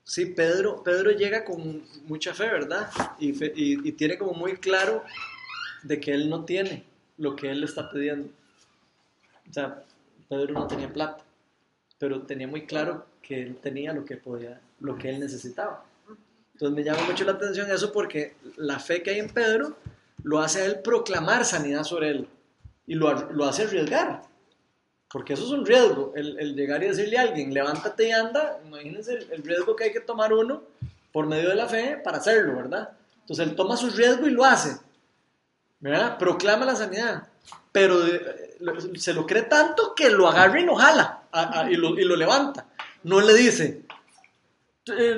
sí, 0.03 0.25
Pedro, 0.25 0.83
Pedro 0.83 1.11
llega 1.11 1.45
con 1.45 1.83
mucha 2.05 2.33
fe, 2.33 2.43
¿verdad? 2.47 2.89
Y, 3.19 3.31
fe- 3.33 3.53
y- 3.55 3.87
y 3.87 3.91
tiene 3.93 4.17
como 4.17 4.33
muy 4.33 4.57
claro 4.57 5.03
de 5.83 5.99
que 5.99 6.11
él 6.11 6.29
no 6.29 6.45
tiene 6.45 6.83
lo 7.17 7.35
que 7.35 7.49
él 7.51 7.59
le 7.61 7.67
está 7.67 7.89
pidiendo. 7.91 8.29
O 9.49 9.53
sea, 9.53 9.83
Pedro 10.27 10.53
no 10.53 10.67
tenía 10.67 10.91
plata, 10.91 11.23
pero 11.97 12.21
tenía 12.23 12.47
muy 12.47 12.65
claro 12.65 13.05
que 13.21 13.41
él 13.41 13.55
tenía 13.57 13.93
lo 13.93 14.03
que 14.05 14.17
podía, 14.17 14.59
lo 14.79 14.97
que 14.97 15.09
él 15.09 15.19
necesitaba. 15.19 15.85
Entonces 16.59 16.75
me 16.75 16.83
llama 16.83 17.07
mucho 17.07 17.23
la 17.23 17.31
atención 17.31 17.71
eso 17.71 17.89
porque 17.93 18.35
la 18.57 18.79
fe 18.79 19.01
que 19.01 19.11
hay 19.11 19.19
en 19.19 19.29
Pedro 19.29 19.77
lo 20.23 20.39
hace 20.41 20.61
a 20.61 20.65
él 20.65 20.79
proclamar 20.83 21.45
sanidad 21.45 21.85
sobre 21.85 22.09
él 22.09 22.27
y 22.85 22.95
lo, 22.95 23.13
lo 23.31 23.45
hace 23.45 23.63
arriesgar. 23.63 24.23
Porque 25.09 25.33
eso 25.35 25.45
es 25.45 25.51
un 25.51 25.65
riesgo, 25.65 26.11
el, 26.17 26.37
el 26.37 26.55
llegar 26.55 26.83
y 26.83 26.87
decirle 26.89 27.17
a 27.17 27.21
alguien, 27.21 27.53
levántate 27.53 28.09
y 28.09 28.11
anda, 28.11 28.59
imagínense 28.67 29.13
el, 29.31 29.41
riesgo 29.41 29.73
que 29.73 29.85
hay 29.85 29.93
que 29.93 30.01
tomar 30.01 30.33
uno 30.33 30.63
por 31.13 31.27
medio 31.27 31.47
de 31.47 31.55
la 31.55 31.67
fe 31.67 31.97
para 32.03 32.17
hacerlo, 32.17 32.57
¿verdad? 32.57 32.89
Entonces 33.21 33.47
él 33.47 33.55
toma 33.55 33.77
su 33.77 33.89
riesgo 33.89 34.27
y 34.27 34.31
lo 34.31 34.43
hace, 34.43 34.77
¿verdad? 35.79 36.17
Proclama 36.17 36.65
la 36.65 36.75
sanidad, 36.75 37.23
pero 37.71 38.05
eh, 38.05 38.57
se 38.97 39.13
lo 39.13 39.25
cree 39.25 39.43
tanto 39.43 39.95
que 39.95 40.09
lo 40.09 40.27
agarra 40.27 40.59
y 40.59 40.65
lo 40.65 40.75
jala 40.75 41.23
y, 41.69 41.75
lo, 41.75 41.97
y 41.97 42.03
lo 42.03 42.17
levanta. 42.17 42.65
No 43.03 43.21
le 43.21 43.33
dice, 43.33 43.83
"Tu- 43.87 43.88
eh, 43.88 43.88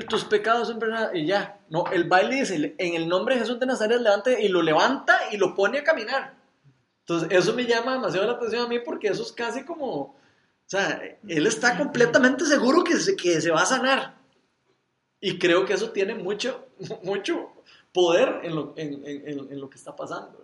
tus 0.07 0.25
pecados 0.25 0.71
perdonados", 0.73 1.15
y 1.15 1.25
ya. 1.25 1.59
No, 1.69 1.85
el 1.91 2.05
baile 2.05 2.35
dice, 2.37 2.75
en 2.77 2.93
el 2.95 3.07
nombre 3.07 3.35
de 3.35 3.41
Jesús 3.41 3.59
de 3.59 3.65
Nazaret, 3.65 3.99
levante 4.01 4.41
y 4.43 4.47
lo 4.49 4.61
levanta 4.61 5.17
y 5.31 5.37
lo 5.37 5.53
pone 5.55 5.79
a 5.79 5.83
caminar. 5.83 6.33
Entonces, 7.01 7.29
eso 7.31 7.53
me 7.53 7.65
llama 7.65 7.93
demasiado 7.93 8.27
la 8.27 8.33
atención 8.33 8.65
a 8.65 8.67
mí 8.67 8.79
porque 8.79 9.07
eso 9.07 9.23
es 9.23 9.31
casi 9.31 9.63
como, 9.63 9.87
o 9.87 10.15
sea, 10.65 11.01
él 11.27 11.47
está 11.47 11.77
completamente 11.77 12.45
seguro 12.45 12.83
que 12.83 12.95
se, 12.97 13.15
que 13.15 13.41
se 13.41 13.51
va 13.51 13.61
a 13.61 13.65
sanar. 13.65 14.15
Y 15.19 15.37
creo 15.37 15.65
que 15.65 15.73
eso 15.73 15.91
tiene 15.91 16.15
mucho, 16.15 16.65
mucho 17.03 17.51
poder 17.93 18.39
en 18.43 18.55
lo, 18.55 18.73
en, 18.77 19.05
en- 19.05 19.27
en- 19.51 19.59
lo 19.59 19.69
que 19.69 19.77
está 19.77 19.95
pasando. 19.95 20.39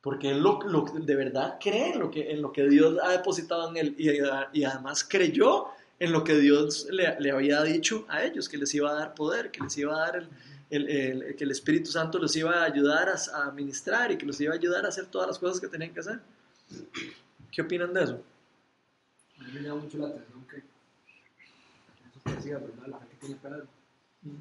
Porque 0.00 0.30
él 0.30 0.40
lo, 0.40 0.60
lo- 0.62 0.82
de 0.84 1.16
verdad 1.16 1.56
cree 1.60 1.92
en 1.92 1.98
lo, 2.00 2.10
que, 2.10 2.30
en 2.32 2.42
lo 2.42 2.52
que 2.52 2.68
Dios 2.68 2.98
ha 3.02 3.10
depositado 3.10 3.70
en 3.70 3.76
él 3.78 3.94
y, 3.98 4.10
y 4.60 4.64
además 4.64 5.02
creyó 5.04 5.66
en 6.04 6.12
lo 6.12 6.22
que 6.24 6.34
Dios 6.38 6.86
le, 6.90 7.18
le 7.20 7.30
había 7.30 7.62
dicho 7.62 8.04
a 8.08 8.22
ellos, 8.24 8.48
que 8.48 8.56
les 8.58 8.72
iba 8.74 8.90
a 8.90 8.94
dar 8.94 9.14
poder, 9.14 9.50
que 9.50 9.60
les 9.62 9.76
iba 9.78 9.94
a 9.94 9.98
dar 10.10 10.16
el, 10.16 10.28
el- 10.70 10.88
el- 11.22 11.36
que 11.36 11.44
el 11.44 11.50
Espíritu 11.50 11.90
Santo 11.90 12.18
los 12.18 12.34
iba 12.36 12.62
a 12.62 12.64
ayudar 12.64 13.08
a, 13.08 13.16
a 13.46 13.50
ministrar 13.52 14.10
y 14.12 14.18
que 14.18 14.26
los 14.26 14.40
iba 14.40 14.52
a 14.52 14.56
ayudar 14.56 14.84
a 14.84 14.88
hacer 14.88 15.06
todas 15.06 15.28
las 15.28 15.38
cosas 15.38 15.60
que 15.60 15.68
tenían 15.68 15.92
que 15.92 16.00
hacer. 16.00 16.20
¿Qué 17.50 17.62
opinan 17.62 17.92
de 17.94 18.04
eso? 18.04 18.22
A 19.38 19.42
mí 19.44 19.52
me 19.54 19.60
llama 19.62 19.82
mucho 19.82 19.98
la 19.98 20.08
atención 20.08 20.46
que 20.50 20.56
eso 20.58 22.20
que 22.24 22.32
decía, 22.32 22.58
¿verdad? 22.58 22.86
La 22.88 22.98
fe 22.98 23.06
que 23.10 23.16
tiene 23.16 23.36
Pedro. 23.42 23.66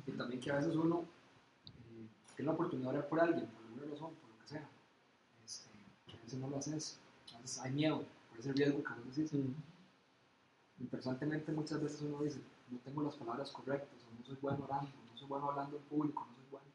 Y 0.07 0.11
también 0.11 0.39
que 0.41 0.51
a 0.51 0.55
veces 0.55 0.75
uno 0.75 1.05
eh, 1.67 2.07
tiene 2.35 2.47
la 2.47 2.53
oportunidad 2.53 2.91
de 2.91 2.97
orar 2.97 3.09
por 3.09 3.19
alguien, 3.19 3.45
por 3.47 3.65
alguna 3.65 3.93
razón, 3.93 4.11
por 4.15 4.29
lo 4.29 4.39
que 4.41 4.47
sea. 4.47 4.67
Este, 5.45 5.69
que 6.07 6.17
a 6.17 6.21
veces 6.23 6.39
no 6.39 6.49
lo 6.49 6.57
haces, 6.57 6.97
a 7.35 7.39
veces 7.41 7.59
hay 7.59 7.71
miedo 7.71 8.03
por 8.29 8.39
ese 8.39 8.53
riesgo 8.53 8.81
que 8.83 8.89
vos 9.05 9.15
decís. 9.15 9.33
Y 9.33 9.53
personalmente 10.89 11.51
muchas 11.51 11.81
veces 11.81 12.01
uno 12.01 12.23
dice, 12.23 12.39
no 12.69 12.79
tengo 12.79 13.03
las 13.03 13.15
palabras 13.15 13.51
correctas, 13.51 13.99
o 14.09 14.19
no 14.19 14.25
soy 14.25 14.37
bueno 14.41 14.63
orando, 14.63 14.91
no 15.11 15.17
soy 15.17 15.27
bueno 15.27 15.49
hablando 15.49 15.77
en 15.77 15.83
público, 15.83 16.25
no 16.29 16.35
soy 16.35 16.45
bueno. 16.51 16.67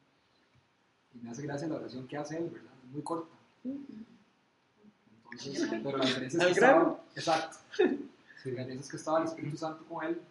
Y 1.13 1.17
me 1.19 1.31
hace 1.31 1.43
gracia 1.43 1.67
la 1.67 1.75
oración 1.75 2.07
que 2.07 2.17
hace 2.17 2.37
él, 2.37 2.49
¿verdad? 2.49 2.71
Es 2.85 2.91
muy 2.91 3.01
corta. 3.01 3.35
Entonces, 5.31 5.69
pero 5.83 5.97
la 5.97 6.05
diferencia 6.05 6.39
es 6.39 6.45
que 6.45 6.51
estaba, 6.51 7.03
exacto. 7.15 7.57
La 8.45 8.51
diferencia 8.51 8.79
es 8.79 8.89
que 8.89 8.97
estaba 8.97 9.19
el 9.19 9.25
Espíritu 9.25 9.57
Santo 9.57 9.83
con 9.85 10.05
él, 10.05 10.21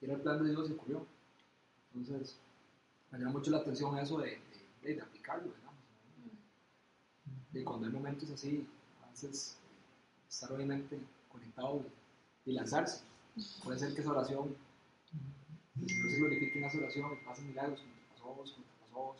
y 0.00 0.04
era 0.04 0.14
el 0.14 0.20
plan 0.20 0.42
de 0.42 0.50
Dios 0.50 0.70
y 0.70 0.72
ocurrió. 0.72 1.04
Entonces, 1.94 2.36
me 3.10 3.18
llama 3.18 3.32
mucho 3.32 3.50
la 3.50 3.58
atención 3.58 3.98
eso 3.98 4.18
de, 4.18 4.38
de, 4.82 4.94
de 4.94 5.02
aplicarlo, 5.02 5.52
digamos. 5.52 5.66
Y 7.52 7.64
cuando 7.64 7.86
hay 7.86 7.92
momentos 7.92 8.30
así, 8.30 8.66
a 9.04 9.10
veces 9.10 9.56
estar 10.28 10.52
obviamente 10.52 10.98
conectado 11.28 11.82
y 12.44 12.52
lanzarse. 12.52 13.00
Puede 13.62 13.78
ser 13.78 13.94
que 13.94 14.00
esa 14.00 14.12
oración, 14.12 14.56
después 15.74 16.12
se 16.12 16.18
glorifique 16.18 16.58
en 16.58 16.64
esa 16.64 16.78
oración 16.78 17.12
y 17.12 17.24
pasen 17.24 17.48
milagros, 17.48 17.80
como 17.80 17.94
te 17.94 18.08
pasó 18.14 18.34
vos, 18.34 18.52
como 18.52 18.64
te 18.64 18.72
pasó 18.80 18.96
vos. 18.96 19.16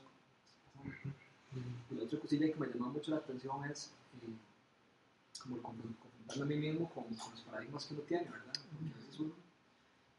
Y 1.91 1.95
la 1.95 2.05
otra 2.05 2.21
cosilla 2.21 2.47
que 2.47 2.59
me 2.59 2.67
llamó 2.69 2.91
mucho 2.91 3.11
la 3.11 3.19
atención 3.19 3.65
es 3.71 3.91
eh, 4.23 4.33
como 5.43 5.61
confrontarme 5.61 6.43
a 6.43 6.47
mí 6.47 6.57
mismo 6.57 6.91
con, 6.95 7.05
con 7.05 7.31
los 7.31 7.41
paradigmas 7.43 7.85
que 7.85 7.95
uno 7.95 8.03
tiene, 8.05 8.25
¿verdad? 8.31 8.53
Porque 8.55 8.95
a 8.95 8.97
veces 8.97 9.21
uno, 9.21 9.35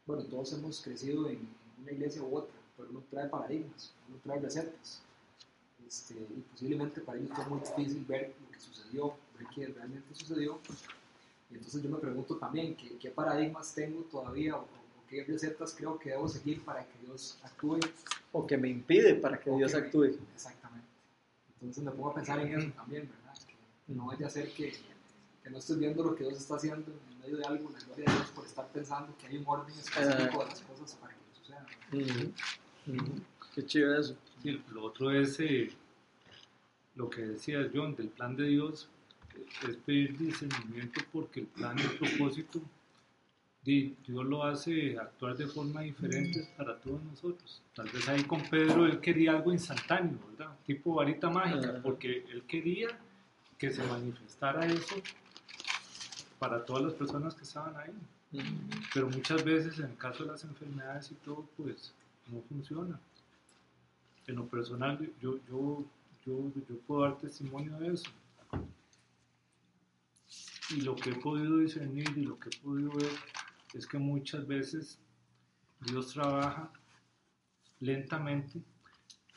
bueno, 0.06 0.22
todos 0.24 0.52
hemos 0.52 0.80
crecido 0.80 1.28
en 1.28 1.48
una 1.82 1.90
iglesia 1.90 2.22
u 2.22 2.36
otra, 2.36 2.54
pero 2.76 2.90
uno 2.90 3.02
trae 3.10 3.28
paradigmas, 3.28 3.92
uno 4.08 4.18
trae 4.22 4.38
recetas. 4.38 5.02
Este, 5.86 6.14
y 6.14 6.44
posiblemente 6.52 7.00
para 7.00 7.18
ellos 7.18 7.30
fue 7.34 7.46
muy 7.46 7.60
difícil 7.60 8.04
ver 8.04 8.34
lo 8.40 8.50
que 8.50 8.60
sucedió, 8.60 9.14
ver 9.36 9.46
qué 9.54 9.66
realmente 9.66 10.14
sucedió. 10.14 10.60
Y 11.50 11.54
entonces 11.54 11.82
yo 11.82 11.88
me 11.88 11.98
pregunto 11.98 12.36
también 12.36 12.76
qué, 12.76 12.96
qué 12.98 13.10
paradigmas 13.10 13.74
tengo 13.74 14.02
todavía 14.02 14.56
o, 14.56 14.60
o 14.60 15.06
qué 15.08 15.24
recetas 15.24 15.74
creo 15.76 15.98
que 15.98 16.10
debo 16.10 16.28
seguir 16.28 16.62
para 16.64 16.84
que 16.84 16.98
Dios 17.06 17.38
actúe. 17.42 17.78
O 18.32 18.46
que 18.46 18.58
me 18.58 18.68
impide 18.68 19.14
para 19.14 19.40
que 19.40 19.50
o 19.50 19.56
Dios 19.56 19.72
que 19.72 19.80
me- 19.80 19.86
actúe. 19.86 20.04
Exactamente. 20.34 20.86
Entonces 21.60 21.82
me 21.82 21.90
pongo 21.92 22.10
a 22.10 22.14
pensar 22.14 22.38
en 22.40 22.58
eso 22.58 22.70
también, 22.72 23.08
¿verdad? 23.08 23.38
Que 23.86 23.94
no 23.94 24.06
vaya 24.06 24.26
a 24.26 24.30
ser 24.30 24.52
que, 24.52 24.72
que 25.42 25.50
no 25.50 25.58
estés 25.58 25.78
viendo 25.78 26.04
lo 26.04 26.14
que 26.14 26.24
Dios 26.24 26.38
está 26.38 26.56
haciendo 26.56 26.92
en 26.92 27.18
medio 27.20 27.36
de 27.38 27.44
algo, 27.44 27.70
la 27.70 27.78
gloria 27.80 28.04
de 28.04 28.12
Dios, 28.12 28.28
por 28.34 28.44
estar 28.44 28.68
pensando 28.68 29.14
que 29.18 29.26
hay 29.26 29.38
un 29.38 29.44
orden 29.46 29.76
específico 29.78 30.40
de 30.44 30.46
las 30.50 30.60
cosas 30.60 30.94
para 31.00 31.14
que 31.14 31.20
sucedan. 31.40 31.66
Ujú. 31.92 32.32
Ujú. 33.02 33.20
Qué 33.54 33.64
chido 33.66 33.98
eso. 33.98 34.14
Sí, 34.42 34.62
lo 34.70 34.84
otro 34.84 35.10
es 35.10 35.40
eh, 35.40 35.72
lo 36.94 37.08
que 37.08 37.22
decía 37.22 37.68
John 37.72 37.96
del 37.96 38.08
plan 38.08 38.36
de 38.36 38.44
Dios, 38.44 38.88
es 39.68 39.76
pedir 39.76 40.16
discernimiento 40.18 41.00
porque 41.12 41.40
el 41.40 41.46
plan 41.46 41.76
y 41.78 41.82
el 41.82 41.98
propósito, 41.98 42.60
di- 43.62 43.94
Dios 44.06 44.24
lo 44.24 44.44
hace 44.44 44.98
actuar 44.98 45.36
de 45.36 45.46
forma 45.46 45.82
diferente 45.82 46.46
para 46.56 46.76
todos 46.78 47.02
nosotros. 47.04 47.62
Tal 47.74 47.88
vez 47.90 48.08
ahí 48.08 48.22
con 48.24 48.48
Pedro 48.48 48.86
él 48.86 49.00
quería 49.00 49.32
algo 49.32 49.52
instantáneo, 49.52 50.18
¿verdad? 50.30 50.56
Tipo 50.66 50.94
varita 50.94 51.28
mágica, 51.30 51.80
porque 51.82 52.24
él 52.30 52.42
quería 52.46 52.88
que 53.58 53.70
se 53.70 53.82
manifestara 53.84 54.66
eso 54.66 55.02
para 56.38 56.64
todas 56.64 56.84
las 56.84 56.92
personas 56.94 57.34
que 57.34 57.42
estaban 57.44 57.76
ahí. 57.76 57.92
Pero 58.94 59.08
muchas 59.08 59.42
veces 59.44 59.78
en 59.78 59.86
el 59.86 59.96
caso 59.96 60.24
de 60.24 60.30
las 60.32 60.44
enfermedades 60.44 61.10
y 61.10 61.14
todo, 61.16 61.48
pues 61.56 61.92
no 62.30 62.40
funciona. 62.42 63.00
En 64.26 64.36
lo 64.36 64.46
personal, 64.46 64.98
yo, 65.20 65.38
yo, 65.48 65.84
yo, 66.26 66.52
yo 66.68 66.76
puedo 66.86 67.02
dar 67.02 67.18
testimonio 67.18 67.76
de 67.78 67.94
eso. 67.94 68.10
Y 70.70 70.82
lo 70.82 70.94
que 70.94 71.10
he 71.10 71.14
podido 71.14 71.58
discernir 71.58 72.06
y 72.16 72.24
lo 72.24 72.38
que 72.38 72.50
he 72.50 72.60
podido 72.60 72.90
ver 72.92 73.10
es 73.74 73.86
que 73.86 73.98
muchas 73.98 74.46
veces 74.46 74.98
Dios 75.80 76.12
trabaja 76.12 76.70
lentamente, 77.80 78.60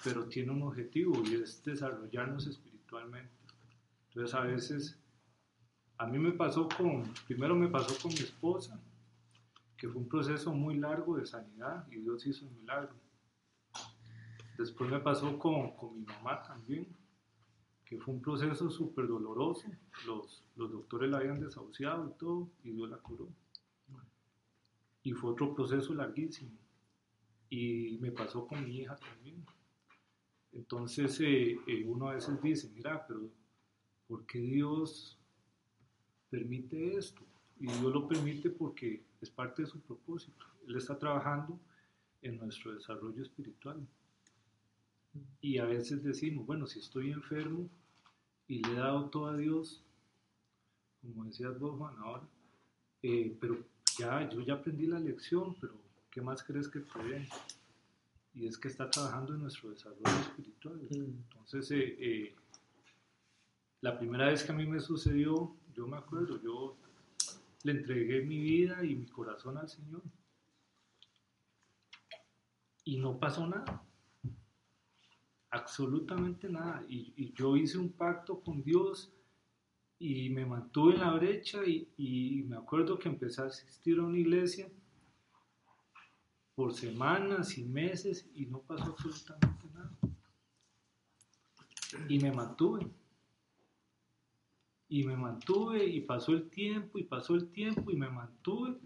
pero 0.04 0.26
tiene 0.26 0.52
un 0.52 0.64
objetivo 0.64 1.24
y 1.26 1.36
es 1.36 1.64
desarrollarnos 1.64 2.48
espiritualmente. 2.48 3.32
Entonces 4.10 4.36
a 4.36 4.42
veces, 4.42 5.00
a 5.98 6.06
mí 6.06 6.20
me 6.20 6.32
pasó 6.32 6.68
con, 6.68 7.14
primero 7.28 7.56
me 7.56 7.68
pasó 7.68 7.96
con 8.02 8.12
mi 8.12 8.20
esposa, 8.20 8.80
que 9.78 9.88
fue 9.88 10.02
un 10.02 10.10
proceso 10.10 10.54
muy 10.54 10.78
largo 10.78 11.16
de 11.16 11.26
sanidad 11.26 11.88
y 11.92 11.98
Dios 11.98 12.26
hizo 12.26 12.46
un 12.46 12.56
milagro. 12.56 12.94
Después 14.58 14.92
me 14.92 15.00
pasó 15.00 15.40
con, 15.40 15.76
con 15.76 15.98
mi 15.98 16.06
mamá 16.06 16.42
también, 16.44 16.88
que 17.92 17.98
fue 17.98 18.14
un 18.14 18.22
proceso 18.22 18.70
súper 18.70 19.06
doloroso. 19.06 19.68
Los, 20.08 20.46
los 20.56 20.72
doctores 20.72 21.12
la 21.12 21.18
habían 21.18 21.42
desahuciado 21.42 22.08
y 22.08 22.18
todo, 22.18 22.50
y 22.64 22.72
Dios 22.72 22.90
la 22.90 22.96
curó. 22.96 23.28
Y 25.04 25.12
fue 25.12 25.32
otro 25.32 25.54
proceso 25.54 25.94
larguísimo. 25.94 26.52
Y 27.50 27.98
me 28.00 28.14
pasó 28.14 28.48
con 28.48 28.64
mi 28.64 28.78
hija 28.78 28.96
también. 28.96 29.46
Entonces 30.54 31.20
eh, 31.20 31.60
eh, 31.68 31.84
uno 31.86 32.08
a 32.08 32.14
veces 32.14 32.42
dice, 32.42 32.72
mira, 32.74 33.06
pero 33.06 33.30
¿por 34.08 34.26
qué 34.26 34.40
Dios 34.40 35.20
permite 36.30 36.96
esto? 36.96 37.24
Y 37.60 37.66
Dios 37.66 37.94
lo 37.94 38.08
permite 38.08 38.52
porque 38.52 39.04
es 39.20 39.30
parte 39.30 39.64
de 39.64 39.68
su 39.68 39.82
propósito. 39.82 40.46
Él 40.66 40.78
está 40.78 40.98
trabajando 40.98 41.60
en 42.22 42.38
nuestro 42.38 42.74
desarrollo 42.74 43.22
espiritual. 43.22 43.86
Y 45.42 45.58
a 45.58 45.66
veces 45.66 46.02
decimos, 46.02 46.46
bueno, 46.46 46.66
si 46.68 46.80
estoy 46.80 47.12
enfermo 47.12 47.70
y 48.52 48.62
le 48.64 48.74
he 48.74 48.76
dado 48.76 49.10
todo 49.10 49.28
a 49.28 49.38
Dios, 49.38 49.82
como 51.02 51.24
decías 51.24 51.58
vos, 51.58 51.78
Juan, 51.78 51.96
ahora, 52.00 52.28
eh, 53.02 53.34
pero 53.40 53.64
ya, 53.98 54.30
yo 54.30 54.42
ya 54.42 54.56
aprendí 54.56 54.88
la 54.88 55.00
lección, 55.00 55.56
pero 55.62 55.74
¿qué 56.12 56.22
más 56.22 56.44
crees 56.44 56.68
que 56.68 56.80
dé? 56.80 57.30
Y 58.34 58.48
es 58.48 58.58
que 58.58 58.68
está 58.68 58.92
trabajando 58.92 59.36
en 59.36 59.44
nuestro 59.44 59.70
desarrollo 59.70 60.20
espiritual. 60.20 60.82
Entonces, 60.90 61.72
eh, 61.72 61.96
eh, 61.98 62.36
la 63.80 63.98
primera 63.98 64.26
vez 64.26 64.44
que 64.44 64.52
a 64.52 64.56
mí 64.56 64.68
me 64.68 64.82
sucedió, 64.82 65.56
yo 65.74 65.88
me 65.88 65.96
acuerdo, 65.96 66.42
yo 66.42 66.76
le 67.64 67.72
entregué 67.72 68.22
mi 68.26 68.42
vida 68.42 68.84
y 68.84 68.96
mi 68.96 69.06
corazón 69.06 69.58
al 69.60 69.70
Señor. 69.70 70.02
Y 72.84 72.98
no 72.98 73.18
pasó 73.18 73.48
nada. 73.48 73.82
Absolutamente 75.52 76.50
nada. 76.50 76.84
Y, 76.88 77.34
yo 77.34 77.56
hice 77.56 77.78
un 77.78 77.92
pacto 77.92 78.42
con 78.42 78.64
Dios 78.64 79.12
y 80.00 80.30
me 80.30 80.46
mantuve 80.46 80.96
en 80.96 81.02
la 81.02 81.14
brecha 81.14 81.60
y 81.66 82.44
me 82.48 82.58
acuerdo 82.58 82.98
que 82.98 83.10
empecé 83.10 83.42
a 83.42 83.46
asistir 83.46 84.00
a 84.00 84.04
una 84.04 84.18
iglesia 84.18 84.70
por 86.56 86.74
semanas 86.74 87.58
y 87.58 87.64
meses 87.64 88.30
y 88.36 88.46
no 88.46 88.60
pasó 88.60 88.92
absolutamente 88.92 89.68
nada. 89.74 89.98
Y 92.08 92.20
me 92.20 92.32
mantuve. 92.32 92.88
Y 94.88 95.04
me 95.04 95.16
mantuve 95.16 95.86
y 95.86 96.02
pasó 96.02 96.34
el 96.34 96.50
tiempo 96.50 97.00
y 97.00 97.04
pasó 97.04 97.36
el 97.36 97.50
tiempo 97.50 97.92
y 97.92 97.96
me 97.96 98.10
mantuve 98.10 98.78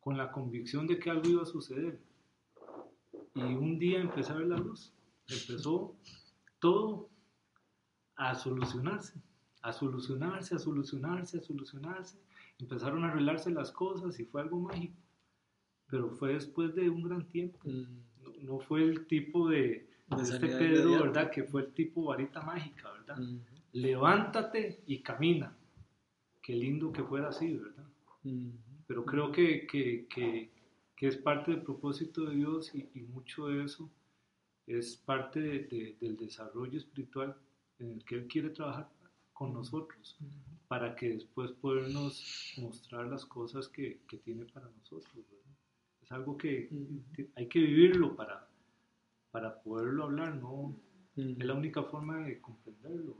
con 0.00 0.16
la 0.16 0.30
convicción 0.30 0.86
de 0.86 0.98
que 0.98 1.10
algo 1.10 1.28
iba 1.28 1.42
a 1.42 1.46
suceder. 1.46 2.00
Y 3.34 3.42
un 3.42 3.78
día 3.78 4.00
empecé 4.00 4.32
a 4.32 4.36
ver 4.36 4.46
la 4.46 4.58
luz. 4.58 4.92
Empezó 5.28 5.96
todo 6.58 7.10
a 8.16 8.34
solucionarse, 8.34 9.20
a 9.62 9.72
solucionarse, 9.72 10.54
a 10.54 10.58
solucionarse, 10.58 11.38
a 11.38 11.42
solucionarse. 11.42 12.18
Empezaron 12.58 13.04
a 13.04 13.08
arreglarse 13.10 13.50
las 13.50 13.70
cosas 13.70 14.18
y 14.18 14.24
fue 14.24 14.42
algo 14.42 14.58
mágico 14.58 14.96
pero 15.88 16.10
fue 16.10 16.34
después 16.34 16.74
de 16.74 16.88
un 16.88 17.02
gran 17.02 17.26
tiempo. 17.28 17.58
No, 17.64 17.88
no 18.42 18.58
fue 18.60 18.82
el 18.82 19.06
tipo 19.06 19.48
de, 19.48 19.88
De 20.08 20.16
de 20.16 20.22
este 20.22 20.38
Pedro, 20.46 20.82
inmediata. 20.82 21.02
¿verdad? 21.04 21.30
Que 21.30 21.44
fue 21.44 21.62
el 21.62 21.72
tipo 21.72 22.04
varita 22.04 22.42
mágica, 22.42 22.92
¿verdad? 22.92 23.18
Levántate 23.72 24.82
y 24.86 25.00
camina. 25.00 25.56
Qué 26.42 26.54
lindo 26.54 26.92
que 26.92 27.02
fuera 27.02 27.28
así, 27.28 27.56
¿verdad? 27.56 27.86
Pero 28.86 29.04
creo 29.04 29.32
que, 29.32 29.66
que, 29.66 30.06
que, 30.08 30.50
que 30.96 31.06
es 31.06 31.16
parte 31.16 31.50
del 31.50 31.62
propósito 31.62 32.24
de 32.24 32.36
Dios 32.36 32.74
y, 32.74 32.88
y 32.94 33.02
mucho 33.02 33.48
de 33.48 33.64
eso 33.64 33.90
es 34.68 34.96
parte 34.96 35.40
de- 35.40 35.58
de- 35.64 35.96
del 36.00 36.16
desarrollo 36.16 36.78
espiritual 36.78 37.36
en 37.78 37.92
el 37.92 38.04
que 38.04 38.16
Él 38.16 38.26
quiere 38.28 38.50
trabajar 38.50 38.88
con 39.32 39.52
nosotros 39.52 40.16
para 40.68 40.94
que 40.96 41.10
después 41.14 41.52
podernos 41.52 42.54
mostrar 42.58 43.06
las 43.06 43.24
cosas 43.24 43.68
que, 43.68 44.00
que 44.08 44.18
tiene 44.18 44.44
para 44.46 44.68
nosotros. 44.68 45.14
¿verdad? 45.14 45.56
Es 46.02 46.12
algo 46.12 46.36
que 46.36 46.68
hay 47.36 47.46
que 47.46 47.58
vivirlo 47.60 48.14
para, 48.16 48.48
para 49.30 49.60
poderlo 49.62 50.04
hablar, 50.04 50.34
no 50.36 50.74
es 51.16 51.38
la 51.44 51.54
única 51.54 51.82
forma 51.84 52.18
de 52.26 52.40
comprenderlo. 52.40 53.16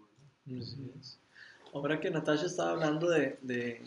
Ahora 1.75 2.01
que 2.01 2.11
Natasha 2.11 2.47
estaba 2.47 2.71
hablando 2.73 3.09
de, 3.11 3.39
de, 3.43 3.83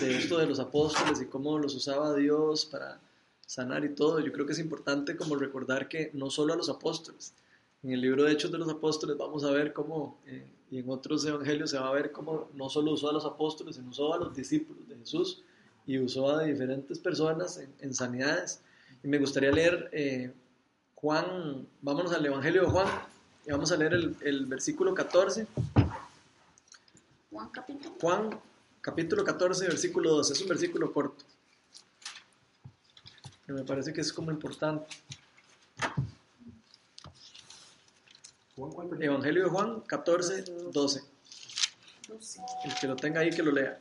de 0.00 0.16
esto 0.18 0.38
de 0.38 0.46
los 0.46 0.60
apóstoles 0.60 1.20
y 1.22 1.26
cómo 1.26 1.58
los 1.58 1.74
usaba 1.74 2.14
Dios 2.14 2.66
para 2.66 3.00
sanar 3.46 3.84
y 3.84 3.94
todo, 3.94 4.20
yo 4.20 4.32
creo 4.32 4.44
que 4.44 4.52
es 4.52 4.58
importante 4.58 5.16
como 5.16 5.36
recordar 5.36 5.88
que 5.88 6.10
no 6.12 6.30
solo 6.30 6.52
a 6.52 6.56
los 6.56 6.68
apóstoles, 6.68 7.32
en 7.86 7.92
el 7.92 8.00
libro 8.00 8.24
de 8.24 8.32
Hechos 8.32 8.50
de 8.50 8.58
los 8.58 8.68
Apóstoles 8.68 9.16
vamos 9.16 9.44
a 9.44 9.50
ver 9.52 9.72
cómo, 9.72 10.18
eh, 10.26 10.44
y 10.70 10.78
en 10.78 10.90
otros 10.90 11.24
evangelios 11.24 11.70
se 11.70 11.78
va 11.78 11.88
a 11.88 11.92
ver 11.92 12.10
cómo 12.10 12.50
no 12.54 12.68
solo 12.68 12.92
usó 12.92 13.10
a 13.10 13.12
los 13.12 13.24
apóstoles, 13.24 13.76
sino 13.76 13.90
usó 13.90 14.12
a 14.12 14.18
los 14.18 14.34
discípulos 14.34 14.88
de 14.88 14.96
Jesús 14.96 15.44
y 15.86 15.98
usó 15.98 16.30
a 16.30 16.42
diferentes 16.42 16.98
personas 16.98 17.58
en, 17.58 17.72
en 17.80 17.94
sanidades. 17.94 18.60
Y 19.04 19.08
me 19.08 19.18
gustaría 19.18 19.52
leer 19.52 19.88
eh, 19.92 20.32
Juan, 20.96 21.68
vámonos 21.80 22.12
al 22.12 22.26
Evangelio 22.26 22.62
de 22.62 22.68
Juan, 22.68 22.88
y 23.46 23.52
vamos 23.52 23.70
a 23.70 23.76
leer 23.76 23.94
el, 23.94 24.16
el 24.22 24.46
versículo 24.46 24.92
14. 24.92 25.46
Juan 27.30 27.50
capítulo. 27.50 27.94
Juan 28.00 28.40
capítulo 28.80 29.22
14, 29.22 29.68
versículo 29.68 30.14
12. 30.14 30.32
Es 30.32 30.42
un 30.42 30.48
versículo 30.48 30.92
corto. 30.92 31.24
Que 33.46 33.52
me 33.52 33.64
parece 33.64 33.92
que 33.92 34.00
es 34.00 34.12
como 34.12 34.30
importante. 34.32 34.96
Evangelio 39.00 39.44
de 39.44 39.50
Juan 39.50 39.80
14, 39.82 40.44
12. 40.72 41.02
El 42.64 42.74
que 42.80 42.86
lo 42.86 42.96
tenga 42.96 43.20
ahí, 43.20 43.30
que 43.30 43.42
lo 43.42 43.52
lea. 43.52 43.78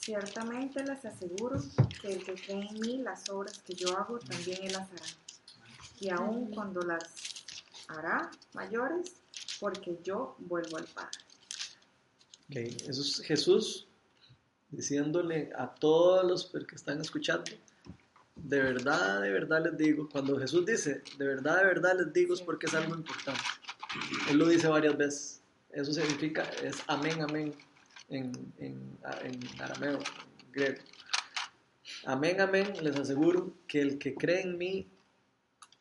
Ciertamente 0.00 0.82
les 0.82 1.04
aseguro 1.04 1.62
que 2.00 2.12
el 2.12 2.24
que 2.24 2.34
cree 2.34 2.66
en 2.68 2.80
mí, 2.80 2.98
las 2.98 3.28
obras 3.28 3.58
que 3.58 3.74
yo 3.74 3.96
hago, 3.96 4.18
también 4.18 4.64
él 4.64 4.72
las 4.72 4.90
hará. 4.90 5.06
Y 6.00 6.10
aun 6.10 6.50
cuando 6.52 6.80
las 6.82 7.04
hará 7.88 8.30
mayores, 8.54 9.12
porque 9.60 9.98
yo 10.02 10.36
vuelvo 10.40 10.78
al 10.78 10.86
Padre. 10.86 11.18
Ok, 12.50 12.56
Eso 12.88 13.02
es 13.02 13.20
Jesús 13.20 13.86
diciéndole 14.70 15.52
a 15.56 15.74
todos 15.74 16.24
los 16.24 16.66
que 16.66 16.74
están 16.74 17.00
escuchando, 17.00 17.44
de 18.44 18.60
verdad, 18.60 19.22
de 19.22 19.30
verdad 19.30 19.64
les 19.64 19.76
digo, 19.76 20.08
cuando 20.08 20.38
Jesús 20.38 20.64
dice, 20.66 21.02
de 21.18 21.26
verdad, 21.26 21.58
de 21.58 21.64
verdad 21.64 21.98
les 21.98 22.12
digo, 22.12 22.34
es 22.34 22.42
porque 22.42 22.66
es 22.66 22.74
algo 22.74 22.94
importante. 22.94 23.40
Él 24.30 24.38
lo 24.38 24.48
dice 24.48 24.68
varias 24.68 24.96
veces. 24.96 25.40
Eso 25.70 25.92
significa, 25.92 26.44
es 26.62 26.76
amén, 26.86 27.20
amén, 27.22 27.54
en, 28.08 28.32
en, 28.58 28.98
en 29.22 29.60
arameo, 29.60 29.98
en 29.98 30.52
griego. 30.52 30.82
Amén, 32.04 32.40
amén, 32.40 32.72
les 32.82 32.96
aseguro 32.96 33.52
que 33.66 33.80
el 33.80 33.98
que 33.98 34.14
cree 34.14 34.42
en 34.42 34.58
mí, 34.58 34.88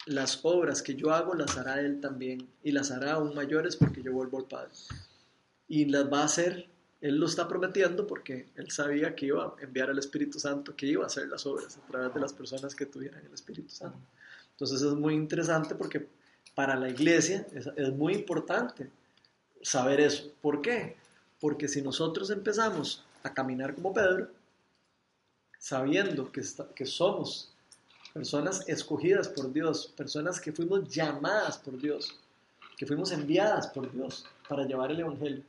las 0.05 0.39
obras 0.43 0.81
que 0.81 0.95
yo 0.95 1.13
hago 1.13 1.33
las 1.35 1.57
hará 1.57 1.79
él 1.79 1.99
también, 1.99 2.49
y 2.63 2.71
las 2.71 2.91
hará 2.91 3.13
aún 3.13 3.35
mayores 3.35 3.75
porque 3.75 4.01
yo 4.01 4.13
vuelvo 4.13 4.39
al 4.39 4.45
Padre 4.45 4.71
y 5.67 5.85
las 5.85 6.11
va 6.11 6.21
a 6.21 6.25
hacer. 6.25 6.69
Él 7.03 7.17
lo 7.17 7.25
está 7.25 7.49
prometiendo 7.49 8.07
porque 8.07 8.47
él 8.55 8.71
sabía 8.71 9.13
que 9.13 9.25
iba 9.25 9.43
a 9.43 9.61
enviar 9.61 9.89
al 9.89 9.99
Espíritu 9.99 10.39
Santo, 10.39 10.73
que 10.73 10.85
iba 10.85 11.03
a 11.03 11.07
hacer 11.07 11.27
las 11.27 11.45
obras 11.45 11.77
a 11.77 11.85
través 11.85 12.13
de 12.13 12.19
las 12.21 12.31
personas 12.31 12.73
que 12.73 12.85
tuvieran 12.85 13.25
el 13.25 13.33
Espíritu 13.33 13.67
Santo. 13.75 13.99
Entonces 14.51 14.81
es 14.81 14.93
muy 14.93 15.13
interesante 15.13 15.75
porque 15.75 16.07
para 16.55 16.77
la 16.77 16.87
iglesia 16.87 17.45
es, 17.53 17.91
muy 17.91 18.13
importante 18.13 18.89
saber 19.61 19.99
eso. 19.99 20.31
¿Por 20.41 20.61
qué? 20.61 20.95
Porque 21.41 21.67
si 21.67 21.81
nosotros 21.81 22.29
empezamos 22.29 23.03
a 23.23 23.33
caminar 23.33 23.75
como 23.75 23.93
Pedro, 23.93 24.29
sabiendo 25.59 26.31
que 26.31 26.85
somos 26.85 27.51
personas 28.13 28.63
escogidas 28.69 29.27
por 29.27 29.51
Dios, 29.51 29.87
personas 29.87 30.39
que 30.39 30.53
fuimos 30.53 30.87
llamadas 30.87 31.57
por 31.57 31.77
Dios, 31.77 32.17
que 32.77 32.85
fuimos 32.85 33.11
enviadas 33.11 33.67
por 33.67 33.91
Dios 33.91 34.25
para 34.47 34.63
llevar 34.63 34.89
el 34.91 35.01
Evangelio 35.01 35.43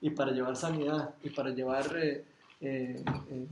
y 0.00 0.10
para 0.10 0.32
llevar 0.32 0.56
sanidad 0.56 1.14
y 1.22 1.30
para 1.30 1.50
llevar 1.50 1.96
eh, 1.96 2.24
eh, 2.60 3.04
eh, 3.30 3.46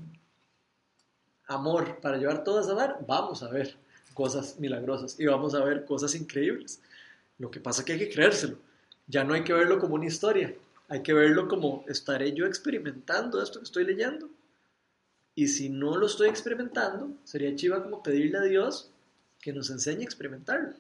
amor, 1.47 2.01
para 2.01 2.17
llevar 2.17 2.43
todo 2.45 2.59
a 2.59 2.75
dar, 2.75 3.05
vamos 3.07 3.43
a 3.43 3.49
ver 3.49 3.77
cosas 4.15 4.59
milagrosas 4.59 5.19
y 5.19 5.27
vamos 5.27 5.55
a 5.55 5.65
ver 5.65 5.85
cosas 5.85 6.15
increíbles. 6.15 6.81
Lo 7.39 7.51
que 7.51 7.61
pasa 7.61 7.83
es 7.83 7.87
que 7.87 7.93
hay 7.93 7.99
que 7.99 8.11
creérselo. 8.11 8.59
Ya 9.07 9.25
no 9.25 9.35
hay 9.35 9.45
que 9.45 9.53
verlo 9.53 9.79
como 9.79 9.95
una 9.95 10.07
historia, 10.07 10.55
hay 10.89 11.03
que 11.03 11.13
verlo 11.15 11.49
como 11.49 11.85
estaré 11.89 12.33
yo 12.33 12.47
experimentando 12.47 13.43
esto 13.43 13.61
que 13.61 13.65
estoy 13.65 13.85
leyendo. 13.85 14.29
Y 15.35 15.49
si 15.49 15.69
no 15.69 15.97
lo 15.97 16.07
estoy 16.07 16.29
experimentando, 16.29 17.13
sería 17.25 17.55
chiva 17.55 17.83
como 17.83 18.03
pedirle 18.03 18.39
a 18.39 18.43
Dios 18.43 18.91
que 19.41 19.53
nos 19.53 19.71
enseñe 19.71 20.01
a 20.01 20.05
experimentarlo. 20.05 20.75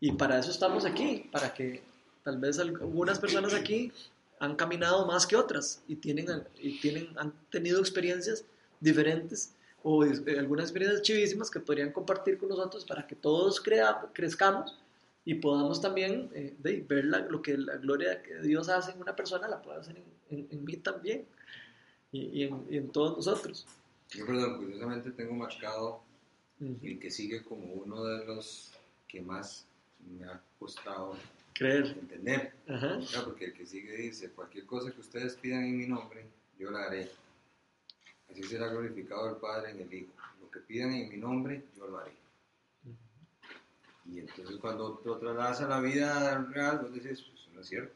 Y 0.00 0.12
para 0.12 0.38
eso 0.38 0.50
estamos 0.50 0.84
aquí, 0.84 1.28
para 1.30 1.54
que 1.54 1.82
tal 2.24 2.38
vez 2.38 2.58
algunas 2.58 3.18
personas 3.18 3.54
aquí 3.54 3.92
han 4.40 4.56
caminado 4.56 5.06
más 5.06 5.26
que 5.26 5.36
otras 5.36 5.82
y 5.86 5.96
tienen, 5.96 6.26
y 6.58 6.80
tienen, 6.80 7.16
han 7.18 7.32
tenido 7.50 7.78
experiencias 7.78 8.44
diferentes 8.80 9.54
o 9.82 10.04
eh, 10.04 10.38
algunas 10.38 10.64
experiencias 10.66 11.02
chivísimas 11.02 11.50
que 11.50 11.60
podrían 11.60 11.92
compartir 11.92 12.36
con 12.38 12.48
nosotros 12.48 12.84
para 12.84 13.06
que 13.06 13.14
todos 13.14 13.60
crea, 13.60 14.00
crezcamos 14.12 14.76
y 15.24 15.34
podamos 15.34 15.80
también 15.80 16.30
eh, 16.34 16.54
de, 16.58 16.80
ver 16.88 17.04
la- 17.04 17.20
lo 17.20 17.40
que 17.42 17.56
la 17.56 17.76
gloria 17.76 18.22
que 18.22 18.40
Dios 18.40 18.68
hace 18.68 18.92
en 18.92 19.00
una 19.02 19.14
persona 19.14 19.46
la 19.46 19.60
puede 19.62 19.78
hacer 19.80 19.96
en, 19.98 20.38
en- 20.38 20.48
en 20.50 20.64
mí 20.64 20.76
también 20.78 21.26
y, 22.12 22.22
y 22.40 22.42
en, 22.44 22.66
y 22.70 22.76
en 22.78 22.90
todos 22.90 23.16
nosotros. 23.18 23.66
Yo, 24.10 24.26
perdón, 24.26 24.56
curiosamente 24.58 25.10
tengo 25.12 25.34
marcado 25.34 26.02
el 26.82 26.98
que 26.98 27.10
sigue 27.10 27.42
como 27.44 27.72
uno 27.74 28.04
de 28.04 28.24
los 28.26 28.72
que 29.08 29.20
más 29.22 29.64
me 30.18 30.26
ha 30.26 30.40
costado 30.58 31.14
Creer. 31.60 31.88
entender. 31.88 32.54
Ajá. 32.68 32.98
Porque 33.22 33.44
el 33.44 33.52
que 33.52 33.66
sigue 33.66 33.94
dice, 33.94 34.30
cualquier 34.30 34.64
cosa 34.64 34.90
que 34.92 35.00
ustedes 35.02 35.36
pidan 35.36 35.62
en 35.64 35.76
mi 35.76 35.86
nombre, 35.86 36.24
yo 36.58 36.70
la 36.70 36.84
haré. 36.84 37.10
Así 38.30 38.42
será 38.44 38.68
glorificado 38.68 39.28
el 39.28 39.36
Padre 39.36 39.72
en 39.72 39.80
el 39.80 39.92
Hijo. 39.92 40.10
Lo 40.40 40.50
que 40.50 40.60
pidan 40.60 40.94
en 40.94 41.10
mi 41.10 41.18
nombre, 41.18 41.62
yo 41.76 41.86
lo 41.86 41.98
haré. 41.98 42.12
Y 44.06 44.20
entonces 44.20 44.56
cuando 44.56 45.02
lo 45.04 45.18
trasladas 45.18 45.60
a 45.60 45.68
la 45.68 45.80
vida 45.80 46.42
real, 46.50 46.78
vos 46.78 46.94
decís, 46.94 47.20
pues 47.28 47.40
eso 47.42 47.50
no 47.52 47.60
es 47.60 47.68
cierto. 47.68 47.94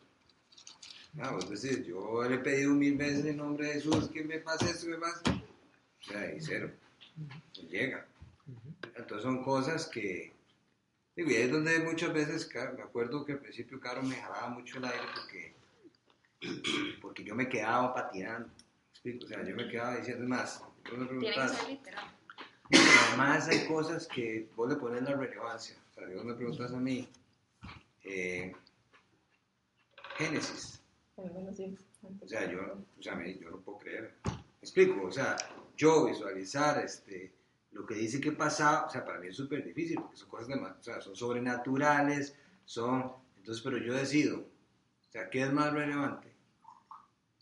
Ah, 1.18 1.30
vos 1.30 1.48
decís, 1.48 1.86
yo 1.86 2.22
le 2.28 2.34
he 2.34 2.38
pedido 2.40 2.74
mil 2.74 2.98
veces 2.98 3.24
en 3.24 3.38
nombre 3.38 3.68
de 3.68 3.72
Jesús 3.74 4.10
que 4.10 4.24
me 4.24 4.40
pase 4.40 4.66
esto, 4.66 4.88
que 4.88 4.92
me 4.92 4.98
pase. 4.98 5.22
O 5.30 6.04
sea, 6.04 6.34
y 6.34 6.38
cero. 6.38 6.70
No 7.16 7.68
llega. 7.70 8.06
Entonces 8.94 9.22
son 9.22 9.42
cosas 9.42 9.86
que... 9.86 10.33
Digo, 11.16 11.30
y 11.30 11.34
ahí 11.36 11.42
es 11.42 11.50
donde 11.52 11.78
muchas 11.80 12.12
veces, 12.12 12.50
me 12.76 12.82
acuerdo 12.82 13.24
que 13.24 13.32
al 13.32 13.38
principio 13.38 13.78
Caro 13.80 14.02
me 14.02 14.16
jalaba 14.16 14.48
mucho 14.48 14.78
el 14.78 14.84
aire 14.84 15.04
porque, 15.14 15.54
porque 17.00 17.24
yo 17.24 17.34
me 17.34 17.48
quedaba 17.48 17.94
patinando. 17.94 18.48
¿Me 18.48 18.90
explico? 18.90 19.24
O 19.24 19.28
sea, 19.28 19.44
yo 19.44 19.54
me 19.54 19.68
quedaba 19.68 19.96
diciendo, 19.96 20.24
es 20.24 20.28
más, 20.28 20.64
Tiene 20.84 21.08
que 21.20 21.48
ser 21.48 21.68
literal. 21.68 22.04
además 23.08 23.48
hay 23.48 23.66
cosas 23.66 24.06
que 24.08 24.48
vos 24.56 24.68
le 24.68 24.76
pones 24.76 25.02
la 25.02 25.14
relevancia. 25.14 25.76
O 25.90 25.94
sea, 25.94 26.08
si 26.08 26.14
vos 26.14 26.24
me 26.24 26.34
preguntas 26.34 26.72
a 26.72 26.76
mí, 26.78 27.08
eh, 28.02 28.52
Génesis. 30.16 30.80
O 31.16 32.26
sea, 32.26 32.50
yo, 32.50 32.60
o 32.98 33.02
sea, 33.02 33.14
me- 33.14 33.38
yo 33.38 33.50
no 33.50 33.58
puedo 33.60 33.78
creer. 33.78 34.14
¿Me 34.24 34.32
explico? 34.62 35.02
O 35.06 35.12
sea, 35.12 35.36
yo 35.76 36.06
visualizar 36.06 36.82
este, 36.84 37.32
lo 37.74 37.84
que 37.86 37.94
dice 37.94 38.20
que 38.20 38.32
pasaba, 38.32 38.86
o 38.86 38.90
sea, 38.90 39.04
para 39.04 39.18
mí 39.18 39.28
es 39.28 39.36
súper 39.36 39.64
difícil, 39.64 39.96
porque 40.00 40.16
son 40.16 40.28
cosas 40.28 40.48
de, 40.48 40.56
ma- 40.56 40.76
o 40.78 40.82
sea, 40.82 41.00
son 41.00 41.14
sobrenaturales, 41.16 42.34
son... 42.64 43.12
Entonces, 43.36 43.62
pero 43.62 43.78
yo 43.78 43.92
decido, 43.92 44.38
o 44.38 45.12
sea, 45.12 45.28
¿qué 45.28 45.42
es 45.42 45.52
más 45.52 45.72
relevante? 45.72 46.32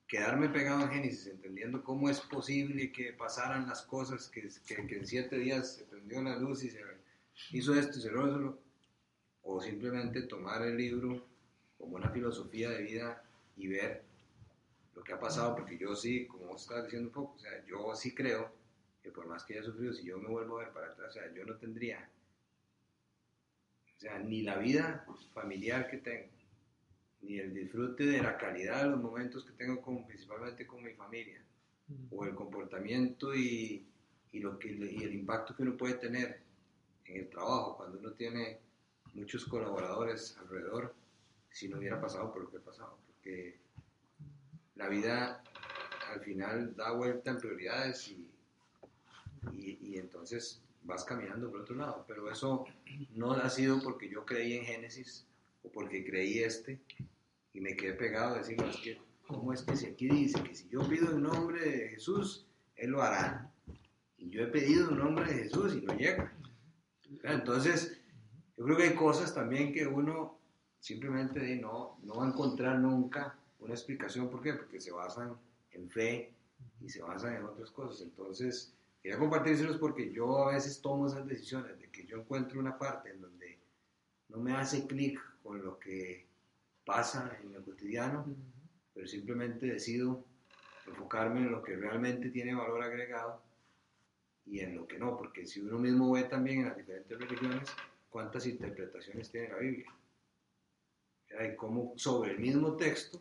Quedarme 0.08 0.48
pegado 0.48 0.82
en 0.82 0.90
Génesis, 0.90 1.26
entendiendo 1.28 1.82
cómo 1.84 2.08
es 2.10 2.20
posible 2.20 2.92
que 2.92 3.12
pasaran 3.12 3.68
las 3.68 3.82
cosas, 3.82 4.28
que, 4.28 4.48
que, 4.66 4.86
que 4.86 4.96
en 4.98 5.06
siete 5.06 5.38
días 5.38 5.76
se 5.76 5.84
prendió 5.84 6.20
la 6.22 6.36
luz 6.38 6.64
y 6.64 6.70
se 6.70 6.80
hizo 7.50 7.74
esto 7.74 7.98
y 7.98 8.02
cerró 8.02 8.26
eso, 8.26 8.58
o 9.42 9.60
simplemente 9.60 10.22
tomar 10.22 10.62
el 10.62 10.76
libro 10.76 11.26
como 11.78 11.96
una 11.96 12.10
filosofía 12.10 12.70
de 12.70 12.82
vida 12.82 13.22
y 13.56 13.68
ver 13.68 14.02
lo 14.94 15.02
que 15.02 15.12
ha 15.12 15.20
pasado, 15.20 15.54
porque 15.56 15.78
yo 15.78 15.94
sí, 15.94 16.26
como 16.26 16.46
vos 16.46 16.62
estabas 16.62 16.84
diciendo 16.84 17.08
un 17.08 17.14
poco, 17.14 17.34
o 17.34 17.38
sea, 17.38 17.64
yo 17.66 17.94
sí 17.94 18.14
creo 18.14 18.61
que 19.02 19.10
por 19.10 19.26
más 19.26 19.44
que 19.44 19.54
haya 19.54 19.64
sufrido, 19.64 19.92
si 19.92 20.04
yo 20.04 20.18
me 20.18 20.28
vuelvo 20.28 20.58
a 20.58 20.64
ver 20.64 20.72
para 20.72 20.88
atrás, 20.88 21.10
o 21.10 21.12
sea, 21.12 21.32
yo 21.34 21.44
no 21.44 21.56
tendría, 21.56 22.08
o 23.96 24.00
sea, 24.00 24.18
ni 24.18 24.42
la 24.42 24.58
vida 24.58 25.04
familiar 25.32 25.90
que 25.90 25.98
tengo, 25.98 26.28
ni 27.22 27.38
el 27.38 27.54
disfrute 27.54 28.04
de 28.04 28.22
la 28.22 28.36
calidad 28.36 28.84
de 28.84 28.90
los 28.90 29.00
momentos 29.00 29.44
que 29.44 29.52
tengo 29.52 29.80
con, 29.80 30.06
principalmente 30.06 30.66
con 30.66 30.82
mi 30.82 30.92
familia, 30.94 31.40
o 32.10 32.24
el 32.24 32.34
comportamiento 32.34 33.34
y, 33.34 33.84
y 34.32 34.40
lo 34.40 34.58
que, 34.58 34.68
y 34.68 35.02
el 35.02 35.14
impacto 35.14 35.54
que 35.54 35.62
uno 35.62 35.76
puede 35.76 35.94
tener 35.94 36.40
en 37.06 37.16
el 37.16 37.28
trabajo 37.28 37.76
cuando 37.76 37.98
uno 37.98 38.12
tiene 38.12 38.58
muchos 39.14 39.44
colaboradores 39.44 40.36
alrededor, 40.38 40.94
si 41.50 41.68
no 41.68 41.78
hubiera 41.78 42.00
pasado 42.00 42.32
por 42.32 42.42
lo 42.42 42.50
que 42.50 42.56
he 42.56 42.60
pasado, 42.60 42.96
porque 43.06 43.58
la 44.76 44.88
vida 44.88 45.42
al 46.10 46.20
final 46.20 46.74
da 46.74 46.92
vuelta 46.92 47.30
en 47.30 47.38
prioridades 47.38 48.08
y, 48.08 48.31
y, 49.52 49.78
y 49.80 49.98
entonces 49.98 50.62
vas 50.84 51.04
caminando 51.04 51.50
por 51.50 51.60
otro 51.60 51.76
lado, 51.76 52.04
pero 52.06 52.30
eso 52.30 52.64
no 53.14 53.32
ha 53.32 53.48
sido 53.50 53.80
porque 53.82 54.08
yo 54.08 54.24
creí 54.24 54.54
en 54.54 54.64
Génesis 54.64 55.26
o 55.62 55.70
porque 55.70 56.04
creí 56.04 56.40
este 56.40 56.80
y 57.52 57.60
me 57.60 57.76
quedé 57.76 57.94
pegado 57.94 58.34
a 58.34 58.38
decir, 58.38 58.58
"No, 58.58 58.68
es 58.68 58.76
que, 58.78 58.98
¿cómo 59.26 59.52
es 59.52 59.62
que 59.62 59.76
si 59.76 59.86
aquí 59.86 60.08
dice 60.08 60.42
que 60.42 60.54
si 60.54 60.68
yo 60.68 60.88
pido 60.88 61.10
el 61.10 61.22
nombre 61.22 61.60
de 61.60 61.88
Jesús, 61.90 62.46
Él 62.76 62.90
lo 62.90 63.02
hará? 63.02 63.50
Y 64.18 64.30
yo 64.30 64.42
he 64.42 64.46
pedido 64.46 64.90
el 64.90 64.98
nombre 64.98 65.32
de 65.32 65.44
Jesús 65.44 65.74
y 65.74 65.80
no 65.82 65.94
llega. 65.94 66.32
Entonces, 67.24 68.00
yo 68.56 68.64
creo 68.64 68.76
que 68.76 68.82
hay 68.84 68.94
cosas 68.94 69.34
también 69.34 69.72
que 69.72 69.86
uno 69.86 70.38
simplemente 70.80 71.56
no, 71.56 71.98
no 72.02 72.14
va 72.14 72.24
a 72.24 72.28
encontrar 72.28 72.78
nunca 72.78 73.36
una 73.60 73.74
explicación. 73.74 74.28
¿Por 74.30 74.42
qué? 74.42 74.54
Porque 74.54 74.80
se 74.80 74.92
basan 74.92 75.36
en 75.72 75.88
fe 75.90 76.32
y 76.80 76.88
se 76.88 77.02
basan 77.02 77.36
en 77.36 77.44
otras 77.44 77.70
cosas. 77.70 78.02
Entonces, 78.02 78.72
quería 79.02 79.18
compartírselos 79.18 79.78
porque 79.78 80.12
yo 80.12 80.48
a 80.48 80.54
veces 80.54 80.80
tomo 80.80 81.06
esas 81.06 81.26
decisiones 81.26 81.78
de 81.78 81.90
que 81.90 82.06
yo 82.06 82.18
encuentro 82.18 82.60
una 82.60 82.78
parte 82.78 83.10
en 83.10 83.20
donde 83.20 83.58
no 84.28 84.38
me 84.38 84.52
hace 84.52 84.86
clic 84.86 85.20
con 85.42 85.62
lo 85.62 85.78
que 85.78 86.26
pasa 86.84 87.36
en 87.42 87.54
el 87.54 87.62
cotidiano, 87.62 88.24
pero 88.94 89.06
simplemente 89.06 89.66
decido 89.66 90.24
enfocarme 90.86 91.40
en 91.40 91.50
lo 91.50 91.62
que 91.62 91.76
realmente 91.76 92.30
tiene 92.30 92.54
valor 92.54 92.82
agregado 92.82 93.42
y 94.46 94.60
en 94.60 94.76
lo 94.76 94.86
que 94.86 94.98
no, 94.98 95.16
porque 95.16 95.46
si 95.46 95.60
uno 95.60 95.78
mismo 95.78 96.12
ve 96.12 96.24
también 96.24 96.60
en 96.60 96.68
las 96.68 96.76
diferentes 96.76 97.18
religiones 97.18 97.68
cuántas 98.10 98.46
interpretaciones 98.46 99.30
tiene 99.30 99.48
la 99.48 99.58
Biblia. 99.58 99.86
Y 101.30 101.56
cómo 101.56 101.94
sobre 101.96 102.32
el 102.32 102.40
mismo 102.40 102.76
texto 102.76 103.18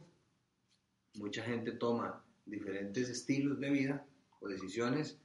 mucha 1.16 1.44
gente 1.44 1.72
toma 1.72 2.24
diferentes 2.46 3.10
estilos 3.10 3.60
de 3.60 3.70
vida 3.70 4.06
o 4.42 4.50
decisiones 4.50 5.18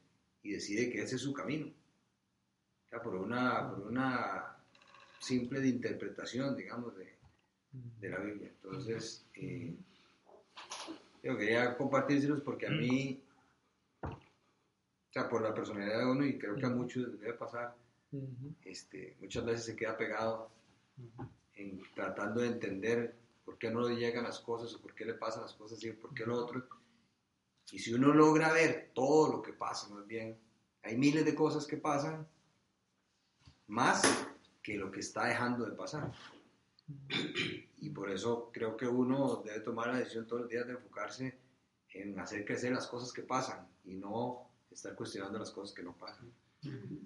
y 0.47 0.53
decide 0.53 0.91
que 0.91 1.03
ese 1.03 1.17
es 1.17 1.23
su 1.23 1.33
camino. 1.33 1.67
O 1.67 2.89
sea, 2.89 3.03
por, 3.03 3.17
una, 3.17 3.69
por 3.69 3.81
una 3.81 4.57
simple 5.19 5.61
de 5.61 5.69
interpretación, 5.69 6.57
digamos, 6.57 6.97
de, 6.97 7.17
de 7.73 8.09
la 8.09 8.19
Biblia. 8.19 8.49
Entonces, 8.63 9.27
eh, 9.35 9.75
yo 11.25 11.37
quería 11.37 11.77
compartírselos 11.77 12.43
porque 12.43 12.69
a 12.69 12.71
mí, 12.71 13.21
o 14.03 15.13
sea, 15.13 15.29
por 15.29 15.43
la 15.43 15.53
personalidad 15.53 15.99
de 15.99 16.07
uno, 16.07 16.25
y 16.25 16.39
creo 16.39 16.55
que 16.55 16.67
a 16.67 16.71
muchos 16.71 17.09
les 17.09 17.21
debe 17.21 17.35
pasar, 17.35 17.75
este, 18.65 19.17
muchas 19.21 19.45
veces 19.45 19.65
se 19.65 19.77
queda 19.77 19.99
pegado 19.99 20.49
en 21.55 21.83
tratando 21.93 22.41
de 22.41 22.49
entender 22.49 23.17
por 23.45 23.59
qué 23.59 23.71
no 23.71 23.89
le 23.89 23.97
llegan 23.97 24.25
las 24.25 24.39
cosas 24.39 24.73
o 24.75 24.81
por 24.81 24.95
qué 24.95 25.05
le 25.05 25.15
pasan 25.15 25.43
las 25.43 25.55
cosas 25.55 25.83
y 25.83 25.91
por 25.91 26.15
qué 26.15 26.25
lo 26.25 26.37
otro. 26.37 26.69
Y 27.73 27.79
si 27.79 27.93
uno 27.93 28.15
logra 28.15 28.53
ver 28.53 28.91
todo 28.95 29.33
lo 29.33 29.43
que 29.43 29.53
pasa, 29.53 29.89
más 29.89 30.07
bien, 30.07 30.39
hay 30.83 30.97
miles 30.97 31.25
de 31.25 31.35
cosas 31.35 31.67
que 31.67 31.77
pasan 31.77 32.27
más 33.67 34.03
que 34.63 34.77
lo 34.77 34.91
que 34.91 35.01
está 35.01 35.27
dejando 35.27 35.65
de 35.67 35.73
pasar. 35.77 36.13
Y 37.79 37.91
por 37.91 38.11
eso 38.11 38.51
creo 38.53 38.77
que 38.77 38.87
uno 38.87 39.43
debe 39.45 39.61
tomar 39.61 39.89
la 39.89 39.99
decisión 39.99 40.27
todos 40.27 40.43
los 40.43 40.51
días 40.51 40.67
de 40.67 40.75
enfocarse 40.75 41.37
en 41.91 42.19
hacer 42.21 42.45
crecer 42.45 42.73
las 42.73 42.87
cosas 42.87 43.13
que 43.13 43.23
pasan 43.23 43.67
y 43.85 43.95
no 43.95 44.49
estar 44.71 44.95
cuestionando 44.95 45.39
las 45.39 45.51
cosas 45.51 45.75
que 45.75 45.83
no 45.83 45.93
pasan. 45.95 46.31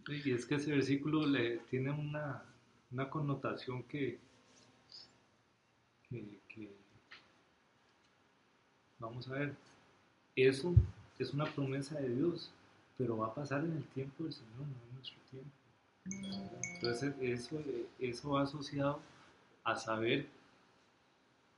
Y 0.08 0.32
es 0.32 0.44
que 0.46 0.56
ese 0.56 0.72
versículo 0.72 1.26
le 1.26 1.58
tiene 1.70 1.90
una, 1.90 2.44
una 2.90 3.08
connotación 3.08 3.84
que, 3.84 4.18
que, 6.08 6.40
que- 6.48 6.76
vamos 8.98 9.28
a 9.28 9.32
ver, 9.32 9.54
eso 10.46 10.74
es 11.18 11.32
una 11.32 11.46
promesa 11.46 11.98
de 11.98 12.14
Dios, 12.14 12.50
pero 12.96 13.16
va 13.16 13.28
a 13.28 13.34
pasar 13.34 13.64
en 13.64 13.72
el 13.72 13.84
tiempo 13.84 14.24
del 14.24 14.32
Señor, 14.32 14.58
no 14.58 14.88
en 14.88 14.94
nuestro 14.94 15.18
tiempo. 15.30 15.50
Entonces 16.74 17.14
eso, 17.20 17.62
eso 17.98 18.30
va 18.30 18.42
asociado 18.42 19.00
a 19.64 19.76
saber 19.76 20.26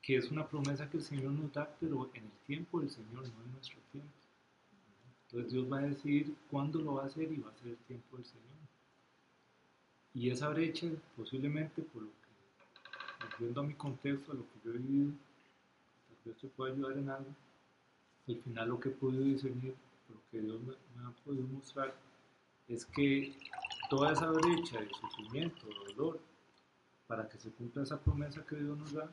que 0.03 0.17
es 0.17 0.31
una 0.31 0.47
promesa 0.47 0.91
que 0.91 0.97
el 0.97 1.03
Señor 1.03 1.33
nos 1.33 1.53
da, 1.53 1.75
pero 1.81 2.11
en 2.15 2.25
el 2.25 2.47
tiempo 2.47 2.81
del 2.81 2.91
Señor, 2.91 3.23
no 3.23 3.45
en 3.45 3.53
nuestro 3.53 3.79
tiempo. 3.93 4.11
Entonces 5.27 5.53
Dios 5.53 5.73
va 5.73 5.79
a 5.79 5.83
decidir 5.83 6.35
cuándo 6.51 6.81
lo 6.81 6.95
va 6.95 7.05
a 7.05 7.07
hacer 7.07 7.33
y 7.33 7.37
va 7.37 7.51
a 7.51 7.55
ser 7.55 7.69
el 7.69 7.77
tiempo 7.79 8.17
del 8.17 8.27
Señor. 8.27 8.43
Y 10.15 10.29
esa 10.29 10.49
brecha, 10.51 10.89
posiblemente 11.17 11.83
por 11.83 12.03
lo 12.03 12.09
que, 12.09 13.27
volviendo 13.31 13.61
a 13.61 13.65
mi 13.65 13.75
contexto, 13.75 14.33
a 14.33 14.35
lo 14.35 14.43
que 14.43 14.59
yo 14.65 14.73
he 14.73 14.79
vivido, 14.79 15.13
tal 16.09 16.33
vez 16.33 16.37
te 16.37 16.49
pueda 16.49 16.75
ayudar 16.75 16.99
en 16.99 17.09
algo. 17.09 17.31
Al 18.29 18.37
final 18.43 18.69
lo 18.69 18.81
que 18.81 18.91
he 18.91 18.93
podido 18.93 19.25
discernir, 19.25 19.75
lo 20.09 20.21
que 20.31 20.41
Dios 20.41 20.61
me, 20.63 20.73
ha 21.05 21.11
podido 21.25 21.47
mostrar, 21.49 21.95
es 22.69 22.87
que 22.87 23.37
toda 23.91 24.13
esa 24.13 24.31
brecha 24.31 24.81
de 24.81 24.89
sufrimiento, 24.89 25.67
de 25.67 25.95
dolor, 25.95 26.21
para 27.07 27.29
que 27.29 27.39
se 27.39 27.51
cumpla 27.51 27.83
esa 27.83 28.01
promesa 28.01 28.47
que 28.47 28.57
Dios 28.57 28.79
nos 28.79 28.93
da, 28.93 29.11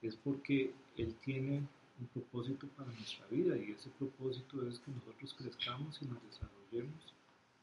es 0.00 0.16
porque 0.16 0.72
Él 0.96 1.14
tiene 1.16 1.66
un 2.00 2.06
propósito 2.14 2.66
para 2.68 2.90
nuestra 2.92 3.26
vida 3.26 3.56
y 3.56 3.72
ese 3.72 3.90
propósito 3.90 4.66
es 4.66 4.78
que 4.78 4.90
nosotros 4.90 5.34
crezcamos 5.34 6.00
y 6.00 6.06
nos 6.06 6.22
desarrollemos 6.22 7.14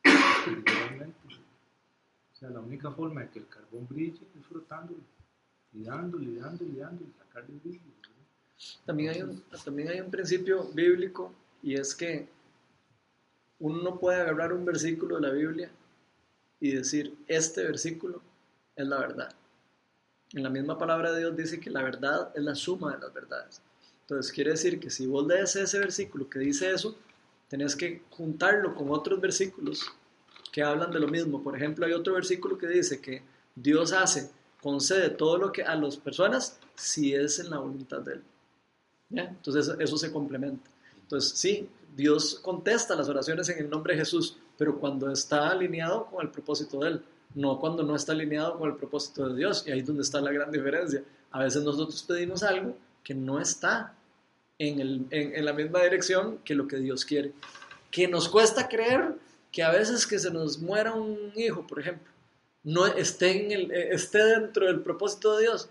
espiritualmente. 0.03 1.17
O 2.33 2.35
sea, 2.35 2.49
la 2.51 2.59
única 2.59 2.91
forma 2.91 3.21
de 3.21 3.29
que 3.31 3.39
el 3.39 3.47
carbón 3.47 3.87
brille 3.87 4.21
es 4.37 4.45
frotándolo 4.45 4.99
y 5.73 5.83
dándole, 5.83 6.29
y 6.29 6.35
dándole, 6.35 6.71
y 6.71 6.75
dándole, 6.75 7.09
y 7.09 7.13
sacarle 7.17 7.59
brillo. 7.63 7.96
También 8.85 9.13
hay, 9.13 9.21
un, 9.21 9.43
también 9.63 9.89
hay 9.89 9.99
un 9.99 10.09
principio 10.09 10.63
bíblico 10.73 11.33
y 11.61 11.75
es 11.75 11.93
que 11.93 12.27
uno 13.59 13.81
no 13.81 13.99
puede 13.99 14.21
agarrar 14.21 14.53
un 14.53 14.65
versículo 14.65 15.15
de 15.15 15.21
la 15.21 15.33
Biblia 15.33 15.69
y 16.59 16.71
decir, 16.71 17.15
este 17.27 17.63
versículo 17.63 18.21
es 18.75 18.87
la 18.87 18.99
verdad. 18.99 19.31
En 20.33 20.43
la 20.43 20.49
misma 20.49 20.77
palabra 20.77 21.11
de 21.11 21.19
Dios 21.19 21.37
dice 21.37 21.59
que 21.59 21.69
la 21.69 21.83
verdad 21.83 22.31
es 22.35 22.43
la 22.43 22.55
suma 22.55 22.93
de 22.93 22.99
las 22.99 23.13
verdades. 23.13 23.61
Entonces 24.01 24.31
quiere 24.31 24.51
decir 24.51 24.79
que 24.79 24.89
si 24.89 25.05
vos 25.05 25.25
lees 25.25 25.55
ese 25.55 25.79
versículo 25.79 26.29
que 26.29 26.39
dice 26.39 26.71
eso, 26.71 26.97
tenés 27.47 27.75
que 27.75 28.03
juntarlo 28.09 28.75
con 28.75 28.89
otros 28.89 29.19
versículos 29.21 29.85
que 30.51 30.63
hablan 30.63 30.91
de 30.91 30.99
lo 30.99 31.07
mismo. 31.07 31.43
Por 31.43 31.55
ejemplo, 31.55 31.85
hay 31.85 31.93
otro 31.93 32.13
versículo 32.13 32.57
que 32.57 32.67
dice 32.67 33.01
que 33.01 33.21
Dios 33.55 33.93
hace, 33.93 34.31
concede 34.61 35.09
todo 35.09 35.37
lo 35.37 35.51
que 35.51 35.63
a 35.63 35.75
las 35.75 35.97
personas 35.97 36.59
si 36.75 37.13
es 37.13 37.39
en 37.39 37.49
la 37.49 37.59
voluntad 37.59 38.01
de 38.01 38.13
Él. 38.13 38.23
¿Ya? 39.09 39.23
Entonces 39.23 39.75
eso 39.79 39.97
se 39.97 40.11
complementa. 40.11 40.69
Entonces 41.01 41.37
sí, 41.37 41.69
Dios 41.95 42.39
contesta 42.41 42.95
las 42.95 43.09
oraciones 43.09 43.49
en 43.49 43.59
el 43.59 43.69
nombre 43.69 43.93
de 43.93 43.99
Jesús, 43.99 44.37
pero 44.57 44.77
cuando 44.77 45.11
está 45.11 45.49
alineado 45.49 46.05
con 46.07 46.21
el 46.21 46.31
propósito 46.31 46.79
de 46.79 46.89
Él, 46.89 47.01
no 47.35 47.59
cuando 47.59 47.83
no 47.83 47.95
está 47.95 48.13
alineado 48.13 48.57
con 48.57 48.69
el 48.69 48.75
propósito 48.75 49.29
de 49.29 49.35
Dios. 49.35 49.63
Y 49.65 49.71
ahí 49.71 49.79
es 49.79 49.85
donde 49.85 50.03
está 50.03 50.19
la 50.21 50.31
gran 50.31 50.51
diferencia. 50.51 51.03
A 51.31 51.43
veces 51.43 51.63
nosotros 51.63 52.03
pedimos 52.03 52.43
algo 52.43 52.75
que 53.03 53.13
no 53.13 53.39
está 53.39 53.93
en, 54.57 54.79
el, 54.79 55.05
en, 55.11 55.45
la 55.45 55.53
misma 55.53 55.83
dirección 55.83 56.39
que 56.39 56.55
lo 56.55 56.67
que 56.67 56.77
Dios 56.77 57.05
quiere. 57.05 57.33
Que 57.91 58.07
nos 58.07 58.27
cuesta 58.27 58.67
creer 58.67 59.15
que 59.51 59.63
a 59.63 59.71
veces 59.71 60.07
que 60.07 60.19
se 60.19 60.31
nos 60.31 60.59
muera 60.59 60.93
un 60.93 61.31
hijo, 61.35 61.65
por 61.65 61.79
ejemplo, 61.79 62.11
no 62.63 62.85
esté, 62.85 63.45
en 63.45 63.51
el, 63.51 63.71
eh, 63.71 63.89
esté 63.91 64.23
dentro 64.23 64.65
del 64.65 64.81
propósito 64.81 65.37
de 65.37 65.43
Dios. 65.43 65.69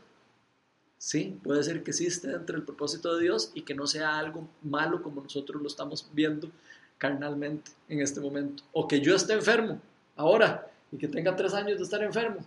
Sí, 0.99 1.39
puede 1.43 1.63
ser 1.63 1.83
que 1.83 1.93
sí 1.93 2.07
esté 2.07 2.29
dentro 2.29 2.57
del 2.57 2.65
propósito 2.65 3.15
de 3.15 3.23
Dios 3.23 3.51
y 3.55 3.63
que 3.63 3.75
no 3.75 3.87
sea 3.87 4.19
algo 4.19 4.49
malo 4.63 5.03
como 5.03 5.23
nosotros 5.23 5.61
lo 5.61 5.69
estamos 5.69 6.09
viendo 6.13 6.51
carnalmente 6.99 7.71
en 7.89 8.01
este 8.01 8.21
momento. 8.21 8.63
O 8.73 8.89
que 8.89 9.01
yo 9.01 9.15
esté 9.15 9.35
enfermo 9.35 9.81
ahora 10.17 10.71
y 10.91 10.97
que 10.97 11.09
tenga 11.09 11.37
tres 11.37 11.53
años 11.55 11.79
de 11.79 11.85
estar 11.85 12.03
enfermo. 12.03 12.39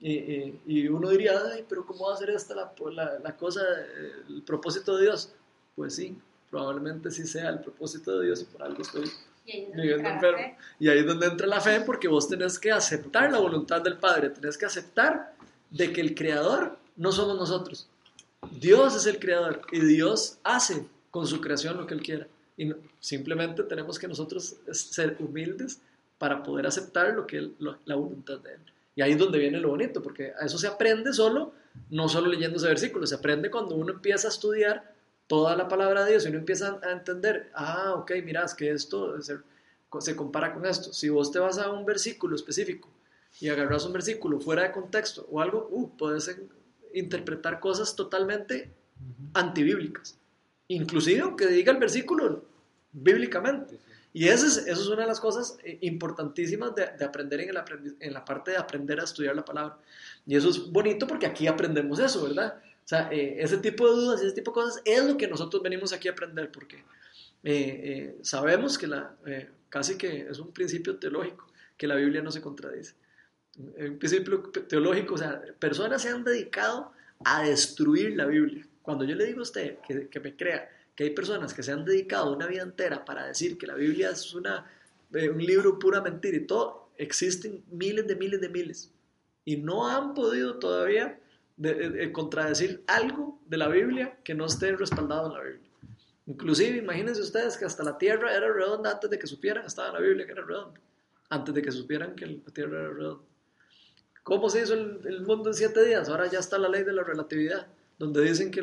Y, 0.00 0.12
y, 0.12 0.60
y 0.66 0.88
uno 0.88 1.08
diría, 1.08 1.40
Ay, 1.52 1.64
pero 1.68 1.86
¿cómo 1.86 2.08
va 2.08 2.14
a 2.14 2.18
ser 2.18 2.30
esta 2.30 2.54
la, 2.54 2.72
la, 2.92 3.18
la 3.20 3.36
cosa, 3.36 3.62
el 4.28 4.42
propósito 4.42 4.96
de 4.96 5.04
Dios? 5.04 5.32
Pues 5.76 5.94
sí, 5.94 6.18
probablemente 6.50 7.10
sí 7.10 7.26
sea 7.26 7.48
el 7.50 7.60
propósito 7.60 8.18
de 8.18 8.26
Dios 8.26 8.42
y 8.42 8.44
por 8.44 8.62
algo 8.62 8.82
estoy 8.82 9.10
viviendo 9.46 10.08
enfermo. 10.08 10.38
fe. 10.38 10.56
Y 10.78 10.88
ahí 10.88 10.98
es 10.98 11.06
donde 11.06 11.26
entra 11.26 11.46
la 11.46 11.60
fe, 11.60 11.80
porque 11.80 12.08
vos 12.08 12.28
tenés 12.28 12.58
que 12.58 12.72
aceptar 12.72 13.30
la 13.30 13.38
voluntad 13.38 13.80
del 13.82 13.98
Padre, 13.98 14.30
tenés 14.30 14.58
que 14.58 14.66
aceptar 14.66 15.34
de 15.70 15.92
que 15.92 16.00
el 16.00 16.14
Creador 16.14 16.76
no 16.96 17.12
somos 17.12 17.36
nosotros. 17.36 17.88
Dios 18.50 18.94
es 18.96 19.06
el 19.06 19.18
Creador 19.18 19.62
y 19.72 19.80
Dios 19.80 20.38
hace 20.44 20.86
con 21.10 21.26
su 21.26 21.40
creación 21.40 21.76
lo 21.76 21.86
que 21.86 21.94
Él 21.94 22.02
quiera. 22.02 22.26
Y 22.56 22.72
simplemente 23.00 23.62
tenemos 23.64 23.98
que 23.98 24.08
nosotros 24.08 24.56
ser 24.70 25.16
humildes 25.18 25.80
para 26.18 26.42
poder 26.42 26.66
aceptar 26.66 27.14
lo 27.14 27.26
que 27.26 27.38
él- 27.38 27.56
la 27.84 27.94
voluntad 27.96 28.38
de 28.38 28.54
Él. 28.54 28.60
Y 28.96 29.02
ahí 29.02 29.12
es 29.12 29.18
donde 29.18 29.38
viene 29.38 29.58
lo 29.58 29.70
bonito, 29.70 30.02
porque 30.02 30.32
a 30.40 30.46
eso 30.46 30.56
se 30.58 30.68
aprende 30.68 31.12
solo, 31.12 31.52
no 31.90 32.08
solo 32.08 32.28
leyendo 32.28 32.58
ese 32.58 32.68
versículo, 32.68 33.06
se 33.06 33.16
aprende 33.16 33.50
cuando 33.50 33.74
uno 33.74 33.92
empieza 33.92 34.28
a 34.28 34.30
estudiar 34.30 34.94
toda 35.26 35.56
la 35.56 35.68
palabra 35.68 36.04
de 36.04 36.12
Dios 36.12 36.24
y 36.24 36.28
uno 36.28 36.38
empieza 36.38 36.78
a 36.82 36.92
entender, 36.92 37.50
ah, 37.54 37.94
ok, 37.96 38.12
mira, 38.22 38.44
es 38.44 38.54
que 38.54 38.70
esto 38.70 39.16
se, 39.20 40.16
compara 40.16 40.54
con 40.54 40.64
esto. 40.66 40.92
Si 40.92 41.08
vos 41.08 41.32
te 41.32 41.38
vas 41.38 41.58
a 41.58 41.70
un 41.70 41.84
versículo 41.84 42.36
específico 42.36 42.88
y 43.40 43.48
agarras 43.48 43.84
un 43.84 43.92
versículo 43.92 44.38
fuera 44.38 44.62
de 44.62 44.72
contexto 44.72 45.26
o 45.30 45.40
algo, 45.40 45.66
uh, 45.70 45.96
puedes 45.96 46.28
interpretar 46.94 47.60
cosas 47.60 47.94
totalmente 47.94 48.70
antibíblicas. 49.34 50.16
Inclusive 50.68 51.20
aunque 51.20 51.46
diga 51.48 51.72
el 51.72 51.78
versículo 51.78 52.44
bíblicamente. 52.92 53.78
Y 54.12 54.28
eso 54.28 54.46
es, 54.46 54.58
eso 54.58 54.80
es 54.82 54.86
una 54.86 55.02
de 55.02 55.08
las 55.08 55.18
cosas 55.18 55.58
eh, 55.64 55.78
importantísimas 55.80 56.74
de, 56.74 56.86
de 56.96 57.04
aprender 57.04 57.40
en, 57.40 57.50
el 57.50 57.56
aprendi- 57.56 57.96
en 57.98 58.12
la 58.12 58.24
parte 58.24 58.52
de 58.52 58.56
aprender 58.56 59.00
a 59.00 59.04
estudiar 59.04 59.34
la 59.34 59.44
palabra. 59.44 59.76
Y 60.24 60.36
eso 60.36 60.48
es 60.48 60.70
bonito 60.70 61.06
porque 61.06 61.26
aquí 61.26 61.48
aprendemos 61.48 61.98
eso, 61.98 62.22
¿verdad? 62.22 62.62
O 62.62 62.88
sea, 62.88 63.08
eh, 63.10 63.36
ese 63.40 63.58
tipo 63.58 63.88
de 63.88 63.94
dudas 63.96 64.22
y 64.22 64.26
ese 64.26 64.34
tipo 64.34 64.52
de 64.52 64.54
cosas 64.54 64.82
es 64.84 65.04
lo 65.04 65.16
que 65.16 65.26
nosotros 65.26 65.62
venimos 65.62 65.92
aquí 65.92 66.06
a 66.06 66.12
aprender 66.12 66.52
porque 66.52 66.76
eh, 66.76 66.82
eh, 67.42 68.18
sabemos 68.22 68.78
que 68.78 68.86
la, 68.86 69.16
casi 69.68 69.98
que 69.98 70.28
es 70.30 70.38
un 70.38 70.52
principio 70.52 70.96
teológico, 70.96 71.46
que 71.76 71.88
la 71.88 71.96
Biblia 71.96 72.22
no 72.22 72.30
se 72.30 72.40
contradice. 72.40 72.94
Un 73.56 73.98
principio 73.98 74.40
teológico, 74.68 75.14
o 75.14 75.18
sea, 75.18 75.40
personas 75.58 76.02
se 76.02 76.08
han 76.08 76.24
dedicado 76.24 76.90
a 77.24 77.42
destruir 77.44 78.16
la 78.16 78.26
Biblia. 78.26 78.66
Cuando 78.82 79.04
yo 79.04 79.14
le 79.14 79.26
digo 79.26 79.40
a 79.40 79.42
usted 79.42 79.78
que, 79.86 80.08
que 80.08 80.20
me 80.20 80.34
crea 80.36 80.68
que 80.94 81.04
hay 81.04 81.10
personas 81.10 81.54
que 81.54 81.62
se 81.62 81.72
han 81.72 81.84
dedicado 81.84 82.32
una 82.34 82.46
vida 82.46 82.62
entera 82.62 83.04
para 83.04 83.26
decir 83.26 83.56
que 83.56 83.66
la 83.66 83.74
Biblia 83.74 84.10
es 84.10 84.34
una, 84.34 84.66
eh, 85.12 85.28
un 85.28 85.38
libro 85.44 85.78
pura 85.78 86.00
mentira 86.00 86.36
y 86.36 86.46
todo, 86.46 86.90
existen 86.96 87.62
miles 87.70 88.06
de 88.06 88.16
miles 88.16 88.40
de 88.40 88.48
miles 88.48 88.90
y 89.44 89.56
no 89.56 89.88
han 89.88 90.14
podido 90.14 90.58
todavía 90.58 91.18
de- 91.56 91.90
de 91.90 92.12
contradecir 92.12 92.82
algo 92.86 93.40
de 93.46 93.56
la 93.56 93.68
Biblia 93.68 94.16
que 94.24 94.34
no 94.34 94.46
esté 94.46 94.74
respaldado 94.76 95.28
en 95.28 95.32
la 95.34 95.42
Biblia. 95.44 95.70
Inclusive, 96.26 96.78
imagínense 96.78 97.20
ustedes 97.20 97.56
que 97.56 97.64
hasta 97.64 97.82
la 97.84 97.98
tierra 97.98 98.34
era 98.34 98.52
redonda 98.52 98.92
antes 98.92 99.10
de 99.10 99.18
que 99.18 99.26
supieran, 99.26 99.66
estaba 99.66 99.88
en 99.88 99.94
la 99.94 100.00
Biblia 100.00 100.26
que 100.26 100.32
era 100.32 100.42
redonda, 100.44 100.80
antes 101.28 101.54
de 101.54 101.62
que 101.62 101.70
supieran 101.72 102.14
que 102.16 102.26
la 102.26 102.52
tierra 102.52 102.80
era 102.80 102.90
redonda. 102.92 103.24
¿Cómo 104.24 104.48
se 104.48 104.62
hizo 104.62 104.72
el, 104.72 105.20
mundo 105.20 105.50
en 105.50 105.54
siete 105.54 105.84
días? 105.84 106.08
Ahora 106.08 106.26
ya 106.30 106.38
está 106.38 106.56
la 106.58 106.70
ley 106.70 106.82
de 106.82 106.94
la 106.94 107.04
relatividad, 107.04 107.66
donde 107.98 108.22
dicen 108.22 108.50
que 108.50 108.62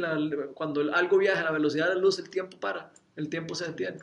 cuando 0.56 0.82
algo 0.94 1.20
viaja 1.20 1.42
a 1.42 1.44
la 1.44 1.52
velocidad 1.52 1.88
de 1.88 1.96
la 1.96 2.02
luz, 2.02 2.18
el 2.18 2.32
tiempo 2.32 2.60
para, 2.60 2.92
el 3.16 3.30
tiempo 3.30 3.54
se 3.54 3.68
detiene. 3.68 4.00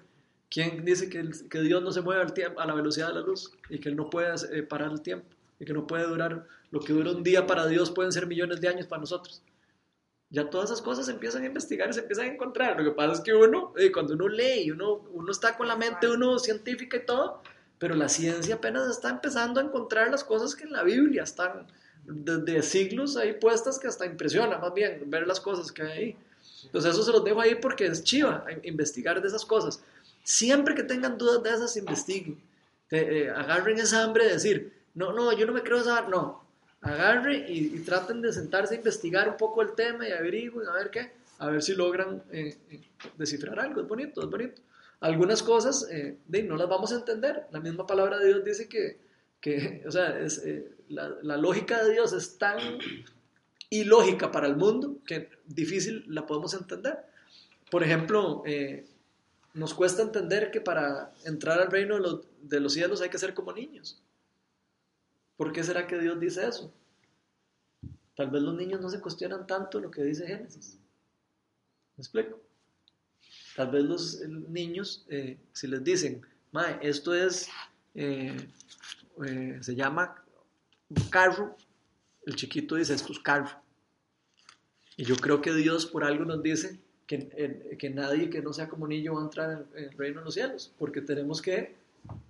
¿Quién 0.48 0.84
dice 0.84 1.10
que, 1.10 1.28
que 1.50 1.60
Dios 1.60 1.82
no 1.82 1.90
se 1.90 2.00
mueve 2.00 2.22
a 2.56 2.66
la 2.66 2.74
velocidad 2.74 3.08
de 3.08 3.14
la 3.14 3.20
luz 3.20 3.52
y 3.68 3.80
que 3.80 3.88
Él 3.88 3.96
no 3.96 4.08
puede 4.08 4.32
eh, 4.52 4.62
parar 4.62 4.92
el 4.92 5.02
tiempo 5.02 5.26
y 5.58 5.64
que 5.64 5.72
no 5.72 5.84
puede 5.86 6.04
durar 6.04 6.46
lo 6.70 6.78
que 6.78 6.92
dura 6.92 7.10
un 7.10 7.24
día 7.24 7.44
para 7.44 7.66
Dios 7.66 7.90
pueden 7.90 8.12
ser 8.12 8.28
millones 8.28 8.60
de 8.60 8.68
años 8.68 8.86
para 8.86 9.00
nosotros? 9.00 9.42
Ya 10.30 10.48
todas 10.50 10.70
esas 10.70 10.80
cosas 10.80 11.06
se 11.06 11.12
empiezan 11.12 11.42
a 11.42 11.46
investigar 11.46 11.90
y 11.90 11.92
se 11.92 12.00
empiezan 12.00 12.26
a 12.26 12.32
encontrar. 12.32 12.78
Lo 12.78 12.84
que 12.84 12.94
pasa 12.94 13.14
es 13.14 13.20
que 13.20 13.34
uno, 13.34 13.74
eh, 13.76 13.90
cuando 13.90 14.14
uno 14.14 14.28
lee 14.28 14.70
uno, 14.70 15.04
uno 15.12 15.32
está 15.32 15.56
con 15.56 15.66
la 15.66 15.74
mente 15.74 16.08
uno 16.08 16.38
científica 16.38 16.98
y 16.98 17.04
todo, 17.04 17.42
pero 17.78 17.94
la 17.94 18.08
ciencia 18.08 18.56
apenas 18.56 18.88
está 18.88 19.08
empezando 19.10 19.60
a 19.60 19.64
encontrar 19.64 20.10
las 20.10 20.24
cosas 20.24 20.54
que 20.54 20.64
en 20.64 20.72
la 20.72 20.82
Biblia 20.82 21.22
están 21.22 21.66
desde 22.04 22.62
siglos 22.62 23.16
ahí 23.16 23.34
puestas 23.34 23.78
que 23.78 23.86
hasta 23.86 24.06
impresiona 24.06 24.58
más 24.58 24.72
bien 24.74 25.02
ver 25.06 25.26
las 25.26 25.40
cosas 25.40 25.70
que 25.70 25.82
hay 25.82 25.90
ahí. 25.92 26.16
Entonces 26.64 26.92
eso 26.92 27.02
se 27.04 27.12
los 27.12 27.22
dejo 27.24 27.40
ahí 27.40 27.54
porque 27.56 27.86
es 27.86 28.02
chiva 28.02 28.44
investigar 28.62 29.20
de 29.20 29.28
esas 29.28 29.44
cosas. 29.44 29.80
Siempre 30.24 30.74
que 30.74 30.82
tengan 30.82 31.18
dudas 31.18 31.42
de 31.42 31.50
esas, 31.50 31.76
investiguen. 31.76 32.40
Te- 32.88 33.24
eh, 33.24 33.30
agarren 33.30 33.78
esa 33.78 34.02
hambre 34.02 34.24
de 34.26 34.32
decir, 34.32 34.72
no, 34.94 35.12
no, 35.12 35.32
yo 35.32 35.46
no 35.46 35.52
me 35.52 35.62
creo 35.62 35.78
esa, 35.78 36.02
no. 36.08 36.42
Agarren 36.80 37.44
y, 37.48 37.58
y 37.58 37.80
traten 37.80 38.22
de 38.22 38.32
sentarse 38.32 38.74
a 38.74 38.76
investigar 38.78 39.28
un 39.28 39.36
poco 39.36 39.62
el 39.62 39.72
tema 39.72 40.08
y 40.08 40.12
averigüen 40.12 40.66
a 40.68 40.72
ver 40.72 40.90
qué, 40.90 41.12
a 41.38 41.48
ver 41.48 41.62
si 41.62 41.74
logran 41.74 42.22
eh, 42.32 42.56
eh, 42.70 42.80
descifrar 43.16 43.58
algo. 43.60 43.80
Es 43.82 43.88
bonito, 43.88 44.22
es 44.22 44.30
bonito. 44.30 44.62
Algunas 45.00 45.42
cosas 45.42 45.88
eh, 45.90 46.18
no 46.26 46.56
las 46.56 46.68
vamos 46.68 46.92
a 46.92 46.96
entender. 46.96 47.46
La 47.50 47.60
misma 47.60 47.86
palabra 47.86 48.18
de 48.18 48.26
Dios 48.26 48.44
dice 48.44 48.68
que, 48.68 48.98
que 49.40 49.84
o 49.86 49.90
sea, 49.90 50.18
es, 50.18 50.38
eh, 50.44 50.72
la, 50.88 51.08
la 51.22 51.36
lógica 51.36 51.82
de 51.84 51.92
Dios 51.92 52.12
es 52.12 52.38
tan 52.38 52.58
ilógica 53.70 54.30
para 54.30 54.46
el 54.46 54.56
mundo 54.56 54.98
que 55.06 55.30
difícil 55.46 56.04
la 56.08 56.26
podemos 56.26 56.54
entender. 56.54 56.98
Por 57.70 57.82
ejemplo, 57.82 58.42
eh, 58.46 58.86
nos 59.54 59.74
cuesta 59.74 60.02
entender 60.02 60.50
que 60.50 60.60
para 60.60 61.12
entrar 61.24 61.60
al 61.60 61.70
reino 61.70 61.96
de 61.96 62.00
los, 62.00 62.20
de 62.42 62.60
los 62.60 62.72
cielos 62.72 63.00
hay 63.00 63.10
que 63.10 63.18
ser 63.18 63.34
como 63.34 63.52
niños. 63.52 64.00
¿Por 65.36 65.52
qué 65.52 65.62
será 65.62 65.86
que 65.86 65.98
Dios 65.98 66.18
dice 66.18 66.48
eso? 66.48 66.72
Tal 68.16 68.30
vez 68.30 68.42
los 68.42 68.54
niños 68.54 68.80
no 68.80 68.88
se 68.88 69.00
cuestionan 69.00 69.46
tanto 69.46 69.78
lo 69.78 69.90
que 69.90 70.02
dice 70.02 70.26
Génesis. 70.26 70.78
¿Me 71.96 72.02
explico? 72.02 72.40
Tal 73.58 73.72
vez 73.72 73.82
los 73.82 74.20
eh, 74.22 74.28
niños, 74.28 75.04
eh, 75.08 75.36
si 75.52 75.66
les 75.66 75.82
dicen, 75.82 76.22
Mae, 76.52 76.78
esto 76.80 77.12
es, 77.12 77.48
eh, 77.96 78.36
eh, 79.26 79.58
se 79.60 79.74
llama 79.74 80.14
carro, 81.10 81.56
el 82.24 82.36
chiquito 82.36 82.76
dice, 82.76 82.94
esto 82.94 83.12
es 83.12 83.18
carro. 83.18 83.50
Y 84.96 85.04
yo 85.04 85.16
creo 85.16 85.40
que 85.40 85.52
Dios 85.52 85.86
por 85.86 86.04
algo 86.04 86.24
nos 86.24 86.40
dice 86.40 86.78
que, 87.04 87.28
eh, 87.36 87.76
que 87.80 87.90
nadie 87.90 88.30
que 88.30 88.40
no 88.42 88.52
sea 88.52 88.68
como 88.68 88.86
niño 88.86 89.14
va 89.14 89.22
a 89.22 89.24
entrar 89.24 89.66
en, 89.74 89.84
el 89.86 89.90
reino 89.98 90.20
de 90.20 90.26
los 90.26 90.34
cielos, 90.34 90.72
porque 90.78 91.00
tenemos 91.00 91.42
que 91.42 91.74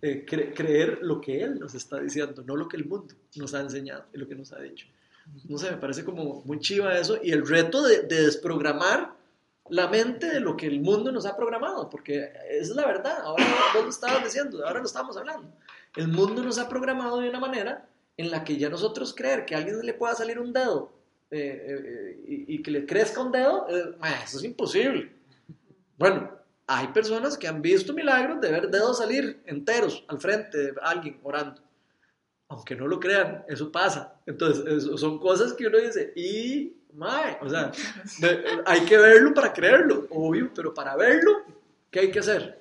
eh, 0.01 0.25
cre- 0.27 0.55
creer 0.55 1.01
lo 1.03 1.21
que 1.21 1.43
Él 1.43 1.59
nos 1.61 1.75
está 1.75 2.01
diciendo, 2.01 2.43
no 2.47 2.57
lo 2.57 2.69
que 2.69 2.79
el 2.79 2.87
mundo 2.87 3.15
nos 3.37 3.53
ha 3.53 3.61
enseñado 3.61 4.07
y 4.15 4.17
lo 4.17 4.27
que 4.27 4.35
nos 4.35 4.51
ha 4.55 4.61
dicho. 4.63 4.87
No 5.47 5.59
sé, 5.59 5.71
me 5.71 5.77
parece 5.77 6.05
como 6.07 6.43
muy 6.47 6.59
chiva 6.59 6.99
eso 6.99 7.19
y 7.23 7.33
el 7.33 7.47
reto 7.47 7.83
de, 7.83 8.05
de 8.05 8.23
desprogramar 8.25 9.18
la 9.71 9.89
mente 9.89 10.27
de 10.27 10.41
lo 10.41 10.57
que 10.57 10.67
el 10.67 10.81
mundo 10.81 11.13
nos 11.13 11.27
ha 11.27 11.37
programado, 11.37 11.89
porque 11.89 12.33
esa 12.51 12.71
es 12.73 12.77
la 12.77 12.87
verdad, 12.87 13.21
ahora 13.23 13.45
vos 13.75 13.85
lo 13.85 13.91
estabas 13.91 14.25
diciendo, 14.25 14.67
ahora 14.67 14.81
lo 14.81 14.87
estamos 14.87 15.17
hablando. 15.17 15.53
El 15.97 16.09
mundo 16.09 16.43
nos 16.43 16.59
ha 16.59 16.69
programado 16.69 17.21
de 17.21 17.29
una 17.29 17.41
manera 17.41 17.89
en 18.17 18.31
la 18.31 18.45
que 18.45 18.57
ya 18.57 18.69
nosotros 18.69 19.15
creer 19.15 19.47
que 19.47 19.55
a 19.55 19.59
alguien 19.59 19.81
le 19.81 19.95
pueda 19.95 20.15
salir 20.15 20.39
un 20.39 20.53
dedo 20.53 20.93
eh, 21.31 21.67
eh, 21.69 22.25
y, 22.27 22.55
y 22.55 22.63
que 22.63 22.71
le 22.71 22.87
crezca 22.87 23.21
un 23.21 23.33
dedo, 23.33 23.67
eh, 23.69 23.95
eso 24.25 24.39
es 24.39 24.45
imposible. 24.45 25.13
Bueno, 25.97 26.31
hay 26.67 26.89
personas 26.89 27.39
que 27.39 27.49
han 27.49 27.63
visto 27.63 27.95
milagros 27.95 28.41
de 28.41 28.51
ver 28.51 28.69
dedos 28.69 28.99
salir 28.99 29.41
enteros 29.47 30.05
al 30.07 30.21
frente 30.21 30.59
de 30.59 30.75
alguien 30.83 31.19
orando. 31.23 31.63
Aunque 32.49 32.77
no 32.77 32.87
lo 32.87 33.01
crean, 33.01 33.45
eso 33.49 33.73
pasa. 33.73 34.21
Entonces, 34.27 34.65
eso 34.67 34.97
son 34.99 35.19
cosas 35.19 35.55
que 35.55 35.67
uno 35.67 35.79
dice, 35.79 36.13
y, 36.15 36.78
mae, 36.95 37.39
o 37.41 37.49
sea, 37.49 37.71
de- 38.21 38.45
hay 38.67 38.81
que 38.83 38.97
verlo 38.97 39.33
para 39.35 39.53
creerlo, 39.53 40.07
obvio, 40.11 40.51
pero 40.55 40.73
para 40.75 40.97
verlo, 40.97 41.43
¿qué 41.91 42.01
hay 42.01 42.11
que 42.11 42.19
hacer? 42.21 42.61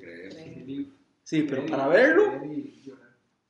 Creer. 0.00 0.86
Sí, 1.22 1.42
pero 1.42 1.66
para 1.66 1.88
verlo, 1.88 2.40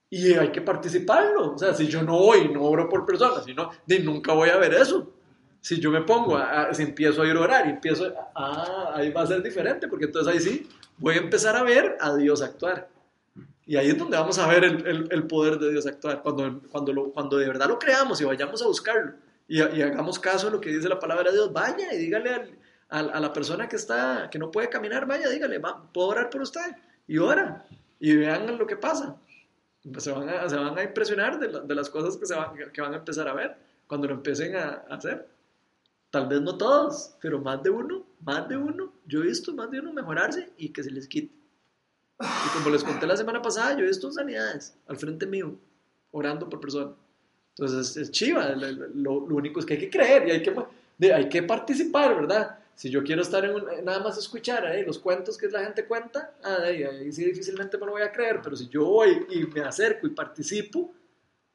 y 0.08 0.32
hay 0.32 0.50
que 0.50 0.60
participarlo. 0.62 1.52
O 1.54 1.58
sea, 1.58 1.74
si 1.74 1.86
yo 1.88 2.02
no 2.02 2.18
voy 2.18 2.38
y 2.40 2.48
no 2.48 2.62
oro 2.62 2.88
por 2.88 3.04
personas, 3.04 3.44
si 3.44 3.52
no, 3.54 3.70
de 3.86 4.00
nunca 4.00 4.32
voy 4.32 4.48
a 4.48 4.56
ver 4.56 4.72
eso. 4.74 5.12
Si 5.60 5.78
yo 5.80 5.90
me 5.90 6.00
pongo, 6.02 6.36
a- 6.36 6.68
a- 6.68 6.74
si 6.74 6.84
empiezo 6.84 7.22
a 7.22 7.26
ir 7.26 7.36
a 7.36 7.40
orar 7.40 7.66
y 7.66 7.70
empiezo, 7.70 8.06
a- 8.06 8.30
ah, 8.34 8.90
ahí 8.94 9.10
va 9.10 9.22
a 9.22 9.26
ser 9.26 9.42
diferente, 9.42 9.88
porque 9.88 10.06
entonces 10.06 10.32
ahí 10.32 10.40
sí 10.40 10.68
voy 10.96 11.16
a 11.16 11.18
empezar 11.18 11.54
a 11.56 11.62
ver 11.64 11.96
a 12.00 12.14
Dios 12.14 12.40
actuar. 12.40 12.88
Y 13.66 13.76
ahí 13.76 13.88
es 13.88 13.98
donde 13.98 14.16
vamos 14.16 14.38
a 14.38 14.46
ver 14.46 14.64
el, 14.64 14.86
el- 14.86 15.08
el 15.10 15.26
poder 15.26 15.58
de 15.58 15.70
Dios 15.72 15.86
actuar, 15.86 16.22
cuando, 16.22 16.60
cuando, 16.70 16.92
lo- 16.92 17.10
cuando 17.10 17.36
de 17.36 17.46
verdad 17.48 17.68
lo 17.68 17.78
creamos 17.78 18.20
y 18.20 18.24
vayamos 18.24 18.62
a 18.62 18.66
buscarlo 18.68 19.12
y, 19.48 19.58
y 19.58 19.82
hagamos 19.82 20.18
caso 20.18 20.48
a 20.48 20.50
lo 20.50 20.60
que 20.60 20.70
dice 20.70 20.88
la 20.88 20.98
palabra 20.98 21.30
de 21.30 21.36
Dios, 21.36 21.52
vaya 21.52 21.92
y 21.94 21.98
dígale 21.98 22.56
al- 22.88 23.10
a 23.10 23.20
la 23.20 23.32
persona 23.32 23.68
que 23.68 23.76
está, 23.76 24.28
que 24.30 24.38
no 24.38 24.50
puede 24.50 24.68
caminar, 24.68 25.06
vaya, 25.06 25.28
dígale, 25.28 25.58
va, 25.58 25.90
puedo 25.92 26.08
orar 26.08 26.30
por 26.30 26.42
usted 26.42 26.76
y 27.06 27.18
ora 27.18 27.66
y 27.98 28.16
vean 28.16 28.58
lo 28.58 28.66
que 28.66 28.76
pasa. 28.76 29.16
Pues 29.92 30.02
se, 30.04 30.10
van 30.12 30.28
a, 30.28 30.48
se 30.48 30.56
van 30.56 30.76
a 30.76 30.82
impresionar 30.82 31.38
de, 31.38 31.48
la- 31.48 31.60
de 31.60 31.74
las 31.74 31.88
cosas 31.90 32.16
que, 32.16 32.26
se 32.26 32.34
van, 32.34 32.54
que 32.72 32.80
van 32.80 32.92
a 32.94 32.96
empezar 32.98 33.28
a 33.28 33.34
ver 33.34 33.56
cuando 33.86 34.08
lo 34.08 34.14
empiecen 34.14 34.56
a, 34.56 34.84
a 34.88 34.94
hacer. 34.96 35.28
Tal 36.10 36.26
vez 36.28 36.40
no 36.40 36.56
todos, 36.56 37.16
pero 37.20 37.40
más 37.40 37.62
de 37.62 37.70
uno, 37.70 38.04
más 38.24 38.48
de 38.48 38.56
uno. 38.56 38.92
Yo 39.06 39.20
he 39.20 39.26
visto 39.26 39.52
más 39.54 39.70
de 39.70 39.80
uno 39.80 39.92
mejorarse 39.92 40.50
y 40.56 40.70
que 40.72 40.82
se 40.82 40.90
les 40.90 41.06
quite. 41.08 41.32
Y 42.20 42.48
como 42.56 42.70
les 42.70 42.82
conté 42.82 43.06
la 43.06 43.16
semana 43.16 43.42
pasada, 43.42 43.74
yo 43.76 43.84
he 43.84 43.88
visto 43.88 44.10
sanidades 44.10 44.76
al 44.88 44.96
frente 44.96 45.26
mío, 45.26 45.56
orando 46.10 46.48
por 46.48 46.60
personas. 46.60 46.94
Entonces 47.58 47.96
es, 47.96 48.10
chiva, 48.10 48.50
lo, 48.50 48.70
lo- 48.94 49.12
único 49.36 49.60
es 49.60 49.66
que 49.66 49.74
hay 49.74 49.80
que 49.80 49.90
creer 49.90 50.28
y 50.28 50.30
hay 50.32 50.42
que, 50.42 51.12
hay 51.12 51.28
que 51.28 51.42
participar, 51.42 52.14
¿verdad? 52.14 52.58
Si 52.74 52.90
yo 52.90 53.02
quiero 53.02 53.22
estar 53.22 53.44
en 53.44 53.54
un- 53.54 53.84
nada 53.84 54.00
más 54.00 54.18
escuchar 54.18 54.66
eh, 54.66 54.84
los 54.86 54.98
cuentos 54.98 55.38
que 55.38 55.48
la 55.48 55.64
gente 55.64 55.86
cuenta, 55.86 56.32
ah, 56.44 56.58
ahí, 56.64 56.82
ahí 56.82 57.10
sí 57.12 57.24
difícilmente 57.24 57.78
me 57.78 57.86
lo 57.86 57.92
voy 57.92 58.02
a 58.02 58.12
creer, 58.12 58.40
pero 58.42 58.54
si 58.56 58.68
yo 58.68 58.84
voy 58.84 59.26
y 59.30 59.44
me 59.46 59.62
acerco 59.62 60.06
y 60.06 60.10
participo, 60.10 60.92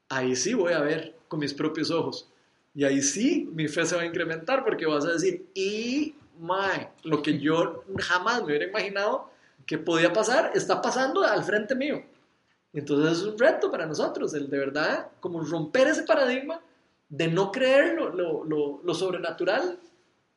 ahí 0.08 0.36
sí 0.36 0.54
voy 0.54 0.72
a 0.72 0.80
ver 0.80 1.14
con 1.28 1.40
mis 1.40 1.54
propios 1.54 1.90
ojos. 1.90 2.28
Y 2.74 2.84
ahí 2.84 3.02
sí 3.02 3.48
mi 3.52 3.68
fe 3.68 3.84
se 3.86 3.96
va 3.96 4.02
a 4.02 4.06
incrementar 4.06 4.64
porque 4.64 4.86
vas 4.86 5.04
a 5.04 5.12
decir, 5.12 5.46
y 5.54 6.14
mae, 6.40 6.88
lo 7.04 7.22
que 7.22 7.38
yo 7.38 7.84
jamás 7.98 8.40
me 8.40 8.46
hubiera 8.48 8.66
imaginado 8.66 9.30
que 9.66 9.78
podía 9.78 10.12
pasar, 10.12 10.52
está 10.54 10.80
pasando 10.82 11.22
al 11.22 11.44
frente 11.44 11.74
mío. 11.74 12.02
Entonces 12.72 13.18
es 13.18 13.24
un 13.24 13.38
reto 13.38 13.70
para 13.70 13.86
nosotros, 13.86 14.32
el 14.34 14.48
de 14.48 14.58
verdad, 14.58 15.08
como 15.20 15.40
romper 15.42 15.88
ese 15.88 16.04
paradigma 16.04 16.60
de 17.08 17.28
no 17.28 17.52
creer 17.52 17.94
lo, 17.94 18.08
lo- 18.10 18.44
lo- 18.44 18.80
lo 18.82 18.94
sobrenatural, 18.94 19.78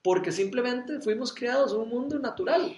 porque 0.04 0.32
simplemente 0.32 1.00
fuimos 1.00 1.34
creados 1.34 1.72
en 1.74 1.80
un 1.80 1.90
mundo 1.90 2.20
natural. 2.20 2.76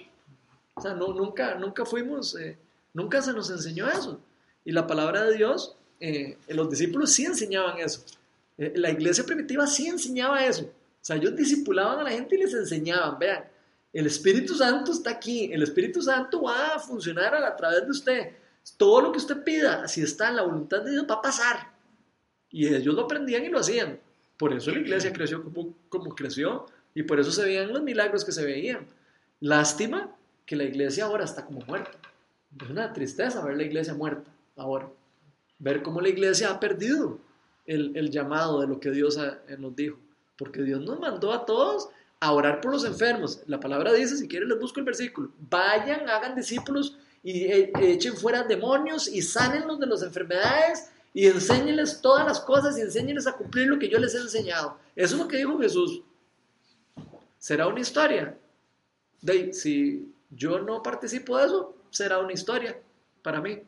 O 0.74 0.80
sea, 0.80 0.94
no, 0.94 1.12
nunca, 1.12 1.56
nunca 1.56 1.84
fuimos, 1.84 2.36
eh, 2.36 2.56
nunca 2.94 3.20
se 3.20 3.32
nos 3.32 3.50
enseñó 3.50 3.88
eso. 3.88 4.20
Y 4.64 4.70
la 4.72 4.86
palabra 4.86 5.24
de 5.24 5.36
Dios, 5.36 5.74
eh, 6.00 6.38
los 6.48 6.70
discípulos 6.70 7.12
sí 7.12 7.26
enseñaban 7.26 7.78
eso. 7.78 8.02
Eh, 8.56 8.72
la 8.76 8.90
iglesia 8.90 9.24
primitiva 9.24 9.66
sí 9.66 9.88
enseñaba 9.88 10.44
eso. 10.46 10.64
O 10.64 11.04
sea, 11.04 11.16
ellos 11.16 11.34
discipulaban 11.34 11.98
a 11.98 12.04
la 12.04 12.10
gente 12.10 12.36
y 12.36 12.38
les 12.38 12.54
enseñaban, 12.54 13.18
vean, 13.18 13.44
el 13.92 14.06
Espíritu 14.06 14.54
Santo 14.54 14.92
está 14.92 15.10
aquí, 15.10 15.50
el 15.52 15.62
Espíritu 15.62 16.00
Santo 16.02 16.42
va 16.42 16.74
a 16.74 16.78
funcionar 16.78 17.34
a, 17.34 17.46
a 17.48 17.56
través 17.56 17.84
de 17.84 17.90
usted. 17.90 18.32
Todo 18.76 19.00
lo 19.00 19.12
que 19.12 19.18
usted 19.18 19.42
pida, 19.44 19.88
si 19.88 20.02
está 20.02 20.28
en 20.28 20.36
la 20.36 20.42
voluntad 20.42 20.82
de 20.82 20.92
Dios, 20.92 21.06
va 21.08 21.16
a 21.16 21.22
pasar. 21.22 21.72
Y 22.50 22.66
ellos 22.66 22.94
lo 22.94 23.02
aprendían 23.02 23.44
y 23.44 23.48
lo 23.48 23.60
hacían. 23.60 24.00
Por 24.36 24.52
eso 24.52 24.70
la 24.70 24.78
iglesia 24.78 25.12
creció 25.12 25.42
como, 25.42 25.74
como 25.88 26.14
creció 26.14 26.66
y 26.94 27.02
por 27.02 27.18
eso 27.20 27.30
se 27.30 27.44
veían 27.44 27.72
los 27.72 27.82
milagros 27.82 28.24
que 28.24 28.32
se 28.32 28.44
veían. 28.44 28.86
Lástima 29.40 30.14
que 30.46 30.56
la 30.56 30.64
iglesia 30.64 31.04
ahora 31.04 31.24
está 31.24 31.44
como 31.44 31.60
muerta. 31.60 31.98
Es 32.60 32.70
una 32.70 32.92
tristeza 32.92 33.44
ver 33.44 33.56
la 33.56 33.64
iglesia 33.64 33.94
muerta 33.94 34.30
ahora. 34.56 34.88
Ver 35.58 35.82
cómo 35.82 36.00
la 36.00 36.08
iglesia 36.08 36.50
ha 36.50 36.60
perdido 36.60 37.18
el, 37.66 37.96
el 37.96 38.10
llamado 38.10 38.60
de 38.60 38.66
lo 38.66 38.80
que 38.80 38.90
Dios 38.90 39.18
eh, 39.18 39.56
nos 39.58 39.76
dijo. 39.76 39.98
Porque 40.36 40.62
Dios 40.62 40.80
nos 40.80 40.98
mandó 40.98 41.32
a 41.32 41.44
todos 41.44 41.88
a 42.20 42.32
orar 42.32 42.60
por 42.60 42.72
los 42.72 42.84
enfermos. 42.84 43.42
La 43.46 43.60
palabra 43.60 43.92
dice, 43.92 44.16
si 44.16 44.28
quieren 44.28 44.48
les 44.48 44.58
busco 44.58 44.80
el 44.80 44.86
versículo, 44.86 45.30
vayan, 45.50 46.08
hagan 46.08 46.34
discípulos 46.34 46.96
y 47.22 47.44
eh, 47.44 47.72
echen 47.80 48.16
fuera 48.16 48.42
demonios 48.42 49.08
y 49.08 49.22
sánenlos 49.22 49.78
de 49.78 49.86
las 49.86 50.02
enfermedades 50.02 50.90
y 51.12 51.26
enséñenles 51.26 52.00
todas 52.00 52.26
las 52.26 52.40
cosas 52.40 52.78
y 52.78 52.82
enséñenles 52.82 53.26
a 53.26 53.32
cumplir 53.32 53.66
lo 53.68 53.78
que 53.78 53.88
yo 53.88 53.98
les 53.98 54.14
he 54.14 54.18
enseñado. 54.18 54.78
Eso 54.94 55.14
es 55.14 55.20
lo 55.20 55.28
que 55.28 55.38
dijo 55.38 55.58
Jesús. 55.58 56.02
¿Será 57.38 57.66
una 57.66 57.80
historia? 57.80 58.36
De, 59.20 59.52
si 59.52 60.12
yo 60.30 60.60
no 60.60 60.82
participo 60.82 61.38
de 61.38 61.46
eso, 61.46 61.74
será 61.90 62.18
una 62.18 62.32
historia 62.32 62.78
para 63.22 63.40
mí. 63.40 63.62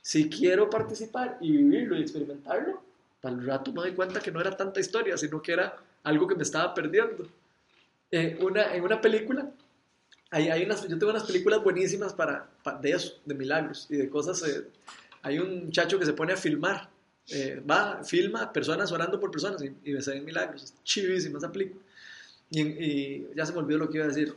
Si 0.00 0.28
quiero 0.30 0.70
participar 0.70 1.36
y 1.40 1.50
vivirlo 1.52 1.96
y 1.96 2.02
experimentarlo, 2.02 2.82
al 3.22 3.44
rato 3.44 3.72
me 3.72 3.80
doy 3.80 3.92
cuenta 3.92 4.20
que 4.20 4.30
no 4.30 4.40
era 4.40 4.56
tanta 4.56 4.80
historia, 4.80 5.16
sino 5.16 5.42
que 5.42 5.52
era 5.52 5.76
algo 6.04 6.26
que 6.26 6.36
me 6.36 6.44
estaba 6.44 6.72
perdiendo. 6.72 7.26
Eh, 8.10 8.38
una, 8.40 8.72
en 8.74 8.84
una 8.84 9.00
película, 9.00 9.50
hay, 10.30 10.48
hay 10.48 10.64
unas, 10.64 10.82
yo 10.88 10.98
tengo 10.98 11.10
unas 11.10 11.24
películas 11.24 11.62
buenísimas 11.62 12.12
para, 12.14 12.48
pa- 12.62 12.78
de 12.78 12.90
eso, 12.90 13.18
de 13.24 13.34
milagros 13.34 13.86
y 13.90 13.96
de 13.96 14.08
cosas. 14.08 14.42
eh, 14.48 14.64
hay 15.22 15.38
un 15.38 15.66
muchacho 15.66 15.98
que 15.98 16.04
se 16.06 16.12
pone 16.12 16.32
a 16.32 16.36
filmar, 16.36 16.88
eh, 17.28 17.60
va, 17.68 18.02
filma 18.04 18.52
personas 18.52 18.92
orando 18.92 19.18
por 19.18 19.30
personas 19.30 19.62
y, 19.62 19.74
y 19.90 20.00
se 20.00 20.20
milagros. 20.20 20.62
Es 20.62 20.74
chivísima 20.84 21.38
esa 21.38 21.50
película. 21.50 21.80
Y, 22.50 22.60
y 22.62 23.28
ya 23.34 23.44
se 23.44 23.52
me 23.52 23.58
olvidó 23.58 23.78
lo 23.78 23.88
que 23.90 23.96
iba 23.98 24.04
a 24.04 24.08
decir. 24.08 24.34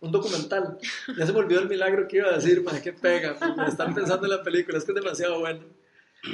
Un 0.00 0.10
documental. 0.12 0.78
Ya 1.16 1.26
se 1.26 1.32
me 1.32 1.38
olvidó 1.38 1.60
el 1.60 1.68
milagro 1.68 2.06
que 2.08 2.16
iba 2.18 2.28
a 2.28 2.34
decir, 2.36 2.62
man, 2.62 2.80
qué 2.82 2.92
pega. 2.92 3.36
Me 3.56 3.68
están 3.68 3.94
pensando 3.94 4.26
en 4.26 4.30
la 4.32 4.42
película, 4.42 4.78
es 4.78 4.84
que 4.84 4.90
es 4.92 4.96
demasiado 4.96 5.38
bueno. 5.40 5.60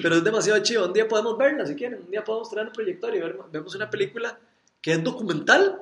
Pero 0.00 0.16
es 0.16 0.24
demasiado 0.24 0.62
chido. 0.62 0.86
Un 0.86 0.92
día 0.94 1.06
podemos 1.06 1.36
verla 1.36 1.66
si 1.66 1.74
quieren. 1.74 2.00
Un 2.02 2.10
día 2.10 2.24
podemos 2.24 2.48
traer 2.50 2.68
un 2.68 2.72
proyector 2.72 3.14
y 3.14 3.20
ver, 3.20 3.36
vemos 3.52 3.74
una 3.74 3.90
película 3.90 4.38
que 4.80 4.92
es 4.92 5.04
documental 5.04 5.81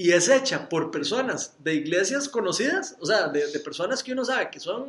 y 0.00 0.12
es 0.12 0.30
hecha 0.30 0.66
por 0.66 0.90
personas 0.90 1.62
de 1.62 1.74
iglesias 1.74 2.26
conocidas, 2.26 2.96
o 3.00 3.04
sea, 3.04 3.28
de, 3.28 3.48
de 3.48 3.60
personas 3.60 4.02
que 4.02 4.14
uno 4.14 4.24
sabe 4.24 4.48
que 4.50 4.58
son 4.58 4.88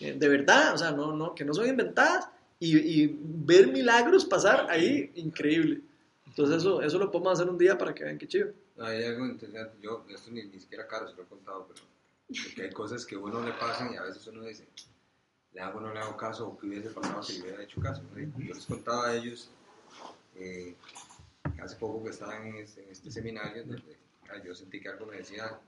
eh, 0.00 0.12
de 0.12 0.28
verdad, 0.28 0.74
o 0.74 0.76
sea, 0.76 0.90
no, 0.90 1.16
no, 1.16 1.34
que 1.34 1.46
no 1.46 1.54
son 1.54 1.66
inventadas 1.66 2.28
y, 2.60 2.76
y 2.76 3.18
ver 3.22 3.68
milagros 3.68 4.26
pasar 4.26 4.66
ahí, 4.68 5.10
increíble. 5.14 5.80
Entonces 6.26 6.58
eso, 6.58 6.82
eso 6.82 6.98
lo 6.98 7.10
podemos 7.10 7.32
hacer 7.32 7.48
un 7.48 7.56
día 7.56 7.78
para 7.78 7.94
que 7.94 8.04
vean 8.04 8.18
qué 8.18 8.28
chido. 8.28 8.52
Hay 8.80 9.04
algo 9.04 9.24
interesante. 9.24 9.78
Yo, 9.80 10.04
esto 10.10 10.30
ni, 10.30 10.42
ni 10.42 10.60
siquiera 10.60 10.86
caro 10.86 11.08
se 11.08 11.16
lo 11.16 11.22
he 11.22 11.26
contado, 11.26 11.66
pero 11.66 12.66
hay 12.66 12.70
cosas 12.70 13.06
que 13.06 13.14
a 13.14 13.20
uno 13.20 13.42
le 13.42 13.52
pasan 13.52 13.94
y 13.94 13.96
a 13.96 14.02
veces 14.02 14.26
uno 14.26 14.42
dice, 14.42 14.66
le 15.54 15.60
hago 15.62 15.78
o 15.78 15.80
no 15.80 15.94
le 15.94 16.00
hago 16.00 16.18
caso, 16.18 16.48
o 16.48 16.58
qué 16.58 16.66
hubiese 16.66 16.90
pasado 16.90 17.22
si 17.22 17.38
le 17.38 17.44
hubiera 17.44 17.62
hecho 17.62 17.80
caso. 17.80 18.02
Yo 18.14 18.52
les 18.52 18.66
contaba 18.66 19.08
a 19.08 19.14
ellos, 19.16 19.48
eh, 20.36 20.74
hace 21.62 21.76
poco 21.76 22.04
que 22.04 22.10
estaban 22.10 22.46
en 22.46 22.56
este, 22.56 22.82
en 22.82 22.90
este 22.90 23.10
seminario, 23.10 23.64
donde 23.64 24.03
yo 24.44 24.54
sentí 24.54 24.80
que 24.80 24.88
algo 24.88 25.06
me 25.06 25.16
decía, 25.18 25.58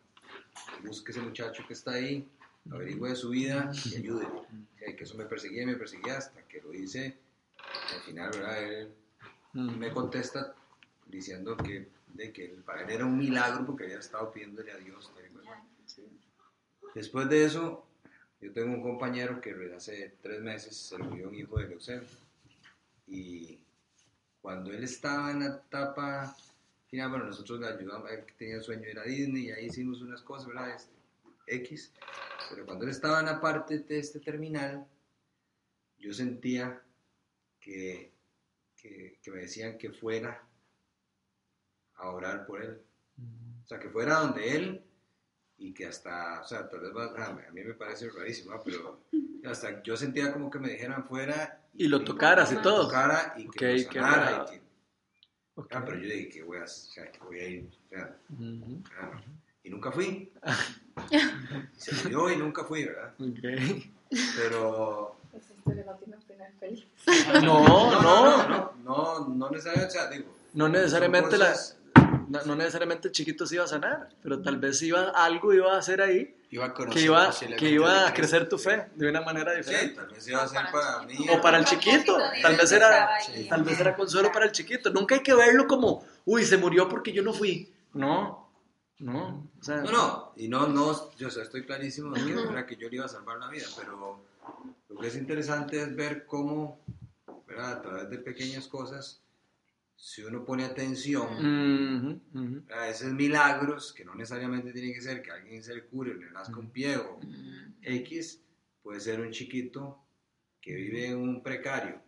busque 0.84 1.12
ese 1.12 1.20
muchacho 1.20 1.64
que 1.66 1.74
está 1.74 1.92
ahí, 1.92 2.28
averigüe 2.70 3.10
de 3.10 3.16
su 3.16 3.30
vida 3.30 3.70
y. 3.74 4.08
Eh, 4.80 4.94
que 4.94 5.04
eso 5.04 5.16
me 5.16 5.24
perseguía 5.24 5.62
y 5.62 5.66
me 5.66 5.76
perseguía 5.76 6.18
hasta 6.18 6.42
que 6.42 6.60
lo 6.60 6.72
hice. 6.72 7.16
Al 7.94 8.02
final, 8.02 8.30
¿verdad? 8.30 8.62
Él 8.62 8.92
me 9.54 9.90
contesta 9.90 10.54
diciendo 11.06 11.56
que, 11.56 11.88
de 12.14 12.32
que 12.32 12.48
para 12.64 12.82
él 12.82 12.90
era 12.90 13.04
un 13.04 13.18
milagro 13.18 13.66
porque 13.66 13.84
había 13.84 13.98
estado 13.98 14.32
pidiéndole 14.32 14.72
a 14.72 14.76
Dios. 14.76 15.10
Después 16.94 17.28
de 17.28 17.44
eso, 17.44 17.84
yo 18.40 18.52
tengo 18.52 18.74
un 18.74 18.82
compañero 18.82 19.40
que 19.40 19.54
hace 19.76 20.14
tres 20.22 20.40
meses 20.40 20.76
se 20.76 20.98
murió 20.98 21.28
un 21.28 21.34
hijo 21.34 21.58
de 21.58 21.68
leucemia. 21.68 22.08
Y 23.06 23.58
cuando 24.40 24.72
él 24.72 24.84
estaba 24.84 25.30
en 25.30 25.40
la 25.40 25.46
etapa 25.46 26.36
final, 26.88 27.10
bueno, 27.10 27.24
nosotros 27.26 27.60
le 27.60 27.66
ayudamos, 27.68 28.10
él 28.10 28.24
tenía 28.38 28.56
el 28.56 28.62
sueño 28.62 28.82
de 28.82 28.90
ir 28.92 28.98
a 28.98 29.02
Disney 29.04 29.46
y 29.46 29.50
ahí 29.50 29.66
hicimos 29.66 30.00
unas 30.02 30.22
cosas, 30.22 30.46
¿verdad? 30.48 30.70
Este, 30.74 30.92
X. 31.48 31.92
Pero 32.50 32.64
cuando 32.66 32.84
él 32.84 32.90
estaba 32.90 33.20
en 33.20 33.26
la 33.26 33.40
parte 33.40 33.78
de 33.80 33.98
este 33.98 34.20
terminal, 34.20 34.86
yo 35.98 36.12
sentía 36.12 36.80
que, 37.60 38.12
que, 38.76 39.18
que 39.22 39.30
me 39.30 39.38
decían 39.40 39.78
que 39.78 39.90
fuera 39.90 40.42
a 41.96 42.10
orar 42.10 42.46
por 42.46 42.62
él. 42.62 42.80
O 43.64 43.66
sea, 43.66 43.78
que 43.78 43.88
fuera 43.88 44.16
donde 44.20 44.54
él 44.56 44.82
y 45.58 45.72
que 45.72 45.86
hasta, 45.86 46.40
o 46.42 46.44
sea, 46.46 46.68
tal 46.68 46.80
vez 46.80 46.90
va- 46.94 47.26
a 47.26 47.32
mí- 47.32 47.62
me 47.64 47.74
parece 47.74 48.10
rarísimo, 48.10 48.54
¿no? 48.54 48.62
pero 48.62 49.00
hasta 49.44 49.82
yo 49.82 49.96
sentía 49.96 50.32
como 50.32 50.50
que 50.50 50.58
me 50.58 50.68
dijeran 50.70 51.04
fuera 51.06 51.62
Y 51.74 51.88
lo 51.88 52.04
tocaras 52.04 52.52
y 52.52 52.56
todo. 52.56 52.84
tocara 52.86 53.34
y 53.38 53.48
que 53.48 53.48
Ok, 53.48 53.62
lo 53.84 53.88
qué 53.90 53.98
sanara 54.00 54.44
y 54.46 54.50
que- 54.58 54.65
Ah, 55.70 55.82
pero 55.84 55.96
yo 55.98 56.08
dije 56.08 56.28
que 56.28 56.42
voy 56.42 56.58
a, 56.58 56.64
o 56.64 56.68
sea, 56.68 57.10
que 57.10 57.18
voy 57.20 57.38
a 57.40 57.48
ir, 57.48 57.68
o 57.86 57.88
sea, 57.88 58.16
Ujú. 58.30 58.82
ah, 59.00 59.20
y 59.64 59.70
nunca 59.70 59.90
fui. 59.90 60.30
Se 61.76 61.94
murió 62.04 62.30
y 62.30 62.36
nunca 62.36 62.64
fui, 62.64 62.84
¿verdad? 62.84 63.12
Ok. 63.18 63.38
Pero 64.36 65.16
Esa 65.32 65.52
historia 65.54 65.84
no 65.86 65.94
tiene 65.96 66.16
final 66.20 66.52
feliz. 66.60 66.86
No, 67.32 67.40
No, 67.42 67.90
no, 67.90 68.02
no, 68.02 68.48
no, 68.48 68.72
no, 68.84 69.28
no 69.28 69.50
necesariamente, 69.50 69.96
o 69.96 70.00
sea, 70.00 70.10
digo, 70.10 70.36
no 70.54 70.68
necesariamente 70.68 71.30
cosas- 71.30 71.78
no, 72.28 72.42
no 72.44 72.56
necesariamente 72.56 73.08
el 73.08 73.12
chiquito 73.12 73.46
se 73.46 73.56
iba 73.56 73.64
a 73.64 73.68
sanar, 73.68 74.08
pero 74.22 74.40
tal 74.42 74.58
vez 74.58 74.80
iba 74.82 75.10
algo 75.10 75.52
iba 75.54 75.74
a 75.74 75.78
hacer 75.78 76.00
ahí 76.00 76.32
Iba 76.48 76.66
a 76.66 76.72
conocer 76.74 76.94
que 77.00 77.04
iba, 77.04 77.30
que 77.58 77.68
iba 77.70 78.06
a 78.06 78.14
crecer 78.14 78.48
tu 78.48 78.56
fe 78.56 78.86
de 78.94 79.08
una 79.08 79.20
manera 79.20 79.50
Sí, 79.52 79.58
diferente. 79.58 79.94
tal 79.96 80.06
vez 80.08 80.28
iba 80.28 80.42
a 80.42 80.48
ser 80.48 80.60
para 80.70 81.02
mí. 81.02 81.26
O 81.28 81.40
para 81.40 81.58
el 81.58 81.64
chiquito, 81.64 82.16
tal 82.40 82.56
vez 82.56 82.70
era, 82.70 83.08
tal 83.48 83.62
vez 83.64 83.80
era 83.80 83.96
consuelo 83.96 84.30
para 84.32 84.46
el 84.46 84.52
chiquito. 84.52 84.90
Nunca 84.90 85.16
hay 85.16 85.22
que 85.22 85.34
verlo 85.34 85.66
como, 85.66 86.04
uy, 86.24 86.44
se 86.44 86.56
murió 86.56 86.88
porque 86.88 87.12
yo 87.12 87.22
no 87.24 87.32
fui. 87.32 87.72
No, 87.94 88.48
no, 89.00 89.48
o 89.60 89.62
sea, 89.64 89.78
No, 89.78 89.90
no, 89.90 90.32
y 90.36 90.46
no, 90.48 90.68
no, 90.68 91.14
yo 91.16 91.26
estoy 91.28 91.64
clarísimo 91.66 92.14
de 92.14 92.24
que 92.24 92.32
no 92.32 92.50
era 92.50 92.64
que 92.64 92.76
yo 92.76 92.88
le 92.88 92.96
iba 92.96 93.06
a 93.06 93.08
salvar 93.08 93.38
la 93.38 93.48
vida, 93.50 93.66
pero 93.76 94.20
lo 94.88 94.98
que 95.00 95.08
es 95.08 95.16
interesante 95.16 95.82
es 95.82 95.96
ver 95.96 96.26
cómo, 96.26 96.78
¿verdad? 97.48 97.72
a 97.72 97.82
través 97.82 98.08
de 98.10 98.18
pequeñas 98.18 98.68
cosas, 98.68 99.20
si 99.96 100.22
uno 100.22 100.44
pone 100.44 100.64
atención 100.64 102.20
a 102.74 102.88
esos 102.88 103.12
milagros, 103.12 103.92
que 103.92 104.04
no 104.04 104.14
necesariamente 104.14 104.72
tiene 104.72 104.92
que 104.92 105.00
ser 105.00 105.22
que 105.22 105.30
alguien 105.32 105.62
se 105.62 105.74
le 105.74 105.84
cure, 105.84 106.14
le 106.14 106.30
nazca 106.30 106.58
un 106.58 106.70
pie 106.70 106.96
o 106.98 107.18
X, 107.82 108.40
puede 108.82 109.00
ser 109.00 109.20
un 109.20 109.30
chiquito 109.30 109.98
que 110.60 110.74
vive 110.74 111.06
en 111.08 111.16
un 111.18 111.42
precario, 111.42 112.00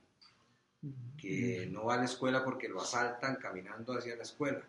que 1.16 1.66
no 1.70 1.84
va 1.86 1.94
a 1.94 1.98
la 1.98 2.04
escuela 2.04 2.44
porque 2.44 2.68
lo 2.68 2.80
asaltan 2.80 3.36
caminando 3.36 3.92
hacia 3.94 4.16
la 4.16 4.22
escuela. 4.22 4.62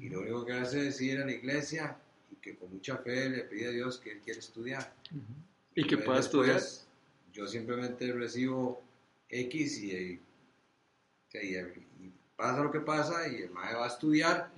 Y 0.00 0.08
lo 0.08 0.20
único 0.20 0.44
que 0.44 0.54
hace 0.54 0.88
es 0.88 1.00
ir 1.00 1.20
a 1.20 1.24
la 1.26 1.32
iglesia 1.32 1.96
y 2.32 2.36
que 2.36 2.56
con 2.56 2.70
mucha 2.72 2.96
fe 2.98 3.28
le 3.28 3.44
pide 3.44 3.68
a 3.68 3.70
Dios 3.70 3.98
que 3.98 4.12
él 4.12 4.20
quiere 4.20 4.40
estudiar. 4.40 4.92
Y 5.74 5.84
que 5.86 5.96
Pues 5.96 6.06
pueda 6.06 6.18
después, 6.18 6.48
estudiar. 6.48 6.84
Yo 7.32 7.46
simplemente 7.46 8.12
recibo 8.12 8.82
X 9.28 9.82
y, 9.82 9.90
y- 9.92 10.20
y- 11.34 11.38
y 11.56 11.83
pasa 12.36 12.62
lo 12.62 12.70
que 12.70 12.80
pasa 12.80 13.26
y 13.28 13.42
el 13.42 13.50
maestro 13.50 13.78
va 13.80 13.84
a 13.84 13.88
estudiar 13.88 14.50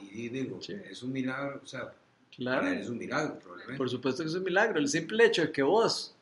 y 0.00 0.28
digo, 0.28 0.60
Sí. 0.60 0.74
es 0.90 1.02
un 1.02 1.12
milagro, 1.12 1.60
o 1.62 1.66
sea, 1.66 1.92
Claro. 2.34 2.66
es 2.66 2.88
un 2.88 2.98
milagro 2.98 3.38
probablemente. 3.38 3.78
Por 3.78 3.88
supuesto 3.88 4.22
que 4.22 4.28
es 4.28 4.34
un 4.34 4.42
milagro. 4.44 4.78
El 4.78 4.88
simple 4.88 5.24
hecho 5.24 5.42
de 5.42 5.52
que 5.52 5.62
vos 5.62 6.14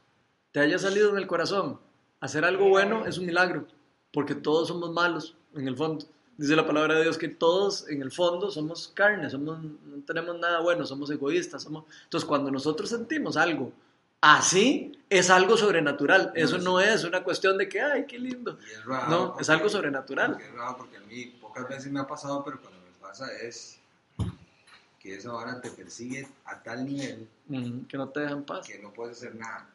te 0.52 0.60
haya 0.60 0.78
salido 0.78 1.10
en 1.10 1.16
el 1.16 1.26
corazón 1.26 1.78
hacer 2.20 2.44
algo 2.44 2.68
bueno 2.68 3.06
es 3.06 3.16
un 3.18 3.26
milagro. 3.26 3.66
Porque 4.12 4.34
todos 4.34 4.68
somos 4.68 4.92
malos, 4.92 5.34
en 5.54 5.66
el 5.68 5.76
fondo. 5.76 6.04
Dice 6.36 6.54
la 6.54 6.66
palabra 6.66 6.96
de 6.96 7.02
Dios 7.04 7.16
que 7.16 7.28
todos, 7.28 7.88
en 7.88 8.02
el 8.02 8.10
fondo, 8.12 8.50
somos 8.50 8.88
carne, 8.88 9.30
somos, 9.30 9.62
no 9.62 10.02
tenemos 10.06 10.38
nada 10.38 10.60
bueno, 10.60 10.84
somos 10.84 11.10
egoístas. 11.10 11.62
Somos... 11.62 11.84
Entonces, 12.04 12.28
cuando 12.28 12.50
nosotros 12.50 12.90
sentimos 12.90 13.36
algo 13.38 13.72
así, 14.22 14.98
es 15.10 15.28
algo 15.28 15.58
sobrenatural. 15.58 16.32
Eso 16.34 16.56
no 16.58 16.80
es 16.80 17.04
una 17.04 17.22
cuestión 17.22 17.58
de 17.58 17.68
que, 17.68 17.80
ay, 17.82 18.06
qué 18.06 18.18
lindo. 18.18 18.58
Y 18.66 18.72
es 18.72 18.84
raro 18.86 19.10
No, 19.10 19.26
porque- 19.28 19.42
es 19.42 19.50
algo 19.50 19.68
sobrenatural. 19.68 20.30
porque 20.32 20.46
Es 20.46 20.54
raro 20.54 20.76
porque 20.78 20.96
a 20.96 21.00
mí 21.00 21.26
pocas 21.40 21.68
veces 21.68 21.92
me 21.92 22.00
ha 22.00 22.06
pasado, 22.06 22.42
pero 22.42 22.58
cuando 22.60 22.78
me 22.80 22.98
pasa 23.06 23.30
es 23.42 23.78
que 24.98 25.16
esa 25.16 25.32
vara 25.32 25.60
te 25.60 25.68
persigue 25.70 26.26
a 26.44 26.62
tal 26.62 26.86
nivel 26.86 27.28
Ujú, 27.48 27.86
Que 27.88 27.96
no 27.98 28.08
te 28.08 28.20
dejan 28.20 28.44
paz. 28.44 28.66
que 28.66 28.78
no 28.78 28.92
puedes 28.92 29.18
hacer 29.18 29.34
nada. 29.34 29.68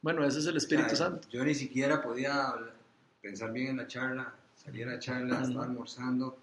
Bueno, 0.00 0.24
ese 0.24 0.38
es 0.38 0.46
el 0.46 0.56
Espíritu 0.56 0.86
O 0.86 0.96
sea, 0.96 1.06
Santo. 1.08 1.28
Yo 1.28 1.44
ni 1.44 1.54
siquiera 1.56 2.00
podía 2.00 2.54
pensar 3.20 3.52
bien 3.52 3.66
en 3.70 3.76
la 3.78 3.88
charla, 3.88 4.32
salí 4.54 4.82
a 4.84 4.86
la 4.86 4.98
charla, 5.00 5.34
Ujú. 5.40 5.44
estaba 5.48 5.64
almorzando 5.64 6.38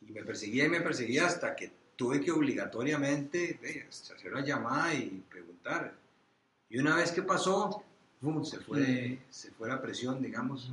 y 0.00 0.10
me 0.12 0.24
perseguía 0.24 0.64
y 0.64 0.70
me 0.70 0.80
perseguía 0.80 1.26
hasta 1.26 1.54
que 1.54 1.70
tuve 1.94 2.22
que 2.22 2.30
obligatoriamente 2.32 3.58
eh, 3.62 3.86
hacer 3.86 4.32
una 4.32 4.40
llamada 4.42 4.94
y 4.94 5.22
preguntar. 5.30 5.92
Y 6.70 6.78
una 6.78 6.96
vez 6.96 7.10
que 7.12 7.22
pasó, 7.22 7.82
¡pum! 8.20 8.44
se, 8.44 8.58
fue, 8.60 9.18
se 9.28 9.50
fue 9.52 9.68
la 9.68 9.82
presión, 9.82 10.22
digamos, 10.22 10.70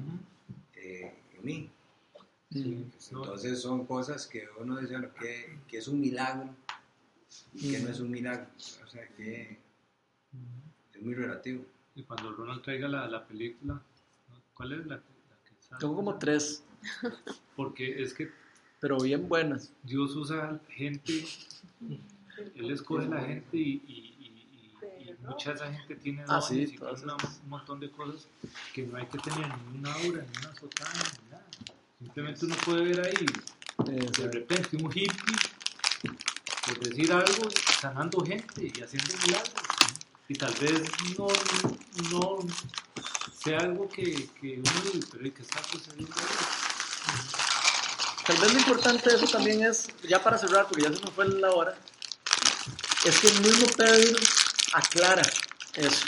eh, 0.76 1.14
en 1.38 1.46
mí. 1.46 1.70
Entonces 2.52 3.62
son 3.62 3.86
cosas 3.86 4.26
que 4.28 4.48
uno 4.60 4.78
dice, 4.78 4.94
bueno, 4.94 5.14
que, 5.20 5.58
que 5.68 5.78
es 5.80 5.88
un 5.88 6.00
milagro 6.00 6.50
y 7.54 7.72
que 7.72 7.80
no 7.80 7.90
es 7.90 8.00
un 8.00 8.10
milagro. 8.12 8.48
O 8.86 8.88
sea, 8.88 9.08
que 9.18 9.58
es 10.94 11.02
muy 11.02 11.14
relativo. 11.16 11.66
Y 11.96 12.04
cuando 12.04 12.32
Ronald 12.32 12.62
traiga 12.62 12.88
la, 12.88 13.08
la 13.08 13.26
película. 13.26 13.82
¿cuál 14.54 14.72
es 14.74 14.86
la, 14.88 14.96
la 14.96 15.02
que 15.44 15.52
sale? 15.62 15.80
Tengo 15.80 15.96
como 15.96 16.18
tres, 16.18 16.64
Porque 17.56 18.02
es 18.02 18.14
que 18.14 18.32
pero 18.80 19.00
bien 19.00 19.28
buenas. 19.28 19.72
Dios 19.84 20.16
usa 20.16 20.60
gente, 20.70 21.26
Él 22.56 22.70
escoge 22.72 23.08
la 23.08 23.22
gente 23.24 23.58
y- 23.58 23.82
y 23.88 24.17
mucha 25.28 25.50
de 25.52 25.56
esa 25.56 25.72
gente 25.72 25.96
tiene 25.96 26.24
Ah, 26.28 26.42
sí, 26.42 26.74
y 26.74 26.78
una- 27.04 27.16
un 27.16 27.50
montón 27.50 27.80
de 27.80 27.90
cosas 27.92 28.28
que 28.74 28.84
no 28.84 28.98
hay 28.98 29.06
que 29.08 29.18
tener 29.20 29.48
ni 29.72 29.78
una 29.80 29.94
aura, 29.94 30.24
ni 30.26 30.38
una 30.46 30.56
sotana, 30.56 31.04
ni 31.24 31.30
nada. 31.32 31.46
Simplemente 32.00 32.46
uno 32.46 32.56
puede 32.66 32.84
ver 32.84 33.06
ahí, 33.06 33.26
de 33.86 34.32
repente, 34.32 34.78
un 34.78 34.92
hippie, 34.92 35.36
por 36.68 36.80
decir 36.80 37.12
algo, 37.12 37.50
sanando 37.82 38.24
gente 38.26 38.72
y 38.76 38.82
haciendo 38.82 39.14
milagros. 39.26 39.52
Y 40.30 40.34
tal 40.36 40.54
vez 40.56 40.82
no, 41.18 41.28
no 42.12 42.40
sea 43.42 43.60
algo 43.62 43.88
que, 43.88 44.28
que 44.40 44.60
uno 44.60 45.06
pero 45.12 45.26
¿y 45.28 45.32
qué 45.32 45.42
está 45.42 45.64
sucediendo 45.64 46.14
ahí? 46.18 46.26
Tal 48.26 48.38
vez 48.38 48.54
lo 48.54 48.60
importante 48.60 49.10
de 49.10 49.16
eso 49.16 49.26
también 49.28 49.64
es, 49.64 49.88
ya 50.08 50.22
para 50.22 50.38
cerrar, 50.38 50.68
porque 50.68 50.84
ya 50.84 50.92
se 50.94 51.00
nos 51.00 51.12
fue 51.12 51.28
la 51.30 51.50
hora, 51.52 51.78
es 53.06 53.20
que 53.22 53.28
el 53.30 53.40
mismo 53.40 53.68
Pedro 53.78 54.20
aclara 54.74 55.22
eso. 55.76 56.06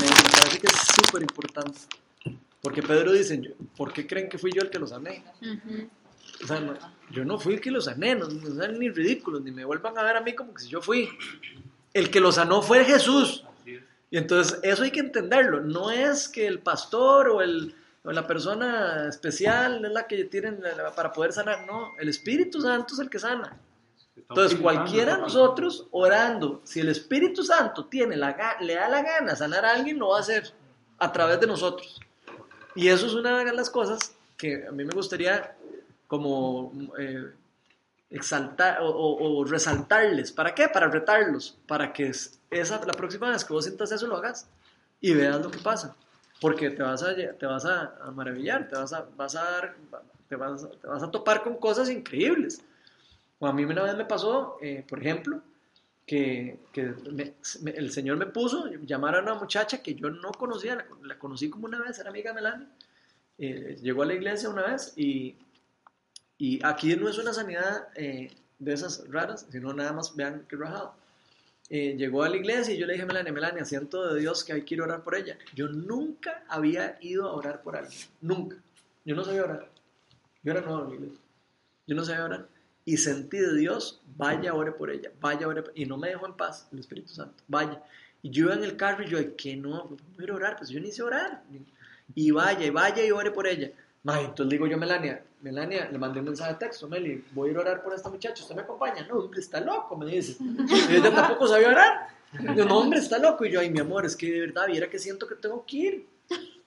Me, 0.00 0.06
me 0.06 0.30
parece 0.40 0.58
que 0.60 0.66
es 0.66 0.76
súper 0.94 1.22
importante. 1.22 1.78
Porque 2.60 2.82
Pedro 2.82 3.12
dice, 3.12 3.54
¿por 3.76 3.92
qué 3.92 4.06
creen 4.06 4.28
que 4.28 4.38
fui 4.38 4.50
yo 4.52 4.62
el 4.62 4.70
que 4.70 4.78
los 4.78 4.90
sané? 4.90 5.22
Ujú. 5.42 5.88
O 6.42 6.46
sea, 6.46 6.60
no- 6.60 6.74
yo 7.10 7.24
no 7.24 7.38
fui 7.38 7.54
el 7.54 7.60
que 7.60 7.70
los 7.70 7.84
sané, 7.84 8.14
no, 8.14 8.26
no 8.26 8.54
sean 8.60 8.78
ni 8.78 8.88
ridículos, 8.88 9.42
ni 9.42 9.50
me 9.50 9.64
vuelvan 9.64 9.96
a 9.98 10.02
ver 10.02 10.16
a 10.16 10.20
mí 10.20 10.34
como 10.34 10.52
que 10.54 10.62
si 10.62 10.68
yo 10.68 10.80
fui. 10.80 11.08
El 11.92 12.10
que 12.10 12.20
los 12.20 12.36
sanó 12.36 12.62
fue 12.62 12.84
Jesús. 12.84 13.44
Y 14.10 14.16
entonces 14.16 14.58
eso 14.62 14.82
hay 14.82 14.90
que 14.90 15.00
entenderlo. 15.00 15.60
No 15.60 15.90
es 15.90 16.28
que 16.28 16.46
el 16.46 16.60
pastor 16.60 17.28
o, 17.28 17.42
el, 17.42 17.74
o 18.04 18.12
la 18.12 18.26
persona 18.26 19.08
especial 19.08 19.84
es 19.84 19.92
la 19.92 20.06
que 20.06 20.24
tienen 20.24 20.60
la- 20.62 20.94
para 20.94 21.12
poder 21.12 21.32
sanar. 21.32 21.66
No, 21.66 21.94
el 21.98 22.08
Espíritu 22.08 22.60
Santo 22.60 22.94
es 22.94 23.00
el 23.00 23.10
que 23.10 23.18
sana. 23.18 23.56
Entonces 24.16 24.58
cualquiera 24.60 25.12
de 25.12 25.18
¿no? 25.18 25.24
nosotros 25.24 25.86
orando, 25.90 26.60
si 26.64 26.80
el 26.80 26.88
Espíritu 26.88 27.42
Santo 27.42 27.86
tiene 27.86 28.16
la, 28.16 28.56
le 28.60 28.74
da 28.74 28.88
la 28.88 29.02
gana 29.02 29.34
sanar 29.36 29.64
a 29.64 29.72
alguien, 29.72 29.98
lo 29.98 30.08
va 30.08 30.18
a 30.18 30.20
hacer 30.20 30.52
a 30.98 31.12
través 31.12 31.40
de 31.40 31.46
nosotros. 31.46 32.00
Y 32.74 32.88
eso 32.88 33.06
es 33.06 33.14
una 33.14 33.44
de 33.44 33.52
las 33.52 33.70
cosas 33.70 34.14
que 34.36 34.66
a 34.66 34.72
mí 34.72 34.84
me 34.84 34.94
gustaría 34.94 35.54
como 36.06 36.72
eh, 36.98 37.32
exaltar 38.10 38.80
o, 38.82 38.86
o- 38.88 39.38
o 39.38 39.44
resaltarles. 39.44 40.32
¿Para 40.32 40.54
qué? 40.54 40.68
Para 40.68 40.88
retarlos, 40.88 41.56
para 41.66 41.92
que 41.92 42.08
es- 42.08 42.38
esa, 42.50 42.84
la 42.84 42.92
próxima 42.92 43.30
vez 43.30 43.44
que 43.44 43.52
vos 43.52 43.64
sientas 43.64 43.90
eso 43.92 44.06
lo 44.06 44.16
hagas 44.16 44.46
y 45.00 45.12
veas 45.14 45.40
lo 45.40 45.50
que 45.50 45.58
pasa. 45.58 45.96
Porque 46.40 46.70
te 46.70 46.82
vas 46.82 47.02
a, 47.02 47.14
te 47.14 47.46
vas 47.46 47.64
a, 47.64 47.94
maravillar, 48.12 48.68
te 48.68 48.76
vas 48.76 48.92
a, 48.92 49.06
vas 49.16 49.34
a 49.36 49.42
dar, 49.44 49.76
te 50.28 50.36
vas, 50.36 50.66
te 50.80 50.86
vas 50.86 51.02
a 51.02 51.10
topar 51.10 51.42
con 51.42 51.56
cosas 51.56 51.88
increíbles. 51.90 52.60
A 53.46 53.52
mí 53.52 53.64
una 53.64 53.82
vez 53.82 53.96
me 53.96 54.04
pasó, 54.04 54.56
eh, 54.60 54.84
por 54.88 55.00
ejemplo, 55.00 55.42
que, 56.06 56.58
el 56.74 57.92
Señor 57.92 58.16
me 58.16 58.26
puso 58.26 58.70
llamar 58.82 59.16
a 59.16 59.22
una 59.22 59.34
muchacha 59.34 59.82
que 59.82 59.94
yo 59.94 60.10
no 60.10 60.32
conocía, 60.32 60.86
la, 61.02 61.18
conocí 61.18 61.48
como 61.50 61.66
una 61.66 61.80
vez, 61.80 61.98
era 61.98 62.10
amiga 62.10 62.30
de 62.30 62.34
Melania. 62.34 62.68
Eh, 63.38 63.78
llegó 63.82 64.02
a 64.02 64.06
la 64.06 64.14
iglesia 64.14 64.48
una 64.48 64.62
vez 64.62 64.92
y, 64.96 65.36
y 66.38 66.64
aquí 66.64 66.94
no 66.96 67.08
es 67.08 67.18
una 67.18 67.32
sanidad 67.32 67.88
eh, 67.96 68.30
de 68.58 68.72
esas 68.72 69.08
raras, 69.10 69.46
sino 69.50 69.72
nada 69.72 69.92
más 69.92 70.14
vean 70.14 70.46
que 70.48 70.56
rajado. 70.56 70.94
Llegó 71.70 72.22
a 72.22 72.28
la 72.28 72.36
iglesia 72.36 72.74
y 72.74 72.78
yo 72.78 72.86
le 72.86 72.92
dije 72.92 73.04
a 73.04 73.06
Melania, 73.06 73.32
Melania, 73.32 73.64
siento 73.64 74.06
de 74.12 74.20
Dios 74.20 74.44
que 74.44 74.52
hay 74.52 74.62
que 74.62 74.74
ir 74.74 74.80
a 74.80 74.84
orar 74.84 75.02
por 75.02 75.16
ella. 75.16 75.38
Yo 75.54 75.66
nunca 75.66 76.44
había 76.46 76.98
ido 77.00 77.26
a 77.26 77.32
orar 77.32 77.62
por 77.62 77.74
alguien, 77.74 77.98
nunca. 78.20 78.56
Yo 79.04 79.16
no 79.16 79.24
sabía 79.24 79.44
orar. 79.44 79.70
Yo 80.42 80.52
era 80.52 80.60
nuevo 80.60 80.84
en 80.84 80.88
la 80.90 80.94
iglesia. 80.94 81.20
Yo 81.86 81.96
no 81.96 82.04
sabía 82.04 82.24
orar. 82.26 82.53
Y 82.84 82.98
sentí 82.98 83.38
de 83.38 83.54
Dios, 83.56 84.02
vaya, 84.16 84.54
ore 84.54 84.72
por 84.72 84.90
ella, 84.90 85.10
vaya, 85.20 85.48
ore 85.48 85.62
por 85.62 85.72
Y 85.74 85.86
no 85.86 85.96
me 85.96 86.08
dejó 86.08 86.26
en 86.26 86.34
paz 86.34 86.68
el 86.72 86.78
Espíritu 86.80 87.08
Santo, 87.08 87.42
vaya. 87.48 87.82
Y 88.22 88.30
yo 88.30 88.46
iba 88.46 88.54
en 88.54 88.64
el 88.64 88.76
carro 88.76 89.04
y 89.04 89.08
yo, 89.08 89.18
que 89.36 89.56
no, 89.56 89.96
no 90.16 90.32
a 90.32 90.36
orar, 90.36 90.56
pues 90.56 90.70
yo 90.70 90.80
ni 90.80 90.90
sé 90.90 91.02
orar. 91.02 91.42
Y 92.14 92.30
vaya, 92.30 92.66
y 92.66 92.70
vaya 92.70 93.04
y 93.04 93.10
ore 93.10 93.30
por 93.30 93.46
ella. 93.46 93.70
Ma, 94.02 94.20
entonces 94.20 94.50
digo 94.50 94.66
yo, 94.66 94.76
Melania, 94.76 95.22
Melania, 95.40 95.88
le 95.90 95.98
mandé 95.98 96.20
un 96.20 96.26
mensaje 96.26 96.52
de 96.52 96.58
texto, 96.58 96.88
Meli, 96.88 97.24
voy 97.32 97.48
a 97.48 97.52
ir 97.52 97.58
a 97.58 97.60
orar 97.60 97.82
por 97.82 97.94
esta 97.94 98.10
muchacha, 98.10 98.42
¿usted 98.42 98.54
me 98.54 98.62
acompaña? 98.62 99.06
No, 99.06 99.16
hombre, 99.16 99.40
está 99.40 99.60
loco, 99.60 99.96
me 99.96 100.06
dice. 100.06 100.36
Y 100.40 100.96
ella 100.96 101.14
tampoco 101.14 101.46
sabía 101.46 101.68
orar. 101.68 102.08
Yo, 102.54 102.64
no, 102.64 102.78
hombre, 102.78 102.98
está 102.98 103.18
loco. 103.18 103.44
Y 103.44 103.50
yo, 103.50 103.60
ay, 103.60 103.70
mi 103.70 103.80
amor, 103.80 104.04
es 104.04 104.16
que 104.16 104.30
de 104.30 104.40
verdad, 104.40 104.66
viera 104.66 104.90
que 104.90 104.98
siento 104.98 105.26
que 105.26 105.36
tengo 105.36 105.64
que 105.66 105.76
ir. 105.76 106.06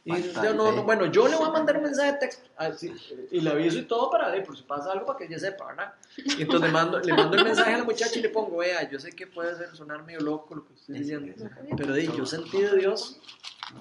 Y 0.10 0.32
yo 0.34 0.54
no, 0.54 0.72
no, 0.72 0.84
bueno, 0.84 1.06
yo 1.08 1.28
le 1.28 1.36
voy 1.36 1.48
a 1.48 1.52
mandar 1.52 1.78
un 1.78 1.84
mensaje 1.84 2.14
de 2.14 2.18
texto 2.20 2.50
así, 2.56 2.94
y 3.32 3.42
le 3.42 3.50
aviso 3.50 3.78
y 3.80 3.84
todo 3.84 4.10
para 4.10 4.30
ver, 4.30 4.44
por 4.44 4.56
si 4.58 4.64
pasa 4.64 4.92
algo 4.92 5.06
para 5.06 5.20
que 5.20 5.26
ella 5.26 5.38
sepa, 5.40 5.68
¿verdad? 5.68 5.94
Y 6.18 6.42
entonces 6.44 6.62
le 6.68 6.72
mando, 6.72 7.00
le 7.00 7.14
mando 7.14 7.36
el 7.38 7.44
mensaje 7.44 7.74
a 7.74 7.78
la 7.78 7.84
muchacha 7.84 8.18
y 8.18 8.22
le 8.22 8.30
pongo, 8.30 8.58
vea, 8.58 8.90
yo 8.90 9.00
sé 9.00 9.12
que 9.12 9.28
puede 9.28 9.56
ser 9.58 9.76
sonar 9.76 10.04
medio 10.04 10.22
loco 10.22 10.56
lo 10.56 10.66
que 10.66 10.74
estoy 10.74 11.00
diciendo, 11.00 11.34
pero 11.76 11.94
di, 11.94 12.08
yo 12.16 12.26
sentí 12.26 12.62
de 12.62 12.76
Dios 12.78 13.20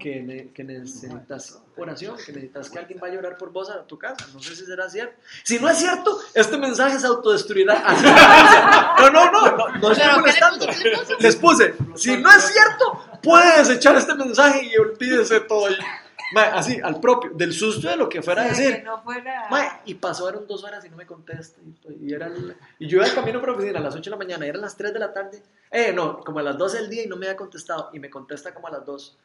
que, 0.01 0.21
ne- 0.21 0.49
que 0.53 0.65
necesitas 0.65 1.61
oración, 1.77 2.17
que 2.17 2.33
necesitas 2.33 2.71
que 2.71 2.79
alguien 2.81 2.99
vaya 2.99 3.15
a 3.15 3.19
orar 3.21 3.39
por 3.39 3.53
vos 3.53 3.71
a 3.71 3.85
tu 3.87 3.97
casa. 3.97 4.27
No 4.35 4.41
sé 4.41 4.57
si 4.57 4.67
será 4.67 4.91
cierto. 4.91 5.15
Si 5.45 5.61
no 5.61 5.69
es 5.69 5.79
cierto, 5.79 6.19
este 6.35 6.59
mensaje 6.59 6.99
se 6.99 7.07
autodestruirá. 7.07 7.85
No, 8.99 9.11
no, 9.11 9.31
no, 9.31 9.57
no, 9.57 9.69
no 9.79 9.93
estoy 9.93 9.95
Pero, 9.95 9.95
¿qué 9.95 10.07
le 10.07 10.21
molestando. 10.21 10.67
Les 11.21 11.37
puse, 11.37 11.75
si 11.95 12.17
no 12.17 12.31
es 12.31 12.45
cierto, 12.47 13.01
puedes 13.23 13.69
echar 13.71 13.95
este 13.97 14.15
mensaje 14.15 14.65
y 14.65 14.77
olvídese 14.79 15.41
todo. 15.41 15.69
Mae, 16.33 16.47
así, 16.51 16.81
al 16.83 17.01
propio, 17.01 17.31
del 17.35 17.53
susto 17.53 17.89
de 17.89 17.97
lo 17.97 18.09
que 18.09 18.21
fuera 18.23 18.43
a 18.43 18.55
sea, 18.55 18.67
decir. 18.69 18.85
no 18.85 19.01
fuera... 19.03 19.47
Mae, 19.51 19.69
y 19.85 19.95
pasaron 19.95 20.47
dos 20.47 20.65
horas 20.65 20.85
y 20.85 20.89
no 20.91 20.97
me 20.97 21.07
contesta. 21.07 21.61
Y, 21.65 21.71
pues, 21.83 21.97
y 22.01 22.13
era 22.13 22.27
el- 22.27 22.57
y 22.79 22.89
yo 22.89 22.99
iba 22.99 23.07
al 23.07 23.15
camino 23.15 23.41
para 23.41 23.53
la 23.53 23.59
oficina 23.59 23.79
a 23.79 23.83
las 23.83 23.95
8 23.95 24.03
de 24.05 24.11
la 24.11 24.17
mañana, 24.17 24.45
y 24.47 24.49
eran 24.49 24.61
las 24.63 24.77
3 24.77 24.93
de 24.93 24.99
la 24.99 25.13
tarde. 25.13 25.43
Eh, 25.71 25.93
no, 25.93 26.19
como 26.21 26.39
a 26.41 26.43
las 26.43 26.59
12 26.59 26.79
del 26.79 26.91
día 26.91 27.05
y 27.05 27.07
no 27.07 27.17
me 27.17 27.27
había 27.27 27.37
contestado. 27.37 27.91
Y 27.93 27.99
me 28.01 28.11
contesta 28.11 28.53
como 28.55 28.69
a 28.69 28.71
las 28.73 28.85
2. 28.87 29.17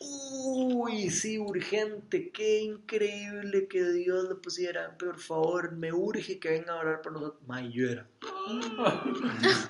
Uy, 0.00 1.08
sí, 1.10 1.38
urgente, 1.38 2.30
qué 2.30 2.62
increíble 2.62 3.68
que 3.68 3.84
Dios 3.92 4.24
lo 4.28 4.40
pusiera. 4.42 4.96
Por 4.98 5.18
favor, 5.18 5.72
me 5.72 5.92
urge 5.92 6.38
que 6.38 6.50
venga 6.50 6.72
a 6.72 6.80
orar 6.80 7.00
por 7.00 7.12
nosotros. 7.12 7.40
Mae, 7.46 7.70
yo. 7.70 7.86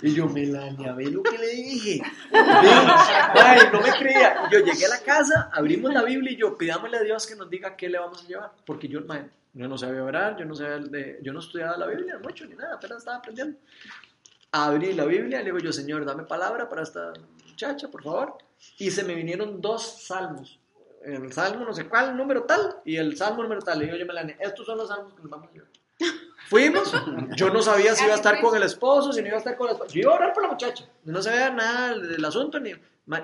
Y 0.03 0.15
yo, 0.15 0.27
Melania, 0.29 0.95
ve 0.95 1.11
lo 1.11 1.23
que 1.23 1.39
le 1.39 1.49
dije. 1.49 2.03
Ay, 2.33 3.69
no 3.73 3.81
me 3.81 3.93
creía. 3.93 4.49
Yo 4.51 4.61
llegué 4.61 4.87
a 4.87 4.91
la 4.91 5.01
casa, 5.01 5.51
abrimos 5.53 5.93
la 5.93 6.03
Biblia 6.03 6.33
y 6.33 6.37
yo, 6.37 6.57
pidámosle 6.57 6.97
a 6.97 7.03
Dios 7.03 7.27
que 7.27 7.37
nos 7.37 7.51
diga 7.51 7.77
qué 7.77 7.89
le 7.89 7.99
vamos 7.99 8.25
a 8.25 8.27
llevar. 8.27 8.53
Porque 8.65 8.89
yo, 8.89 9.01
no 9.01 9.79
sabía 9.79 10.03
orar, 10.03 10.37
yo 10.39 10.47
no 10.47 10.55
sabía, 10.55 10.81
yo 11.23 11.33
no 11.33 11.41
estudiaba 11.41 11.77
la 11.77 11.87
Biblia 11.87 12.19
mucho 12.19 12.47
ni 12.47 12.55
nada, 12.55 12.77
apenas 12.77 12.99
estaba 12.99 13.19
aprendiendo. 13.19 13.59
Abrí 14.53 14.95
la 14.95 15.05
Biblia 15.05 15.39
le 15.39 15.45
digo 15.47 15.59
yo, 15.59 15.73
Señor, 15.73 16.05
dame 16.05 16.25
palabra 16.25 16.69
para 16.69 16.83
esta 16.83 17.13
muchacha, 17.47 17.89
por 17.89 18.03
favor. 18.03 18.39
Y 18.79 18.91
se 18.91 19.05
me 19.05 19.15
vinieron 19.15 19.61
dos 19.61 20.05
salmos. 20.07 20.61
El 21.05 21.33
salmo 21.33 21.65
no 21.65 21.75
sé 21.75 21.87
cuál, 21.87 22.17
número 22.17 22.45
tal, 22.45 22.77
y 22.85 22.97
el 22.97 23.17
salmo 23.17 23.43
número 23.43 23.61
tal. 23.61 23.79
Le 23.79 23.87
digo 23.87 23.97
yo, 23.97 24.07
Melania, 24.07 24.37
estos 24.41 24.65
son 24.65 24.79
los 24.79 24.89
salmos 24.89 25.13
que 25.15 25.23
nos 25.23 25.31
vamos 25.31 25.51
a 25.51 25.53
llevar. 25.53 25.69
Fuimos, 26.49 26.93
yo 27.37 27.51
no 27.51 27.63
sabía 27.63 27.95
si 27.95 28.05
iba 28.05 28.15
a 28.15 28.17
estar 28.17 28.41
con 28.41 28.57
el 28.57 28.63
esposo, 28.63 29.13
si 29.13 29.21
no 29.21 29.29
iba 29.29 29.37
a 29.37 29.39
estar 29.39 29.57
con 29.57 29.67
la 29.67 29.73
esposa. 29.73 29.93
Yo 29.93 30.01
iba 30.01 30.13
a 30.13 30.17
orar 30.17 30.33
por 30.33 30.43
la 30.43 30.51
muchacha, 30.51 30.89
no 31.05 31.23
sabía 31.23 31.51
nada 31.51 31.99
del 31.99 32.25
asunto, 32.25 32.59
ni, 32.61 32.73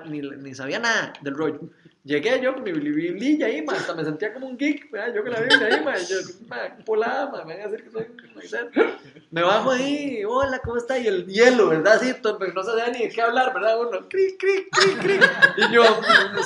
ni, 0.07 0.21
ni 0.21 0.55
sabía 0.55 0.79
nada 0.79 1.13
del 1.21 1.35
rollo. 1.35 1.59
Llegué 2.03 2.41
yo 2.41 2.55
con 2.55 2.63
mi 2.63 2.71
bibli- 2.71 2.95
biblilla 2.95 3.45
ahí, 3.45 3.61
ma, 3.61 3.73
hasta 3.73 3.93
me 3.93 4.03
sentía 4.03 4.33
como 4.33 4.47
un 4.47 4.57
geek, 4.57 4.89
¿verdad? 4.89 5.13
yo 5.13 5.21
con 5.21 5.31
la 5.33 5.39
Biblia 5.39 5.67
ahí, 5.67 5.83
ma, 5.85 5.95
yo, 5.99 6.17
ma, 6.47 6.75
polada, 6.83 7.29
ma, 7.29 7.45
me 7.45 7.53
van 7.57 7.67
a 7.67 7.67
decir 7.69 7.83
que 7.85 7.91
soy 7.91 8.05
un. 8.05 8.91
Me 9.29 9.43
bajo 9.43 9.69
ahí, 9.69 10.23
hola, 10.25 10.59
¿cómo 10.59 10.77
está? 10.77 10.97
Y 10.97 11.05
el 11.05 11.27
hielo, 11.27 11.69
¿verdad? 11.69 12.01
Sí, 12.01 12.11
pero 12.39 12.53
no 12.53 12.63
sabía 12.63 12.87
ni 12.89 13.03
de 13.03 13.09
qué 13.09 13.21
hablar, 13.21 13.53
¿verdad? 13.53 13.79
Uno, 13.79 14.09
cri, 14.09 14.35
cri, 14.35 14.67
cri, 14.71 14.93
cri. 14.95 15.19
Y 15.57 15.71
yo, 15.73 15.83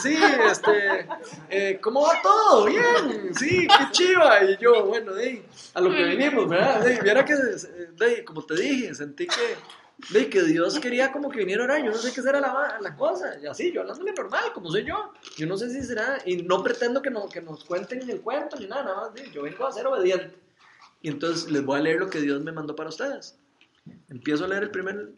sí, 0.02 0.18
este, 0.52 1.08
eh, 1.50 1.80
¿cómo 1.82 2.02
va 2.02 2.22
todo? 2.22 2.66
Bien, 2.66 3.34
sí, 3.34 3.66
qué 3.66 3.92
chiva. 3.92 4.44
Y 4.44 4.58
yo, 4.58 4.86
bueno, 4.86 5.14
de, 5.14 5.42
a 5.74 5.80
lo 5.80 5.90
que 5.90 6.04
vinimos, 6.04 6.50
¿verdad? 6.50 6.82
De, 6.82 7.00
viera 7.02 7.24
que, 7.24 7.34
de, 7.34 8.26
como 8.26 8.44
te 8.46 8.56
dije, 8.56 8.94
sentí 8.94 9.26
que, 9.26 9.56
de, 10.12 10.30
que 10.30 10.44
Dios 10.44 10.80
quería 10.80 11.12
como 11.12 11.30
que 11.30 11.40
viniera 11.40 11.64
a 11.64 11.66
orar. 11.66 11.84
Yo 11.84 11.92
no 11.92 11.98
sé 11.98 12.14
qué 12.14 12.22
será 12.22 12.40
la, 12.40 12.80
la 12.82 12.96
cosa. 12.96 13.38
Y 13.42 13.48
así, 13.48 13.72
yo 13.72 13.82
hablándole 13.82 14.14
normal, 14.14 14.52
como 14.54 14.70
soy 14.70 14.86
yo. 14.86 15.14
Yo 15.38 15.48
no 15.48 15.58
sé 15.58 15.70
si 15.70 15.82
será, 15.82 16.20
y 16.26 16.38
no 16.44 16.64
pretendo 16.64 17.02
que, 17.02 17.10
no, 17.10 17.28
que 17.30 17.42
nos 17.42 17.64
cuenten 17.64 18.10
el 18.10 18.22
cuento 18.22 18.58
ni 18.58 18.68
nada, 18.68 18.84
nada 18.84 19.02
más. 19.02 19.14
de, 19.14 19.30
yo 19.32 19.44
vengo 19.44 19.66
a 19.66 19.72
ser 19.72 19.88
obediente. 19.88 20.36
Y 21.02 21.10
entonces 21.10 21.52
les 21.52 21.64
voy 21.64 21.80
a 21.80 21.84
leer 21.84 22.00
lo 22.00 22.10
que 22.10 22.20
Dios 22.20 22.42
me 22.42 22.52
mandó 22.52 22.76
para 22.76 22.90
ustedes. 22.90 23.38
Empiezo 24.10 24.46
a 24.46 24.48
leer 24.48 24.64
el 24.64 24.72
primer 24.72 25.14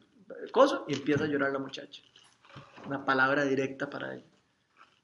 coso 0.51 0.85
y 0.87 0.93
empieza 0.93 1.23
a 1.23 1.27
llorar 1.27 1.51
la 1.51 1.59
muchacha. 1.59 2.01
Una 2.85 3.05
palabra 3.05 3.45
directa 3.45 3.89
para 3.89 4.15
ella. 4.15 4.25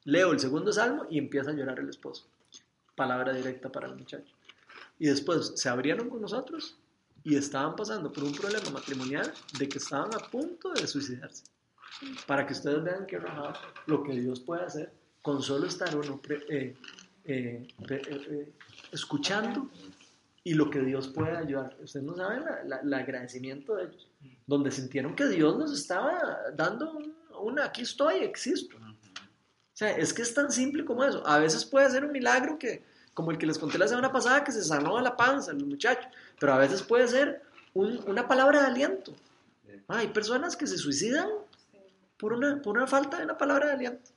Leo 0.05 0.31
el 0.31 0.39
segundo 0.39 0.73
salmo 0.73 1.05
y 1.09 1.17
empieza 1.17 1.51
a 1.51 1.53
llorar 1.53 1.79
el 1.79 1.89
esposo. 1.89 2.27
Palabra 2.95 3.33
directa 3.33 3.71
para 3.71 3.87
el 3.87 3.95
muchacho. 3.95 4.33
Y 4.99 5.07
después 5.07 5.53
se 5.55 5.69
abrieron 5.69 6.09
con 6.09 6.21
nosotros 6.21 6.77
y 7.23 7.35
estaban 7.35 7.75
pasando 7.75 8.11
por 8.11 8.23
un 8.23 8.33
problema 8.33 8.69
matrimonial 8.71 9.31
de 9.57 9.67
que 9.69 9.77
estaban 9.77 10.13
a 10.13 10.19
punto 10.19 10.71
de 10.73 10.85
suicidarse. 10.87 11.43
Para 12.27 12.45
que 12.45 12.53
ustedes 12.53 12.83
vean 12.83 13.05
que 13.05 13.17
rajado 13.19 13.53
lo 13.85 14.03
que 14.03 14.13
Dios 14.13 14.39
puede 14.39 14.63
hacer 14.63 14.91
con 15.21 15.41
solo 15.41 15.67
estar 15.67 15.95
uno 15.95 16.19
pre- 16.21 16.43
eh, 16.49 16.75
eh, 17.25 17.67
pre- 17.85 18.01
eh, 18.01 18.27
eh, 18.29 18.53
escuchando 18.91 19.69
y 20.43 20.53
lo 20.55 20.69
que 20.69 20.81
Dios 20.81 21.07
puede 21.07 21.37
ayudar. 21.37 21.77
Ustedes 21.81 22.05
no 22.05 22.15
saben 22.15 22.43
la- 22.43 22.63
la- 22.65 22.79
el 22.81 22.93
agradecimiento 22.93 23.75
de 23.75 23.83
ellos, 23.85 24.09
donde 24.45 24.71
sintieron 24.71 25.15
que 25.15 25.27
Dios 25.27 25.57
nos 25.57 25.71
estaba 25.71 26.19
dando 26.55 26.91
un- 26.91 27.15
una, 27.39 27.65
aquí 27.65 27.83
estoy, 27.83 28.17
existo. 28.17 28.75
O 28.77 29.75
sea, 29.75 29.91
es 29.95 30.13
que 30.13 30.21
es 30.23 30.33
tan 30.33 30.51
simple 30.51 30.83
como 30.83 31.03
eso. 31.05 31.25
A 31.25 31.39
veces 31.39 31.63
puede 31.63 31.89
ser 31.89 32.03
un 32.03 32.11
milagro 32.11 32.59
que, 32.59 32.83
como 33.13 33.31
el 33.31 33.37
que 33.37 33.45
les 33.45 33.57
conté 33.59 33.77
la 33.77 33.87
semana 33.87 34.11
pasada, 34.11 34.43
que 34.43 34.51
se 34.51 34.63
sanó 34.63 34.99
la 35.01 35.15
panza 35.15 35.51
el 35.51 35.65
muchacho, 35.65 36.07
pero 36.39 36.53
a 36.53 36.57
veces 36.57 36.81
puede 36.81 37.07
ser 37.07 37.41
un- 37.73 38.01
una 38.07 38.27
palabra 38.27 38.61
de 38.61 38.67
aliento. 38.67 39.13
Ah, 39.87 39.99
hay 39.99 40.07
personas 40.07 40.55
que 40.55 40.65
se 40.67 40.77
suicidan 40.77 41.29
por 42.17 42.33
una, 42.33 42.61
por 42.61 42.77
una 42.77 42.87
falta 42.87 43.17
de 43.17 43.23
una 43.25 43.37
palabra 43.37 43.67
de 43.67 43.73
aliento. 43.73 44.11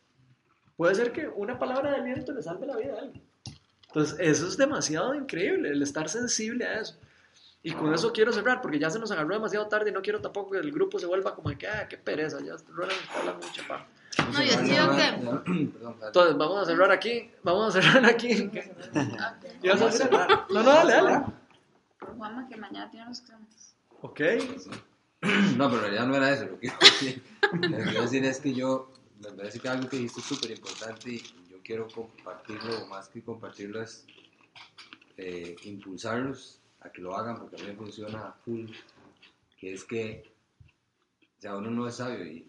Puede 0.76 0.94
ser 0.94 1.12
que 1.12 1.26
una 1.28 1.59
palabra 1.59 1.90
de 1.90 1.97
aliento 1.97 2.32
le 2.32 2.42
salve 2.42 2.66
la 2.66 2.76
vida 2.76 2.94
a 2.94 2.99
alguien. 3.01 3.22
Entonces, 3.88 4.16
eso 4.20 4.47
es 4.47 4.57
demasiado 4.57 5.14
increíble, 5.14 5.70
el 5.70 5.82
estar 5.82 6.09
sensible 6.09 6.66
a 6.66 6.80
eso. 6.80 6.97
Y 7.62 7.72
con 7.72 7.92
eso 7.94 8.12
quiero 8.12 8.32
cerrar, 8.32 8.61
porque 8.61 8.78
ya 8.78 8.90
se 8.90 8.99
nos 8.99 9.11
agarró 9.11 9.34
demasiado 9.34 9.66
tarde 9.66 9.90
y 9.90 9.92
no 9.92 10.03
quiero 10.03 10.20
tampoco 10.20 10.53
que 10.53 10.59
el 10.59 10.70
grupo 10.70 10.99
se 10.99 11.07
vuelva 11.07 11.34
como 11.34 11.49
de 11.51 11.57
que, 11.59 11.66
ah, 11.66 11.88
qué 11.88 11.97
pereza, 11.97 12.38
ya 12.40 12.55
Roland 12.68 12.92
está 13.03 13.18
hablando 13.20 13.47
mucha 13.47 13.66
paja. 13.66 13.86
No, 14.33 14.43
yo 14.43 14.61
digo 14.62 14.97
que... 14.97 16.07
Entonces, 16.07 16.37
vamos 16.37 16.62
a 16.62 16.64
cerrar 16.67 16.91
aquí, 16.91 17.31
vamos 17.43 17.75
a 17.75 17.83
cerrar 17.83 18.05
aquí. 18.07 18.51
¿Ibas 19.62 19.83
a 19.83 19.87
decir 19.87 20.09
algo? 20.12 20.47
No, 20.51 20.62
no, 20.62 20.71
dale, 20.71 20.93
dale. 20.93 21.25
Juanma, 22.17 22.49
que 22.49 22.57
mañana 22.57 22.91
tiene 22.91 23.07
los 23.07 23.21
exámenes. 23.21 23.75
Ok. 24.01 24.21
No, 25.57 25.71
pero 25.71 25.77
en 25.77 25.81
realidad 25.81 26.07
no 26.07 26.17
era 26.17 26.33
eso. 26.33 26.45
Lo 26.47 26.61
que 26.61 26.73
quiero 27.61 28.03
decir 28.03 28.25
es 28.25 28.41
que 28.41 28.53
yo, 28.55 28.93
me 29.21 29.33
parece 29.33 29.59
que 29.61 29.69
algo 29.69 29.89
que 29.89 29.97
dijiste 29.97 30.21
es 30.21 30.27
súper 30.27 30.51
importante 30.51 31.11
y 31.11 31.23
yo 31.51 31.59
quiero 31.64 31.89
compartirlo, 31.89 32.85
o 32.85 32.87
más 32.87 33.09
que 33.09 33.23
compartirlo 33.23 33.83
es 33.83 34.07
eh, 35.17 35.57
impulsarlos 35.64 36.61
a 36.81 36.91
que 36.91 37.01
lo 37.01 37.17
hagan 37.17 37.39
porque 37.39 37.57
a 37.57 37.59
mí 37.61 37.67
me 37.69 37.75
funciona 37.75 38.35
full, 38.45 38.67
que 39.59 39.73
es 39.73 39.85
que, 39.85 40.31
sea, 41.47 41.57
uno 41.57 41.70
no 41.70 41.86
es 41.88 41.94
sabio 41.97 42.24
y, 42.26 42.47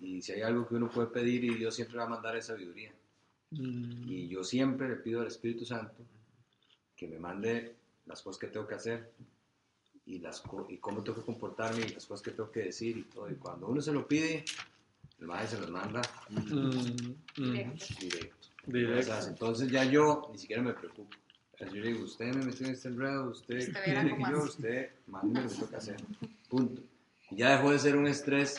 y, 0.00 0.06
y 0.06 0.22
si 0.22 0.32
hay 0.32 0.42
algo 0.42 0.66
que 0.68 0.74
uno 0.74 0.88
puede 0.90 1.08
pedir 1.08 1.44
y 1.44 1.54
Dios 1.54 1.74
siempre 1.74 1.98
va 1.98 2.04
a 2.04 2.08
mandar 2.08 2.36
es 2.36 2.46
sabiduría. 2.46 2.92
Mm, 3.50 4.08
Y 4.10 4.28
yo 4.28 4.42
siempre 4.44 4.88
le 4.88 4.96
pido 4.96 5.20
al 5.20 5.26
Espíritu 5.28 5.64
Santo 5.64 5.94
que 6.96 7.06
me 7.08 7.18
mande 7.18 7.74
las 8.06 8.22
cosas 8.22 8.40
que 8.40 8.46
tengo 8.48 8.66
que 8.66 8.74
hacer 8.74 9.10
y, 10.06 10.18
las, 10.20 10.40
co- 10.40 10.66
y 10.70 10.76
cómo 10.78 11.02
tengo 11.02 11.18
que 11.18 11.24
comportarme 11.26 11.82
y 11.84 11.88
las 11.88 12.06
cosas 12.06 12.22
que 12.24 12.30
tengo 12.30 12.50
que 12.50 12.60
decir 12.60 12.96
y 12.96 13.02
todo. 13.02 13.30
Y 13.30 13.34
cuando 13.34 13.66
uno 13.66 13.80
se 13.80 13.92
lo 13.92 14.06
pide, 14.06 14.44
el 15.20 15.26
maestro 15.26 15.58
se 15.58 15.62
los 15.62 15.70
manda 15.72 16.00
mm, 16.28 16.52
mm, 17.36 17.38
directo. 17.38 17.84
Directo. 18.66 19.00
O 19.00 19.02
sea, 19.22 19.28
entonces 19.28 19.70
ya 19.70 19.84
yo 19.84 20.28
ni 20.32 20.38
siquiera 20.38 20.62
me 20.62 20.72
preocupo. 20.72 21.10
Yo 21.58 21.66
le 21.80 21.88
digo, 21.92 22.04
usted 22.04 22.34
me 22.34 22.44
metió 22.44 22.66
en 22.66 22.72
este 22.74 22.88
enredo, 22.88 23.30
usted 23.30 23.58
quiere 23.84 24.00
que 24.16 24.22
yo, 24.30 24.38
usted 24.44 24.90
mándeme 25.06 25.42
lo 25.44 25.48
que 25.48 25.54
tengo 25.54 25.70
que 25.70 25.76
hacer. 25.76 25.96
Punto. 26.48 26.82
Ya 27.30 27.56
dejó 27.56 27.72
de 27.72 27.78
ser 27.78 27.96
un 27.96 28.06
estrés. 28.06 28.56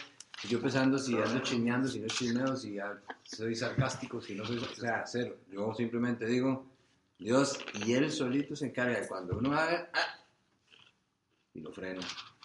Yo 0.47 0.61
pensando 0.61 0.99
si 0.99 1.15
ando 1.15 1.39
chismeando, 1.39 1.87
si 1.87 1.99
no 1.99 2.07
chismeo, 2.07 2.55
si 2.55 2.75
ya 2.75 3.01
soy 3.23 3.55
sarcástico, 3.55 4.21
si 4.21 4.35
no 4.35 4.45
soy, 4.45 4.57
o 4.57 4.75
sea, 4.75 5.03
cero. 5.05 5.37
Yo 5.51 5.73
simplemente 5.73 6.25
digo, 6.25 6.65
Dios, 7.17 7.59
y 7.85 7.93
Él 7.93 8.11
solito 8.11 8.55
se 8.55 8.67
encarga 8.67 8.99
de 8.99 9.07
cuando 9.07 9.37
uno 9.37 9.53
haga, 9.53 9.89
ah, 9.93 10.19
y 11.53 11.61
lo 11.61 11.71
freno. 11.71 12.01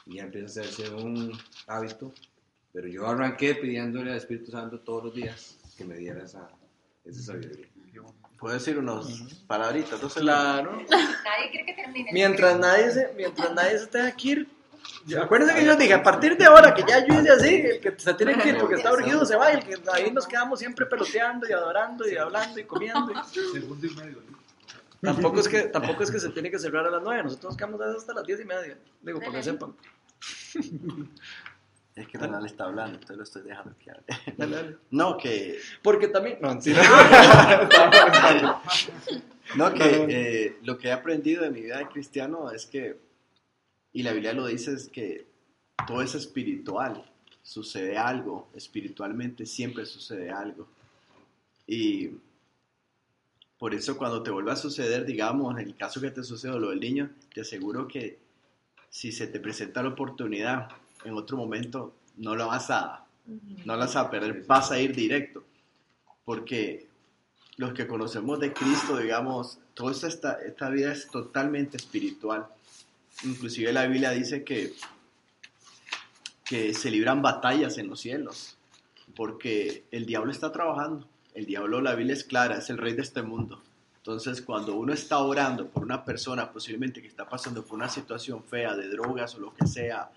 Y 0.06 0.16
ya 0.16 0.22
empieza 0.22 0.60
a 0.60 0.64
hacerse 0.64 0.90
un 0.94 1.38
hábito. 1.66 2.12
Pero 2.72 2.88
yo 2.88 3.06
arranqué 3.06 3.54
pidiéndole 3.54 4.12
al 4.12 4.16
Espíritu 4.16 4.50
Santo 4.50 4.80
todos 4.80 5.04
los 5.04 5.14
días 5.14 5.58
que 5.76 5.84
me 5.84 5.96
diera 5.96 6.24
esa, 6.24 6.48
esa 7.04 7.22
sabiduría. 7.22 7.66
Puedo 8.38 8.54
decir 8.54 8.78
unos 8.78 9.44
palabritas, 9.46 10.00
dos 10.00 10.14
Claro. 10.14 10.82
Nadie 10.90 11.50
quiere 11.50 11.66
que 11.66 11.74
termine. 11.74 12.10
Mientras 12.12 12.58
nadie 12.58 12.90
se, 12.90 13.12
mientras 13.14 13.54
nadie 13.54 13.78
se 13.78 13.86
tenga 13.86 14.16
que 14.16 14.28
ir. 14.28 14.48
Acuérdense 15.20 15.54
que 15.54 15.64
yo 15.64 15.76
dije, 15.76 15.94
a 15.94 16.02
partir 16.02 16.36
de 16.36 16.44
ahora, 16.44 16.72
que 16.74 16.84
ya 16.86 17.04
yo 17.04 17.20
hice 17.20 17.30
así, 17.30 17.54
el 17.54 17.80
que 17.80 17.98
se 17.98 18.14
tiene 18.14 18.38
que 18.38 18.50
ir 18.50 18.58
porque 18.58 18.76
está 18.76 18.92
urgido 18.92 19.24
se 19.24 19.36
va, 19.36 19.52
y 19.52 19.56
el 19.56 19.64
que 19.64 19.76
ahí 19.92 20.10
nos 20.12 20.26
quedamos 20.26 20.58
siempre 20.58 20.86
peloteando 20.86 21.48
y 21.48 21.52
adorando 21.52 22.08
y 22.08 22.16
hablando 22.16 22.60
y 22.60 22.64
comiendo. 22.64 23.12
Segundo 23.52 23.86
y 23.86 23.90
medio. 23.94 24.18
Tampoco 25.00 25.40
es 25.40 25.48
que, 25.48 25.62
tampoco 25.62 26.04
es 26.04 26.10
que 26.10 26.20
se 26.20 26.28
tiene 26.30 26.50
que 26.50 26.58
cerrar 26.58 26.86
a 26.86 26.90
las 26.90 27.02
9, 27.02 27.24
nosotros 27.24 27.50
nos 27.50 27.56
quedamos 27.56 27.80
hasta 27.80 28.14
las 28.14 28.24
10 28.24 28.40
y 28.40 28.44
media, 28.44 28.78
digo, 29.02 29.18
para 29.18 29.32
que 29.32 29.42
sepan. 29.42 29.74
Es 31.94 32.08
que 32.08 32.16
Ronald 32.16 32.46
está 32.46 32.64
hablando, 32.64 32.94
entonces 32.94 33.16
lo 33.18 33.22
estoy 33.22 33.42
dejando 33.42 33.74
que 33.78 33.90
hable. 33.90 34.02
Dale, 34.38 34.56
dale. 34.56 34.76
No, 34.90 35.18
que, 35.18 35.58
Porque 35.82 36.08
también. 36.08 36.38
No, 36.40 36.58
sí. 36.62 36.74
no, 39.56 39.74
que 39.74 40.06
eh, 40.08 40.58
lo 40.62 40.78
que 40.78 40.88
he 40.88 40.92
aprendido 40.92 41.42
de 41.42 41.50
mi 41.50 41.60
vida 41.60 41.76
de 41.76 41.88
cristiano 41.88 42.50
es 42.50 42.64
que, 42.64 42.98
y 43.92 44.02
la 44.02 44.12
Biblia 44.12 44.32
lo 44.32 44.46
dice, 44.46 44.72
es 44.72 44.88
que 44.88 45.26
todo 45.86 46.02
es 46.02 46.14
espiritual. 46.14 47.04
Sucede 47.42 47.98
algo, 47.98 48.48
espiritualmente 48.54 49.46
siempre 49.46 49.84
sucede 49.84 50.30
algo. 50.30 50.66
Y 51.66 52.10
por 53.58 53.74
eso 53.74 53.96
cuando 53.96 54.22
te 54.22 54.30
vuelva 54.30 54.54
a 54.54 54.56
suceder, 54.56 55.04
digamos, 55.04 55.58
en 55.58 55.66
el 55.66 55.76
caso 55.76 56.00
que 56.00 56.10
te 56.10 56.24
sucedió 56.24 56.58
lo 56.58 56.70
del 56.70 56.80
niño, 56.80 57.10
te 57.34 57.42
aseguro 57.42 57.86
que 57.88 58.18
si 58.90 59.12
se 59.12 59.26
te 59.26 59.40
presenta 59.40 59.82
la 59.82 59.90
oportunidad 59.90 60.68
en 61.04 61.14
otro 61.14 61.36
momento, 61.36 61.94
no 62.16 62.34
lo 62.34 62.46
vas 62.48 62.70
a, 62.70 63.06
no 63.64 63.76
la 63.76 63.86
vas 63.86 63.96
a 63.96 64.10
perder, 64.10 64.44
vas 64.46 64.70
a 64.70 64.80
ir 64.80 64.94
directo. 64.94 65.44
Porque 66.24 66.86
los 67.56 67.72
que 67.72 67.86
conocemos 67.86 68.38
de 68.40 68.52
Cristo, 68.52 68.98
digamos, 68.98 69.58
toda 69.74 69.92
esta, 69.92 70.32
esta 70.42 70.70
vida 70.70 70.92
es 70.92 71.08
totalmente 71.08 71.76
espiritual. 71.76 72.46
Inclusive 73.24 73.72
la 73.72 73.86
Biblia 73.86 74.10
dice 74.10 74.44
que, 74.44 74.72
que 76.44 76.74
se 76.74 76.90
libran 76.90 77.22
batallas 77.22 77.78
en 77.78 77.88
los 77.88 78.00
cielos, 78.00 78.56
porque 79.14 79.84
el 79.90 80.06
diablo 80.06 80.32
está 80.32 80.52
trabajando. 80.52 81.06
El 81.34 81.46
diablo, 81.46 81.80
la 81.80 81.94
Biblia 81.94 82.14
es 82.14 82.24
clara, 82.24 82.58
es 82.58 82.68
el 82.68 82.78
rey 82.78 82.92
de 82.92 83.02
este 83.02 83.22
mundo. 83.22 83.62
Entonces, 83.96 84.42
cuando 84.42 84.74
uno 84.74 84.92
está 84.92 85.18
orando 85.18 85.68
por 85.68 85.84
una 85.84 86.04
persona 86.04 86.52
posiblemente 86.52 87.00
que 87.00 87.08
está 87.08 87.28
pasando 87.28 87.64
por 87.64 87.76
una 87.76 87.88
situación 87.88 88.42
fea 88.42 88.74
de 88.74 88.88
drogas 88.88 89.34
o 89.36 89.40
lo 89.40 89.54
que 89.54 89.66
sea, 89.66 90.10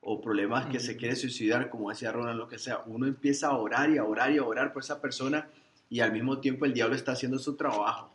o 0.00 0.20
problemas 0.20 0.66
que 0.66 0.80
se 0.80 0.96
quiere 0.96 1.16
suicidar, 1.16 1.68
como 1.68 1.90
decía 1.90 2.12
Ronald, 2.12 2.38
lo 2.38 2.48
que 2.48 2.58
sea, 2.58 2.82
uno 2.86 3.06
empieza 3.06 3.48
a 3.48 3.56
orar 3.56 3.90
y 3.90 3.98
a 3.98 4.04
orar 4.04 4.32
y 4.32 4.38
a 4.38 4.44
orar 4.44 4.72
por 4.72 4.82
esa 4.82 5.00
persona 5.00 5.48
y 5.90 6.00
al 6.00 6.12
mismo 6.12 6.38
tiempo 6.38 6.64
el 6.64 6.72
diablo 6.72 6.94
está 6.94 7.12
haciendo 7.12 7.38
su 7.38 7.56
trabajo. 7.56 8.14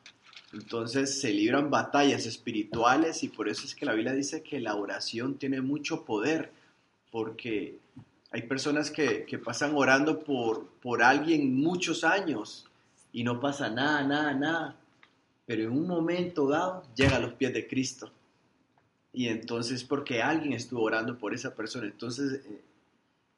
Entonces 0.53 1.19
se 1.19 1.33
libran 1.33 1.71
batallas 1.71 2.27
espirituales 2.27 3.23
y 3.23 3.29
por 3.29 3.49
eso 3.49 3.65
es 3.65 3.73
que 3.73 3.87
la 3.87 3.93
Biblia 3.93 4.13
dice 4.13 4.43
que 4.43 4.59
la 4.59 4.75
oración 4.75 5.39
tiene 5.39 5.61
mucho 5.61 6.05
poder, 6.05 6.51
porque 7.11 7.79
hay 8.31 8.43
personas 8.43 8.91
que, 8.91 9.25
que 9.25 9.39
pasan 9.39 9.73
orando 9.75 10.19
por, 10.23 10.67
por 10.81 11.01
alguien 11.01 11.55
muchos 11.55 12.03
años 12.03 12.67
y 13.11 13.23
no 13.23 13.39
pasa 13.39 13.69
nada, 13.69 14.03
nada, 14.03 14.33
nada, 14.35 14.75
pero 15.47 15.63
en 15.63 15.71
un 15.71 15.87
momento 15.87 16.47
dado 16.47 16.83
llega 16.95 17.15
a 17.15 17.19
los 17.19 17.33
pies 17.33 17.53
de 17.53 17.67
Cristo. 17.67 18.11
Y 19.11 19.27
entonces 19.27 19.83
porque 19.83 20.21
alguien 20.21 20.53
estuvo 20.53 20.83
orando 20.83 21.17
por 21.17 21.33
esa 21.33 21.55
persona, 21.55 21.87
entonces 21.87 22.41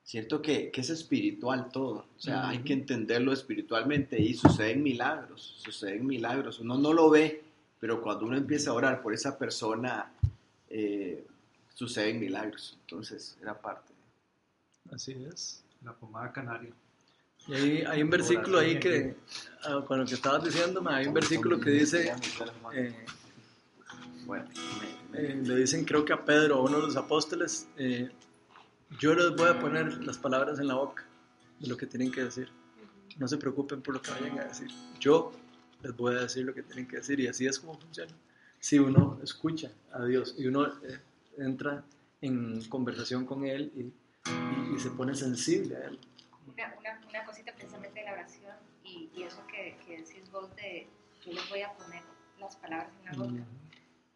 siento 0.06 0.40
que, 0.42 0.70
que 0.70 0.82
es 0.82 0.90
espiritual 0.92 1.70
todo, 1.74 2.06
o 2.16 2.20
sea, 2.20 2.48
hay 2.48 2.60
que 2.60 2.74
entenderlo 2.74 3.34
espiritualmente 3.34 4.22
y 4.22 4.36
suceden 4.36 4.84
milagros, 4.84 5.56
suceden 5.58 6.06
milagros, 6.06 6.60
uno 6.60 6.78
no 6.78 6.94
lo 6.94 7.10
ve, 7.10 7.44
pero 7.80 8.02
cuando 8.02 8.28
uno 8.28 8.38
empieza 8.38 8.70
a 8.70 8.74
orar 8.76 9.02
por 9.02 9.16
esa 9.16 9.38
persona, 9.38 10.14
eh, 10.70 11.26
suceden 11.74 12.20
milagros, 12.20 12.78
entonces 12.82 13.36
era 13.42 13.60
parte. 13.60 13.94
Así 14.92 15.14
es. 15.28 15.64
La 15.84 15.94
pomada 15.94 16.32
canaria. 16.32 16.72
Y 17.48 17.54
ahí 17.54 17.84
hay 17.88 18.04
un 18.04 18.10
versículo 18.10 18.60
ahí 18.60 18.80
que, 18.80 19.16
ah, 19.64 19.84
con 19.88 20.00
lo 20.00 20.06
que 20.06 20.14
estabas 20.14 20.44
diciendo, 20.44 20.84
hay 20.88 21.08
un 21.08 21.16
versículo 21.16 21.60
que 21.60 21.72
dice, 21.72 22.14
eh, 22.74 23.06
Bueno, 24.26 24.46
eh, 25.14 25.42
le 25.44 25.56
dicen 25.56 25.84
creo 25.84 26.06
que 26.06 26.14
a 26.14 26.24
Pedro, 26.24 26.62
uno 26.62 26.78
de 26.78 26.84
los 26.84 26.96
apóstoles, 26.96 27.68
eh, 27.78 28.10
yo 29.00 29.14
les 29.16 29.36
voy 29.36 29.50
a 29.50 29.60
poner 29.60 30.04
las 30.04 30.18
palabras 30.18 30.60
en 30.60 30.68
la 30.68 30.76
boca 30.76 31.04
de 31.60 31.68
lo 31.68 31.78
que 31.78 31.86
tienen 31.86 32.12
que 32.12 32.24
decir. 32.24 32.50
No 33.18 33.28
se 33.28 33.38
preocupen 33.38 33.82
por 33.82 33.94
lo 33.96 34.02
que 34.02 34.12
vayan 34.12 34.40
a 34.40 34.46
decir. 34.46 34.70
Yo 35.00 35.32
les 35.82 35.96
voy 35.96 36.16
a 36.16 36.20
decir 36.22 36.46
lo 36.46 36.54
que 36.54 36.64
tienen 36.64 36.88
que 36.88 36.98
decir 36.98 37.20
y 37.20 37.28
así 37.28 37.46
es 37.48 37.60
como 37.60 37.80
funciona. 37.80 38.14
Si 38.60 38.80
uno 38.80 39.20
escucha 39.24 39.72
a 39.94 40.04
Dios 40.06 40.36
y 40.38 40.48
uno 40.48 40.66
eh, 40.84 41.00
entra 41.38 41.84
en 42.22 42.64
conversación 42.70 43.26
con 43.26 43.46
Él 43.46 43.72
y, 43.76 43.82
y- 43.82 44.76
y 44.76 44.80
se 44.80 44.90
pone 44.92 45.14
sensible 45.16 45.76
a 45.78 45.86
Él. 45.86 46.00
Una, 46.48 46.74
una, 46.80 47.02
una 47.10 47.26
cosita 47.26 47.54
precisamente 47.54 48.00
de 48.00 48.06
la 48.06 48.14
oración 48.14 48.56
y, 48.84 49.10
y 49.16 49.24
eso 49.24 49.42
que, 49.48 49.78
que 49.86 49.98
decís 49.98 50.30
vos 50.32 50.54
de 50.56 50.88
yo 51.26 51.32
les 51.34 51.50
voy 51.50 51.62
a 51.62 51.72
poner 51.74 52.02
las 52.40 52.56
palabras 52.58 52.90
en 53.00 53.06
la 53.06 53.12
boca. 53.14 53.44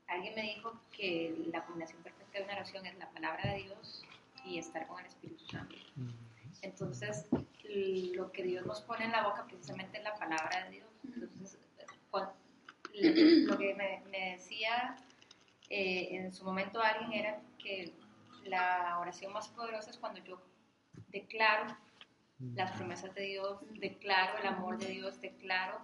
Alguien 0.08 0.36
me 0.36 0.42
dijo 0.42 0.80
que 0.96 1.46
la 1.52 1.64
combinación 1.66 2.02
perfecta 2.02 2.40
de 2.40 2.44
una 2.46 2.54
oración 2.54 2.86
es 2.86 2.98
la 2.98 3.10
palabra 3.12 3.54
de 3.54 3.64
Dios 3.64 4.04
y 4.46 4.60
estar 4.60 4.88
con 4.88 5.00
el 5.00 5.06
Espíritu 5.06 5.46
Santo. 5.46 5.76
Entonces, 6.62 7.28
lo 8.16 8.32
que 8.32 8.44
Dios 8.44 8.66
nos 8.66 8.82
pone 8.82 9.06
en 9.06 9.12
la 9.12 9.24
boca 9.24 9.46
precisamente 9.46 9.98
es 9.98 10.04
la 10.04 10.16
palabra 10.16 10.66
de 10.66 10.72
Dios. 10.72 10.88
Entonces, 11.04 11.60
lo 12.94 13.58
que 13.58 13.76
me, 13.76 14.04
me 14.10 14.32
decía 14.32 14.98
eh, 15.70 16.10
en 16.12 16.34
su 16.34 16.44
momento 16.44 16.82
alguien 16.82 17.14
era 17.14 17.42
que 17.58 17.94
la 18.46 18.98
oración 19.00 19.32
más 19.32 19.48
poderosa 19.50 19.92
es 19.92 19.98
cuando 19.98 20.20
yo 20.24 20.42
declaro 21.10 21.78
las 22.56 22.72
promesas 22.72 23.14
de 23.16 23.24
Dios, 23.24 23.60
declaro 23.80 24.40
el 24.40 24.48
amor 24.48 24.78
de 24.78 24.88
Dios, 24.88 25.20
declaro 25.20 25.82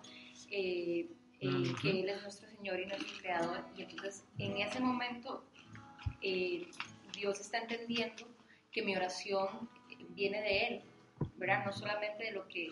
eh, 0.50 1.10
eh, 1.42 1.74
que 1.82 2.02
Él 2.02 2.10
es 2.10 2.22
nuestro 2.22 2.50
Señor 2.50 2.80
y 2.80 2.86
nuestro 2.86 3.18
Creador. 3.20 3.66
Y 3.76 3.84
entonces 3.84 4.24
en 4.38 4.58
ese 4.58 4.80
momento 4.80 5.44
eh, 6.22 6.68
Dios 7.14 7.40
está 7.40 7.60
entendiendo 7.60 8.28
que 8.76 8.82
mi 8.84 8.94
oración 8.94 9.48
viene 10.10 10.42
de 10.42 10.68
Él, 10.68 10.82
¿verdad? 11.38 11.66
No 11.66 11.72
solamente 11.72 12.26
de 12.26 12.32
lo 12.32 12.46
que, 12.50 12.70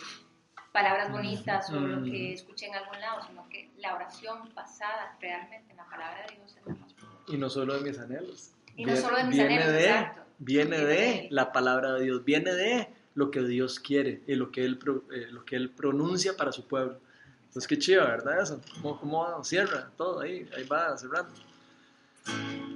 palabras 0.73 1.09
bonitas 1.11 1.69
o 1.69 1.79
lo 1.79 2.03
que 2.03 2.33
escuché 2.33 2.65
en 2.65 2.75
algún 2.75 2.99
lado, 2.99 3.21
sino 3.25 3.47
que 3.47 3.69
la 3.77 3.95
oración 3.95 4.53
basada 4.53 5.15
realmente 5.21 5.71
en 5.71 5.77
la 5.77 5.85
palabra 5.85 6.25
de 6.27 6.35
Dios 6.35 6.55
es 6.57 6.65
la 6.65 6.73
más. 6.75 6.93
Y 7.27 7.37
no 7.37 7.49
solo 7.49 7.75
de 7.79 7.89
mis 7.89 7.97
anhelos. 7.99 8.51
Y 8.75 8.83
no 8.83 8.95
solo 8.97 9.15
de 9.17 9.23
mis 9.23 9.37
viene 9.37 9.55
anhelos, 9.55 9.73
de, 9.73 9.83
exacto. 9.85 10.21
Viene 10.39 10.75
Viene 10.75 10.85
de 10.85 10.95
de- 10.95 11.27
la 11.31 11.53
palabra 11.53 11.93
de 11.93 12.03
Dios, 12.03 12.25
viene 12.25 12.53
de 12.53 12.89
lo 13.15 13.31
que 13.31 13.41
Dios 13.43 13.79
quiere 13.79 14.23
y 14.27 14.35
lo 14.35 14.51
que 14.51 14.65
Él, 14.65 14.77
eh, 15.13 15.27
lo 15.31 15.45
que 15.45 15.55
él 15.55 15.69
pronuncia 15.69 16.35
para 16.35 16.51
su 16.51 16.67
pueblo. 16.67 16.99
Entonces, 17.45 17.67
qué 17.67 17.77
chido, 17.77 18.03
¿verdad? 18.03 18.41
Eso, 18.41 18.59
cómo, 18.81 18.99
cómo 18.99 19.43
cierra 19.45 19.89
todo 19.95 20.19
ahí, 20.19 20.49
ahí 20.57 20.65
va 20.65 20.97
cerrando. 20.97 21.31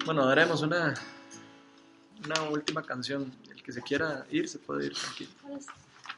Bueno, 0.05 0.25
daremos 0.27 0.61
una, 0.61 0.93
una 2.23 2.41
última 2.43 2.85
canción. 2.85 3.31
El 3.49 3.61
que 3.61 3.71
se 3.71 3.81
quiera 3.81 4.25
ir, 4.29 4.47
se 4.47 4.59
puede 4.59 4.85
ir 4.87 4.93
tranquilo. 4.93 5.31